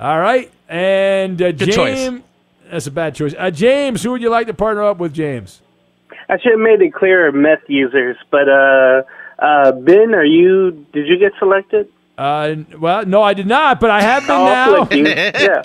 All 0.00 0.18
right, 0.18 0.50
and 0.68 1.40
uh, 1.40 1.52
Good 1.52 1.72
choice. 1.72 1.98
James. 1.98 2.22
That's 2.70 2.86
a 2.86 2.90
bad 2.90 3.14
choice. 3.14 3.34
Uh, 3.38 3.50
James, 3.50 4.02
who 4.02 4.12
would 4.12 4.22
you 4.22 4.30
like 4.30 4.46
to 4.46 4.54
partner 4.54 4.84
up 4.84 4.96
with, 4.96 5.12
James? 5.12 5.60
I 6.30 6.38
should 6.38 6.52
have 6.52 6.60
made 6.60 6.80
it 6.80 6.94
clear, 6.94 7.30
meth 7.30 7.68
users. 7.68 8.16
But 8.30 8.48
uh, 8.48 9.02
uh, 9.38 9.72
Ben, 9.72 10.14
are 10.14 10.24
you? 10.24 10.86
Did 10.94 11.06
you 11.08 11.18
get 11.18 11.32
selected? 11.38 11.88
Uh, 12.16 12.54
well, 12.78 13.04
no, 13.04 13.20
I 13.22 13.34
did 13.34 13.46
not, 13.46 13.80
but 13.80 13.90
I 13.90 14.00
have 14.00 14.22
been 14.22 14.36
I'll 14.36 14.86
now. 14.86 14.88
Yeah. 14.90 15.62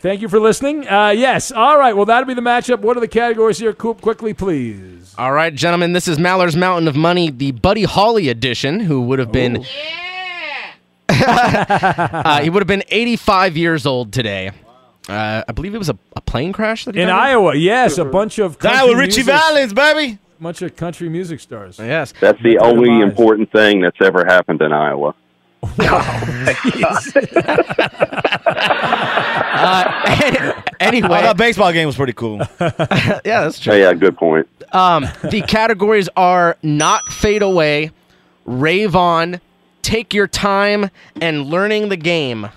Thank 0.00 0.20
you 0.20 0.28
for 0.28 0.38
listening. 0.40 0.86
Uh, 0.88 1.08
yes. 1.10 1.50
All 1.52 1.78
right. 1.78 1.94
Well, 1.96 2.04
that'll 2.06 2.26
be 2.26 2.34
the 2.34 2.40
matchup. 2.40 2.80
What 2.80 2.96
are 2.96 3.00
the 3.00 3.08
categories 3.08 3.58
here? 3.58 3.72
Coop, 3.72 4.00
quickly, 4.00 4.34
please. 4.34 5.14
All 5.18 5.32
right, 5.32 5.54
gentlemen, 5.54 5.92
this 5.94 6.08
is 6.08 6.18
Mallard's 6.18 6.56
Mountain 6.56 6.88
of 6.88 6.96
Money, 6.96 7.30
the 7.30 7.52
Buddy 7.52 7.84
Holly 7.84 8.28
edition, 8.28 8.80
who 8.80 9.00
would 9.02 9.18
have 9.18 9.32
been. 9.32 9.64
uh, 11.08 12.42
he 12.42 12.50
would 12.50 12.60
have 12.60 12.66
been 12.68 12.82
85 12.88 13.56
years 13.56 13.86
old 13.86 14.12
today. 14.12 14.50
Uh, 15.08 15.42
I 15.48 15.52
believe 15.52 15.74
it 15.74 15.78
was 15.78 15.88
a, 15.88 15.96
a 16.16 16.20
plane 16.20 16.52
crash 16.52 16.84
that 16.84 16.94
he 16.96 17.00
In 17.00 17.08
died 17.08 17.30
Iowa, 17.30 17.54
yes, 17.54 17.96
a 17.96 18.04
bunch 18.04 18.38
of 18.38 18.58
country 18.58 18.78
Iowa, 18.80 18.96
Ritchie 18.96 19.18
music- 19.18 19.34
Valens, 19.34 19.72
baby. 19.72 20.18
Bunch 20.40 20.60
of 20.62 20.76
country 20.76 21.08
music 21.08 21.40
stars. 21.40 21.78
Yes, 21.78 22.12
That's 22.20 22.42
the 22.42 22.54
Met 22.56 22.60
their 22.62 22.70
only 22.70 22.88
demise. 22.90 23.08
important 23.10 23.52
thing 23.52 23.80
that's 23.80 23.96
ever 24.02 24.24
happened 24.26 24.60
in 24.60 24.72
Iowa. 24.72 25.14
Uh, 29.58 30.62
anyway, 30.80 31.08
Oh, 31.08 31.22
that 31.22 31.36
baseball 31.36 31.72
game 31.72 31.86
was 31.86 31.96
pretty 31.96 32.12
cool. 32.12 32.38
yeah, 32.60 33.20
that's 33.24 33.58
true. 33.58 33.72
Oh, 33.72 33.76
yeah, 33.76 33.92
good 33.94 34.16
point. 34.16 34.48
Um, 34.72 35.06
the 35.30 35.42
categories 35.46 36.08
are 36.16 36.56
not 36.62 37.02
fade 37.08 37.42
away, 37.42 37.90
rave 38.44 38.94
on, 38.94 39.40
take 39.82 40.12
your 40.12 40.26
time, 40.26 40.90
and 41.20 41.46
learning 41.46 41.88
the 41.88 41.96
game. 41.96 42.48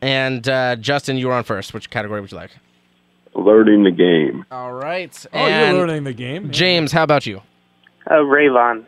And 0.00 0.48
uh, 0.48 0.76
Justin, 0.76 1.16
you 1.16 1.26
were 1.26 1.34
on 1.34 1.44
first. 1.44 1.74
Which 1.74 1.90
category 1.90 2.20
would 2.20 2.30
you 2.30 2.38
like? 2.38 2.52
Learning 3.34 3.84
the 3.84 3.90
game. 3.90 4.44
All 4.50 4.72
right. 4.72 5.26
Oh, 5.32 5.46
you're 5.46 5.72
learning 5.74 6.04
the 6.04 6.12
game. 6.12 6.50
James, 6.50 6.92
how 6.92 7.02
about 7.02 7.26
you? 7.26 7.42
Uh, 8.06 8.14
Rayvon. 8.14 8.84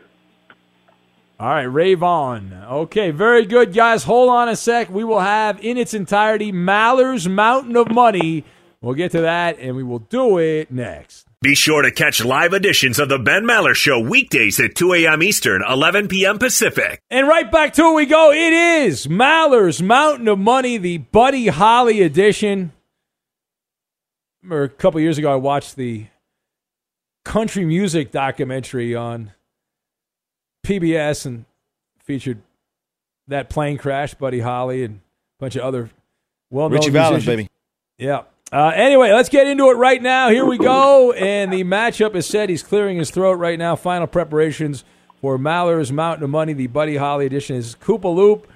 All 1.39 1.49
right, 1.49 1.63
Ray 1.63 1.95
Vaughn. 1.95 2.53
Okay, 2.53 3.11
very 3.11 3.45
good, 3.45 3.73
guys. 3.73 4.03
Hold 4.03 4.29
on 4.29 4.49
a 4.49 4.55
sec. 4.55 4.89
We 4.89 5.03
will 5.03 5.19
have 5.19 5.59
in 5.63 5.77
its 5.77 5.93
entirety 5.93 6.51
Maller's 6.51 7.27
Mountain 7.27 7.75
of 7.75 7.91
Money. 7.91 8.45
We'll 8.81 8.93
get 8.93 9.11
to 9.11 9.21
that, 9.21 9.59
and 9.59 9.75
we 9.75 9.83
will 9.83 9.99
do 9.99 10.37
it 10.37 10.71
next. 10.71 11.27
Be 11.41 11.55
sure 11.55 11.81
to 11.81 11.91
catch 11.91 12.23
live 12.23 12.53
editions 12.53 12.99
of 12.99 13.09
The 13.09 13.19
Ben 13.19 13.43
Maller 13.43 13.73
Show 13.73 13.99
weekdays 13.99 14.59
at 14.59 14.75
2 14.75 14.93
a.m. 14.93 15.23
Eastern, 15.23 15.61
11 15.67 16.07
p.m. 16.07 16.37
Pacific. 16.37 17.01
And 17.09 17.27
right 17.27 17.51
back 17.51 17.73
to 17.73 17.87
it 17.89 17.93
we 17.95 18.05
go. 18.05 18.31
It 18.31 18.53
is 18.53 19.09
Maller's 19.09 19.81
Mountain 19.81 20.27
of 20.27 20.39
Money, 20.39 20.77
the 20.77 20.99
Buddy 20.99 21.47
Holly 21.47 22.01
edition. 22.01 22.71
Remember 24.41 24.63
a 24.63 24.69
couple 24.69 25.01
years 25.01 25.17
ago, 25.17 25.33
I 25.33 25.35
watched 25.35 25.75
the 25.75 26.07
country 27.25 27.65
music 27.65 28.11
documentary 28.11 28.95
on 28.95 29.31
PBS 30.63 31.25
and 31.25 31.45
featured 32.03 32.41
that 33.27 33.49
plane 33.49 33.77
crash, 33.77 34.13
Buddy 34.13 34.39
Holly, 34.39 34.83
and 34.83 34.95
a 34.95 34.99
bunch 35.39 35.55
of 35.55 35.63
other 35.63 35.89
well-known 36.49 36.79
Ritchie 36.79 36.91
Valens, 36.91 37.25
baby. 37.25 37.49
Yeah. 37.97 38.23
Uh, 38.51 38.71
anyway, 38.75 39.11
let's 39.11 39.29
get 39.29 39.47
into 39.47 39.69
it 39.69 39.77
right 39.77 40.01
now. 40.01 40.29
Here 40.29 40.45
we 40.45 40.57
go. 40.57 41.11
And 41.11 41.51
the 41.51 41.63
matchup 41.63 42.15
is 42.15 42.27
set. 42.27 42.49
He's 42.49 42.61
clearing 42.61 42.97
his 42.97 43.09
throat 43.09 43.33
right 43.33 43.57
now. 43.57 43.75
Final 43.75 44.07
preparations 44.07 44.83
for 45.19 45.37
Maller's 45.37 45.91
Mountain 45.91 46.23
of 46.23 46.29
Money, 46.29 46.53
the 46.53 46.67
Buddy 46.67 46.97
Holly 46.97 47.25
edition, 47.25 47.55
is 47.55 47.75
Koopa 47.75 48.13
Loop. 48.13 48.47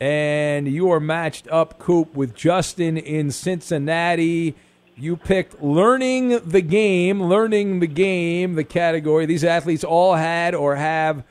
And 0.00 0.68
you 0.68 0.90
are 0.90 1.00
matched 1.00 1.48
up, 1.48 1.78
Coop, 1.78 2.14
with 2.14 2.34
Justin 2.34 2.96
in 2.96 3.30
Cincinnati. 3.30 4.54
You 4.96 5.16
picked 5.16 5.62
learning 5.62 6.40
the 6.46 6.60
game, 6.60 7.22
learning 7.22 7.80
the 7.80 7.86
game, 7.86 8.54
the 8.54 8.64
category. 8.64 9.24
These 9.24 9.44
athletes 9.44 9.84
all 9.84 10.14
had 10.14 10.54
or 10.54 10.76
have 10.76 11.24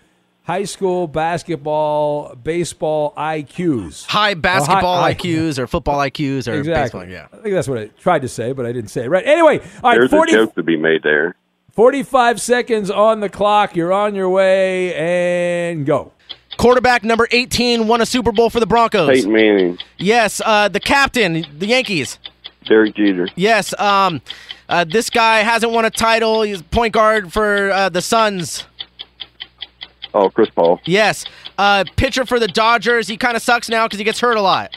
high 0.50 0.64
school 0.64 1.08
basketball, 1.08 2.34
baseball 2.44 3.14
IQs. 3.16 4.08
High 4.08 4.32
Or 4.32 4.36
basketball 4.36 5.00
high- 5.00 5.14
IQs 5.14 5.60
or 5.60 5.68
football 5.68 6.00
IQs 6.00 6.48
or 6.48 6.54
Exactly. 6.58 7.06
baseball. 7.06 7.06
Yeah. 7.08 7.28
I 7.32 7.44
think 7.44 7.54
that's 7.54 7.68
what 7.68 7.78
I 7.78 7.90
tried 8.02 8.24
to 8.24 8.28
say, 8.28 8.52
but 8.52 8.66
I 8.66 8.72
didn't 8.72 8.90
say 8.90 9.04
it 9.04 9.10
right. 9.10 9.24
Anyway, 9.28 9.60
all 9.84 9.92
right, 9.92 10.00
There's 10.00 10.10
40, 10.10 10.32
a 10.34 10.36
joke 10.38 10.56
to 10.56 10.64
be 10.64 10.76
made 10.76 11.04
there. 11.04 11.36
45 11.74 12.42
seconds 12.42 12.90
on 12.90 13.20
the 13.20 13.30
clock. 13.30 13.76
You're 13.76 13.94
on 13.94 14.16
your 14.16 14.28
way 14.28 14.96
and 14.96 15.86
go. 15.86 16.14
Quarterback 16.58 17.04
number 17.04 17.28
18 17.32 17.88
won 17.88 18.02
a 18.02 18.06
Super 18.08 18.32
Bowl 18.32 18.50
for 18.50 18.60
the 18.60 18.66
Broncos. 18.66 19.08
Peyton 19.08 19.32
Manning, 19.32 19.78
Yes, 20.00 20.42
uh, 20.44 20.68
the 20.68 20.80
captain, 20.80 21.46
the 21.60 21.68
Yankees. 21.68 22.18
Derek 22.66 22.96
Jeter, 22.96 23.30
Yes, 23.36 23.80
um, 23.80 24.20
uh, 24.68 24.84
this 24.84 25.10
guy 25.12 25.40
hasn't 25.40 25.72
won 25.72 25.86
a 25.86 25.90
title. 25.92 26.42
He's 26.42 26.62
point 26.64 26.94
guard 26.94 27.32
for 27.32 27.72
uh, 27.72 27.90
the 27.90 28.02
Suns. 28.02 28.66
Oh 30.14 30.30
Chris 30.30 30.50
Paul, 30.50 30.80
Yes, 30.86 31.26
uh, 31.58 31.84
pitcher 31.98 32.26
for 32.26 32.40
the 32.40 32.48
Dodgers. 32.48 33.08
He 33.08 33.18
kind 33.18 33.36
of 33.36 33.42
sucks 33.44 33.70
now 33.70 33.86
because 33.88 34.00
he 34.00 34.04
gets 34.06 34.20
hurt 34.20 34.38
a 34.38 34.42
lot. 34.42 34.76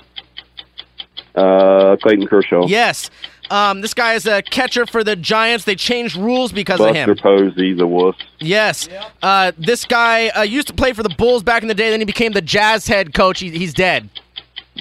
uh, 1.34 1.96
Clayton 2.02 2.26
Kershaw, 2.26 2.66
Yes, 2.66 3.10
um, 3.50 3.80
this 3.80 3.94
guy 3.94 4.14
is 4.14 4.26
a 4.26 4.42
catcher 4.42 4.86
for 4.86 5.02
the 5.04 5.16
Giants. 5.16 5.64
They 5.64 5.74
changed 5.74 6.16
rules 6.16 6.52
because 6.52 6.80
of 6.80 6.86
Buster 6.94 7.12
him. 7.12 7.16
Posey, 7.18 7.72
the 7.72 7.86
wuss, 7.86 8.16
Yes, 8.40 8.88
uh, 9.22 9.52
this 9.58 9.84
guy 9.84 10.28
uh, 10.28 10.42
used 10.42 10.68
to 10.68 10.74
play 10.74 10.92
for 10.92 11.02
the 11.02 11.14
Bulls 11.18 11.42
back 11.42 11.62
in 11.62 11.68
the 11.68 11.74
day. 11.74 11.90
Then 11.90 12.00
he 12.00 12.06
became 12.06 12.32
the 12.32 12.42
Jazz 12.42 12.86
head 12.86 13.14
coach. 13.14 13.40
He, 13.40 13.50
he's 13.50 13.74
dead. 13.74 14.08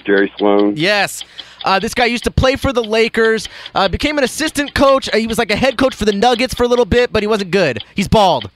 Jerry 0.06 0.32
Sloan, 0.38 0.76
Yes. 0.78 1.24
Uh, 1.64 1.78
this 1.78 1.94
guy 1.94 2.06
used 2.06 2.24
to 2.24 2.32
play 2.32 2.56
for 2.56 2.74
the 2.74 2.84
Lakers, 2.84 3.48
uh, 3.76 3.88
became 3.88 4.18
an 4.18 4.24
assistant 4.24 4.74
coach. 4.74 5.08
Uh, 5.14 5.18
he 5.18 5.28
was 5.28 5.38
like 5.38 5.52
a 5.52 5.56
head 5.56 5.78
coach 5.78 5.94
for 5.94 6.06
the 6.06 6.12
Nuggets 6.12 6.56
for 6.56 6.64
a 6.64 6.68
little 6.68 6.86
bit, 6.86 7.14
but 7.14 7.22
he 7.22 7.28
wasn't 7.28 7.52
good. 7.52 7.84
He's 7.94 8.08
bald. 8.08 8.50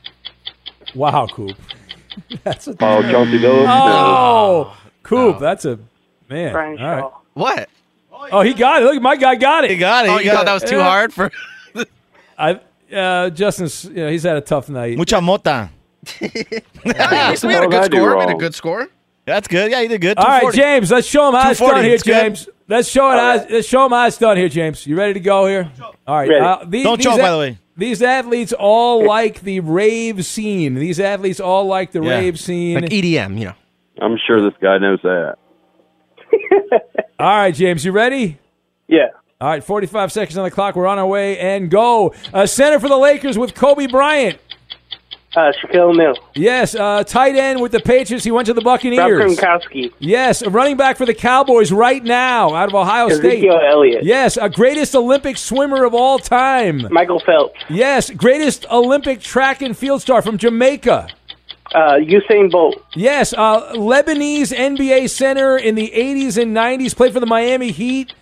Wow, 0.96 1.28
Coop. 1.28 1.56
that's 2.44 2.68
a 2.68 2.72
oh 2.80 3.02
Chauncey 3.02 3.40
Billups, 3.40 3.66
Oh, 3.68 4.78
Coop, 5.04 5.40
that's 5.40 5.66
a 5.66 5.80
man. 6.30 6.52
Brian 6.54 6.80
All 6.80 6.86
right. 6.88 7.00
Shaw. 7.02 7.12
What? 7.34 7.70
Oh, 8.32 8.42
he 8.42 8.54
got 8.54 8.82
it. 8.82 8.86
Look, 8.86 9.02
my 9.02 9.16
guy 9.16 9.36
got 9.36 9.66
it. 9.66 9.72
He 9.72 9.78
got 9.78 10.06
it. 10.06 10.10
Oh, 10.10 10.18
you 10.20 10.32
thought 10.32 10.44
it. 10.44 10.46
that 10.46 10.54
was 10.54 10.64
too 10.64 10.78
Yeah. 10.78 10.84
hard 10.84 11.14
for? 11.14 11.32
I, 12.38 12.60
uh, 12.94 13.30
Justin's, 13.30 13.86
you 13.86 13.94
know, 13.96 14.10
he's 14.10 14.24
had 14.24 14.38
a 14.38 14.42
tough 14.42 14.70
night. 14.70 14.98
Mucha 14.98 15.22
mota. 15.22 15.70
At 16.22 17.30
least 17.30 17.44
we 17.44 17.54
had 17.54 17.64
a 17.64 17.68
good 17.68 17.82
I 17.82 17.86
score. 17.86 18.14
We 18.14 18.20
had 18.20 18.30
a 18.30 18.32
wrong? 18.32 18.38
good 18.38 18.56
score. 18.56 18.88
That's 19.26 19.48
good. 19.48 19.72
Yeah, 19.72 19.82
you 19.82 19.90
did 19.90 20.02
good. 20.02 20.18
All 20.18 20.26
right, 20.26 20.42
240. 20.42 20.58
James, 20.58 20.92
let's 20.92 21.08
show 21.08 21.30
him 21.30 21.34
how 21.36 21.50
it's 21.52 21.60
done 21.60 21.84
here, 21.84 21.94
it's 21.94 22.04
good. 22.04 22.12
James. 22.14 22.50
Let's 22.68 22.88
show 22.88 23.12
it. 23.12 23.16
How, 23.20 23.46
let's 23.50 23.68
show 23.68 23.86
him 23.86 23.92
how 23.92 24.06
it's 24.08 24.18
done 24.18 24.38
here, 24.38 24.50
James. 24.50 24.86
You 24.86 24.96
ready 24.96 25.14
to 25.14 25.20
go 25.20 25.48
here? 25.48 25.72
All 26.08 26.16
right. 26.16 26.30
Ready. 26.30 26.46
Uh, 26.46 26.66
these, 26.68 26.84
Don't 26.84 26.98
these 26.98 27.06
choke, 27.06 27.20
a- 27.20 27.22
by 27.22 27.32
the 27.32 27.38
way. 27.38 27.58
These 27.78 28.02
athletes 28.02 28.54
all 28.54 29.06
like 29.06 29.42
the 29.42 29.60
rave 29.60 30.26
scene. 30.26 30.76
These 30.76 31.00
athletes 31.00 31.40
all 31.40 31.66
like 31.66 31.92
the 31.92 32.02
Yeah. 32.02 32.10
rave 32.20 32.40
scene. 32.40 32.76
Like 32.82 32.90
EDM, 32.92 33.38
you 33.38 33.46
know. 33.46 33.54
I'm 34.02 34.18
sure 34.26 34.42
this 34.42 34.54
guy 34.62 34.78
knows 34.78 35.00
that. 35.04 35.36
all 37.20 37.28
right, 37.38 37.54
James, 37.54 37.84
you 37.86 37.92
ready? 37.92 38.38
Yeah. 38.88 39.08
All 39.42 39.50
right, 39.50 39.64
45 39.64 40.12
seconds 40.14 40.38
on 40.38 40.46
the 40.46 40.52
clock. 40.52 40.76
We're 40.78 40.88
on 40.88 40.98
our 40.98 41.06
way 41.06 41.38
and 41.38 41.70
go. 41.70 42.14
Uh, 42.34 42.46
center 42.46 42.80
for 42.80 42.88
the 42.88 42.98
Lakers 42.98 43.38
with 43.38 43.54
Kobe 43.54 43.88
Bryant. 43.88 44.38
Uh, 45.36 45.52
Shaquille 45.52 45.90
O'Neal. 45.90 46.16
Yes, 46.34 46.76
uh, 46.76 47.04
tight 47.04 47.36
end 47.36 47.62
with 47.62 47.74
the 47.74 47.82
Patriots. 47.82 48.24
He 48.24 48.32
went 48.32 48.46
to 48.46 48.54
the 48.54 48.62
Buccaneers. 48.62 49.20
Rob. 49.20 49.38
Gronkowski. 49.38 49.92
Yes, 50.00 50.42
a 50.42 50.50
running 50.50 50.78
back 50.78 50.96
for 50.98 51.06
the 51.06 51.14
Cowboys 51.14 51.72
right 51.72 52.02
now 52.04 52.54
out 52.56 52.70
of 52.70 52.76
Ohio 52.76 53.10
State. 53.10 53.40
Ezekiel 53.40 53.60
Elliott. 53.68 54.04
Yes, 54.06 54.38
a 54.38 54.50
greatest 54.50 54.96
Olympic 54.96 55.38
swimmer 55.38 55.84
of 55.84 55.94
all 55.94 56.20
time. 56.20 56.88
Michael 56.92 57.20
Phelps. 57.20 57.60
Yes, 57.70 58.10
greatest 58.12 58.66
Olympic 58.72 59.20
track 59.20 59.62
and 59.62 59.78
field 59.78 60.02
star 60.02 60.22
from 60.22 60.38
Jamaica. 60.38 61.10
Uh, 61.74 61.96
Usain 61.96 62.50
Bolt. 62.50 62.82
Yes, 62.94 63.34
uh, 63.34 63.74
Lebanese 63.74 64.56
NBA 64.56 65.10
center 65.10 65.58
in 65.58 65.76
the 65.76 65.92
80s 65.94 66.42
and 66.42 66.56
90s, 66.56 66.96
played 66.96 67.12
for 67.12 67.20
the 67.20 67.26
Miami 67.26 67.72
Heat. 67.72 68.14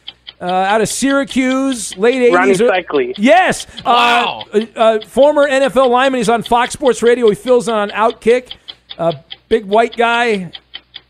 Uh, 0.43 0.51
out 0.51 0.81
of 0.81 0.89
Syracuse, 0.89 1.95
late 1.97 2.15
80s. 2.33 2.57
Rony 2.57 2.83
Seikaly. 2.85 3.13
Yes. 3.17 3.65
Wow. 3.85 4.43
Uh, 4.53 4.65
uh, 4.75 4.99
former 5.07 5.47
NFL 5.47 5.89
lineman. 5.89 6.17
He's 6.19 6.27
on 6.27 6.43
Fox 6.43 6.73
Sports 6.73 7.01
Radio. 7.01 7.29
He 7.29 7.35
fills 7.35 7.67
in 7.69 7.73
on 7.73 7.89
Outkick. 7.91 8.53
Uh, 8.97 9.13
big 9.47 9.65
white 9.65 9.95
guy. 9.95 10.51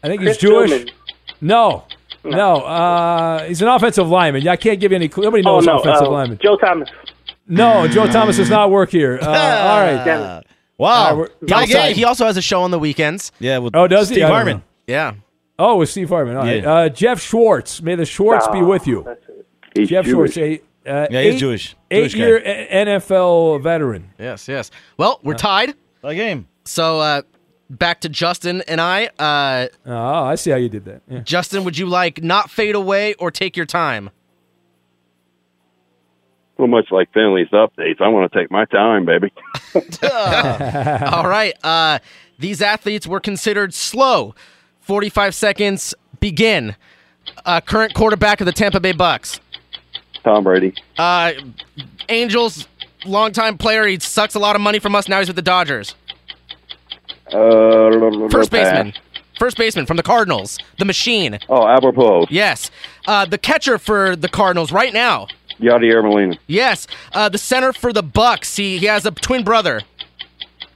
I 0.04 0.08
think 0.08 0.22
Chris 0.22 0.36
he's 0.40 0.50
Jewish. 0.50 0.70
Tillman. 0.70 0.90
No. 1.42 1.86
No. 2.24 2.58
Uh, 2.62 3.44
he's 3.46 3.62
an 3.62 3.68
offensive 3.70 4.08
lineman. 4.08 4.48
I 4.48 4.56
can't 4.56 4.80
give 4.80 4.92
you 4.92 4.98
any 4.98 5.08
clue. 5.10 5.24
Nobody 5.24 5.44
Oh 5.46 5.56
knows 5.56 5.66
no, 5.66 5.80
offensive 5.80 6.08
uh, 6.08 6.12
lineman. 6.12 6.40
Joe 6.42 6.56
Thomas. 6.58 6.90
No, 7.48 7.88
Joe 7.88 8.06
Thomas 8.08 8.38
does 8.38 8.50
not 8.50 8.70
work 8.72 8.90
here. 8.92 9.18
Uh, 9.22 9.26
all 9.28 9.82
right. 9.82 10.06
Damn 10.06 10.44
Wow. 10.78 11.22
right, 11.22 11.30
He 11.48 11.54
also, 11.54 11.80
he 11.94 12.04
also 12.04 12.26
has 12.26 12.38
a 12.38 12.42
show 12.42 12.62
on 12.62 12.72
the 12.72 12.80
weekends. 12.80 13.32
yeah. 13.40 13.58
With 13.58 13.76
Oh, 13.76 13.88
does 13.88 14.10
he? 14.10 14.16
Steve 14.16 14.26
I 14.26 14.30
Harmon. 14.30 14.64
Yeah. 14.88 15.14
Oh, 15.60 15.78
with 15.78 15.90
Steve 15.90 16.10
Hartman. 16.10 16.36
All 16.36 16.44
right. 16.44 16.64
Yeah. 16.64 16.74
Uh, 16.74 16.90
Jeff 16.90 17.22
Schwartz. 17.22 17.82
May 17.82 17.96
the 17.96 18.06
Schwartz 18.06 18.48
be 18.48 18.58
Oh, 18.60 18.66
with 18.66 18.88
you. 18.88 19.04
that's 19.06 19.23
it. 19.23 19.23
He's 19.76 19.90
Jeff 19.90 20.06
Jewish. 20.06 20.34
Schwartz, 20.34 20.38
a 20.38 20.90
uh, 20.90 21.08
Yeah, 21.10 21.22
he's 21.24 21.36
eight- 21.36 21.40
Jewish. 21.40 21.76
Jewish 21.92 22.14
guy. 22.16 22.20
Eight-year 22.22 22.68
NFL 22.72 23.62
veteran. 23.62 24.10
Yes, 24.20 24.48
yes. 24.48 24.72
Well, 24.98 25.20
we're 25.24 25.34
tied. 25.36 25.74
What 26.02 26.14
game? 26.16 26.48
So 26.66 27.00
uh, 27.00 27.22
back 27.70 28.02
to 28.02 28.10
Justin 28.10 28.62
and 28.68 28.80
I. 28.82 29.06
Uh, 29.20 29.68
Oh, 29.86 30.24
I 30.26 30.36
see 30.36 30.52
how 30.52 30.58
you 30.58 30.70
did 30.70 30.86
that. 30.86 31.02
Yeah. 31.08 31.20
Justin, 31.20 31.64
would 31.64 31.78
you 31.78 31.86
like 31.86 32.24
not 32.24 32.50
fade 32.50 32.76
away 32.76 33.14
or 33.16 33.32
take 33.32 33.56
your 33.58 33.66
time? 33.66 34.10
Well, 36.58 36.68
much 36.68 36.92
like 36.92 37.12
Finley's 37.14 37.50
updates, 37.50 38.00
I 38.00 38.08
want 38.10 38.32
to 38.32 38.40
take 38.40 38.52
my 38.52 38.66
time, 38.66 39.06
baby. 39.06 39.34
All 39.76 41.28
right. 41.28 41.54
Uh, 41.64 42.00
these 42.38 42.62
athletes 42.62 43.08
were 43.08 43.20
considered 43.20 43.74
slow. 43.74 44.36
45 44.82 45.34
seconds, 45.34 45.96
begin. 46.20 46.76
Uh, 47.46 47.60
current 47.62 47.94
quarterback 47.94 48.40
of 48.42 48.46
the 48.46 48.52
Tampa 48.52 48.80
Bay 48.80 48.92
Bucks. 48.92 49.40
Tom 50.24 50.44
Brady, 50.44 50.74
Uh, 50.98 51.34
Angels, 52.10 52.68
longtime 53.06 53.58
player. 53.58 53.86
He 53.86 54.00
sucks 54.00 54.36
a 54.36 54.40
lot 54.40 54.56
of 54.56 54.62
money 54.62 54.80
from 54.80 54.96
us. 54.96 55.08
Now 55.08 55.20
he's 55.20 55.28
with 55.28 55.36
the 55.36 55.42
Dodgers. 55.42 55.96
uh, 57.32 58.30
First 58.30 58.52
baseman. 58.52 58.94
First 59.40 59.58
baseman 59.58 59.86
from 59.86 59.98
the 59.98 60.04
Cardinals. 60.04 60.58
The 60.78 60.86
machine. 60.86 61.40
Oh, 61.50 61.68
Albert 61.68 61.96
Pujols, 61.96 62.28
Yes. 62.30 62.70
Uh, 63.08 63.26
the 63.26 63.38
catcher 63.38 63.78
for 63.78 64.16
the 64.16 64.30
Cardinals 64.30 64.72
right 64.72 64.94
now. 64.94 65.28
Yadier 65.60 66.04
Molina, 66.04 66.36
Yes. 66.48 66.88
Uh, 67.14 67.30
the 67.30 67.38
center 67.38 67.74
for 67.74 67.92
the 67.92 68.04
Bucks. 68.04 68.56
He, 68.56 68.78
he 68.78 68.86
has 68.86 69.06
a 69.06 69.12
twin 69.12 69.44
brother. 69.44 69.82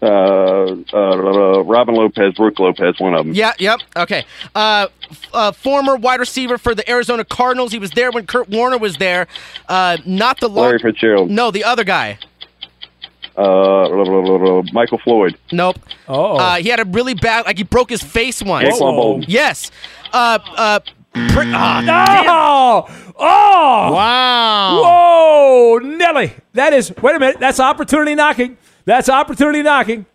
Uh, 0.02 0.76
uh, 0.93 1.64
Robin 1.64 1.95
Lopez, 1.95 2.34
Brooke 2.36 2.60
Lopez, 2.60 3.00
one 3.00 3.14
of 3.16 3.26
them. 3.26 3.34
Yeah, 3.34 3.54
yep. 3.58 3.80
Okay. 3.95 4.26
Uh, 4.54 4.88
f- 5.10 5.22
uh, 5.34 5.52
former 5.52 5.95
wide 5.95 6.20
receiver 6.20 6.58
for 6.60 6.76
the 6.76 6.88
Arizona 6.89 7.26
Cardinals. 7.26 7.72
He 7.72 7.80
was 7.80 7.89
there 7.91 8.12
when 8.12 8.28
Kurt 8.28 8.48
Warner 8.50 8.78
was 8.78 8.98
there. 8.98 9.26
Uh, 9.68 9.98
not 10.06 10.39
the 10.39 10.50
long. 10.50 10.66
Larry 10.68 10.80
Fitzgerald, 10.80 11.32
No, 11.32 11.50
the 11.50 11.64
other 11.64 11.84
guy. 11.84 12.20
uh, 13.36 13.89
Michael 14.74 15.00
Floyd, 15.04 15.38
Nope. 15.52 15.78
Oh. 16.08 16.38
Uh, 16.38 16.56
he 16.58 16.70
had 16.70 16.80
a 16.80 16.86
really 16.86 17.14
bad, 17.14 17.45
like 17.45 17.58
he 17.58 17.64
broke 17.64 17.89
his 17.89 18.04
face 18.04 18.41
once. 18.41 18.68
Anquan 18.68 18.98
Boldin. 18.98 19.26
Yes. 19.28 19.72
Uh, 20.14 20.39
uh, 20.56 20.80
pri- 21.30 21.52
ah, 21.54 22.86
Oh! 22.88 23.14
Oh! 23.20 23.93
Wow. 23.93 24.82
Whoa, 24.84 25.78
Nelly. 25.80 26.34
That 26.54 26.74
is, 26.74 26.93
wait 27.02 27.16
a 27.16 27.20
minute. 27.20 27.39
That's 27.39 27.60
opportunity 27.60 28.14
knocking. 28.16 28.58
That's 28.88 29.10
opportunity 29.10 29.62
knocking. 29.64 30.06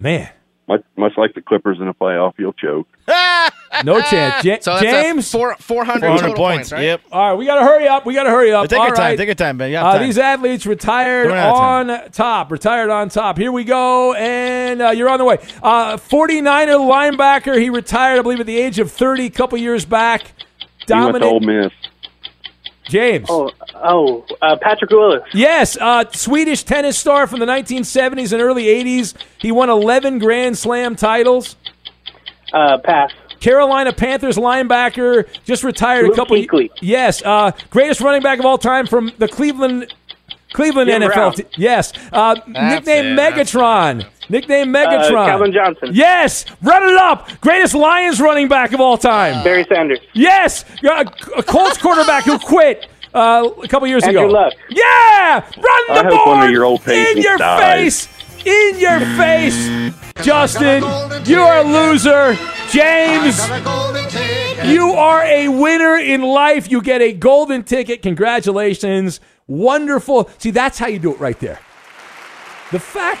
Man, 0.00 0.28
much, 0.66 0.82
much 0.96 1.12
like 1.16 1.34
the 1.34 1.40
Clippers 1.40 1.78
in 1.78 1.86
the 1.86 1.94
playoff, 1.94 2.32
you'll 2.36 2.52
choke. 2.52 2.88
no 3.84 4.00
chance. 4.02 4.44
Ja- 4.44 4.56
so 4.60 4.72
that's 4.72 4.82
James? 4.82 5.30
four, 5.30 5.54
400, 5.60 6.00
400 6.00 6.18
total 6.20 6.34
points. 6.34 6.36
points, 6.36 6.72
right? 6.72 6.82
Yep. 6.82 7.00
All 7.12 7.30
right, 7.30 7.38
we 7.38 7.46
got 7.46 7.60
to 7.60 7.64
hurry 7.64 7.86
up. 7.86 8.04
We 8.04 8.12
got 8.14 8.24
to 8.24 8.30
hurry 8.30 8.52
up. 8.52 8.68
Take 8.68 8.80
All 8.80 8.88
your 8.88 8.96
time. 8.96 9.16
Take 9.16 9.26
your 9.26 9.36
time, 9.36 9.56
man. 9.56 9.70
You 9.70 9.76
have 9.76 9.86
Uh, 9.86 9.92
time. 9.98 10.02
these 10.02 10.18
athletes 10.18 10.66
retired 10.66 11.30
on 11.30 11.86
time. 11.86 12.10
top. 12.10 12.50
Retired 12.50 12.90
on 12.90 13.08
top. 13.08 13.38
Here 13.38 13.52
we 13.52 13.62
go, 13.62 14.14
and 14.14 14.82
uh, 14.82 14.90
you're 14.90 15.08
on 15.08 15.20
the 15.20 15.24
way. 15.24 15.36
Uh, 15.62 15.96
49er 15.96 16.76
linebacker. 17.16 17.56
He 17.58 17.70
retired, 17.70 18.18
I 18.18 18.22
believe, 18.22 18.40
at 18.40 18.46
the 18.46 18.58
age 18.58 18.80
of 18.80 18.90
30, 18.90 19.26
a 19.26 19.30
couple 19.30 19.56
years 19.58 19.84
back. 19.84 20.32
He 20.88 20.92
went 20.92 21.18
to 21.18 21.24
Ole 21.24 21.38
Miss. 21.40 21.72
James. 22.88 23.26
Oh, 23.28 23.50
oh, 23.74 24.26
uh, 24.42 24.56
Patrick 24.60 24.90
Willis. 24.90 25.22
Yes, 25.32 25.76
uh, 25.80 26.04
Swedish 26.12 26.62
tennis 26.64 26.98
star 26.98 27.26
from 27.26 27.40
the 27.40 27.46
1970s 27.46 28.32
and 28.32 28.42
early 28.42 28.64
80s. 28.64 29.14
He 29.38 29.52
won 29.52 29.70
11 29.70 30.18
Grand 30.18 30.56
Slam 30.58 30.96
titles. 30.96 31.56
Uh, 32.52 32.78
pass. 32.78 33.10
Carolina 33.40 33.92
Panthers 33.92 34.36
linebacker 34.36 35.26
just 35.44 35.64
retired 35.64 36.04
a 36.04 36.08
Luke 36.08 36.16
couple. 36.16 36.36
Kuechly. 36.36 36.70
Yes, 36.80 37.22
uh, 37.22 37.52
greatest 37.70 38.00
running 38.00 38.22
back 38.22 38.38
of 38.38 38.46
all 38.46 38.58
time 38.58 38.86
from 38.86 39.12
the 39.18 39.28
Cleveland 39.28 39.92
Cleveland 40.54 40.88
Jim 40.88 41.02
NFL. 41.02 41.36
T- 41.36 41.44
yes, 41.58 41.92
uh, 42.12 42.34
nickname 42.46 43.12
it, 43.12 43.16
that's 43.16 43.52
Megatron. 43.52 44.06
Nickname 44.30 44.74
Uh, 44.74 44.78
Megatron. 44.78 45.26
Calvin 45.26 45.52
Johnson. 45.52 45.90
Yes, 45.92 46.46
run 46.62 46.82
it 46.88 46.96
up. 46.96 47.28
Greatest 47.42 47.74
Lions 47.74 48.18
running 48.22 48.48
back 48.48 48.72
of 48.72 48.80
all 48.80 48.96
time. 48.96 49.44
Barry 49.44 49.66
Sanders. 49.68 50.00
Yes, 50.14 50.64
a, 50.82 51.04
a 51.36 51.42
Colts 51.42 51.76
quarterback 51.76 52.24
who 52.24 52.38
quit 52.38 52.86
uh, 53.12 53.50
a 53.62 53.68
couple 53.68 53.86
years 53.86 54.02
Andrew 54.04 54.22
ago. 54.24 54.32
Luck. 54.32 54.52
Yeah, 54.70 55.40
run 55.40 55.52
the 55.56 55.92
I 55.92 56.02
hope 56.04 56.10
board 56.24 56.38
one 56.38 56.46
of 56.46 56.50
your 56.50 56.64
old 56.64 56.88
in 56.88 57.18
your 57.18 57.36
dies. 57.36 58.06
face. 58.06 58.46
In 58.46 58.78
your 58.78 59.00
face, 59.16 59.92
Justin. 60.22 60.82
You're 61.24 61.52
a 61.54 61.62
loser. 61.62 62.36
James, 62.70 63.38
you 64.64 64.92
are 64.92 65.22
a 65.24 65.48
winner 65.48 65.96
in 65.96 66.22
life. 66.22 66.70
You 66.70 66.82
get 66.82 67.00
a 67.02 67.12
golden 67.12 67.62
ticket. 67.62 68.02
Congratulations. 68.02 69.20
Wonderful. 69.46 70.30
See, 70.38 70.50
that's 70.50 70.78
how 70.78 70.86
you 70.86 70.98
do 70.98 71.12
it 71.12 71.20
right 71.20 71.38
there. 71.38 71.58
The 72.72 72.78
fact 72.80 73.20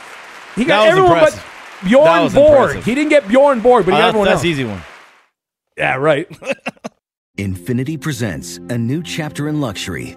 he 0.56 0.64
got 0.64 0.86
everyone 0.88 1.12
impressive. 1.12 1.44
but 1.82 1.88
Bjorn 1.88 2.22
was 2.24 2.34
Borg. 2.34 2.58
impressive. 2.70 2.84
He 2.84 2.94
didn't 2.94 3.10
get 3.10 3.28
Bjorn 3.28 3.60
Borg, 3.60 3.84
but 3.84 3.92
he 3.92 3.96
Uh, 3.98 4.02
got 4.02 4.08
everyone 4.08 4.26
that's 4.28 4.36
else. 4.38 4.44
easy 4.46 4.64
one. 4.64 4.80
Yeah, 5.76 5.96
right. 5.96 6.26
Infinity 7.36 7.96
presents 7.96 8.58
a 8.70 8.78
new 8.78 9.02
chapter 9.02 9.48
in 9.48 9.60
luxury, 9.60 10.16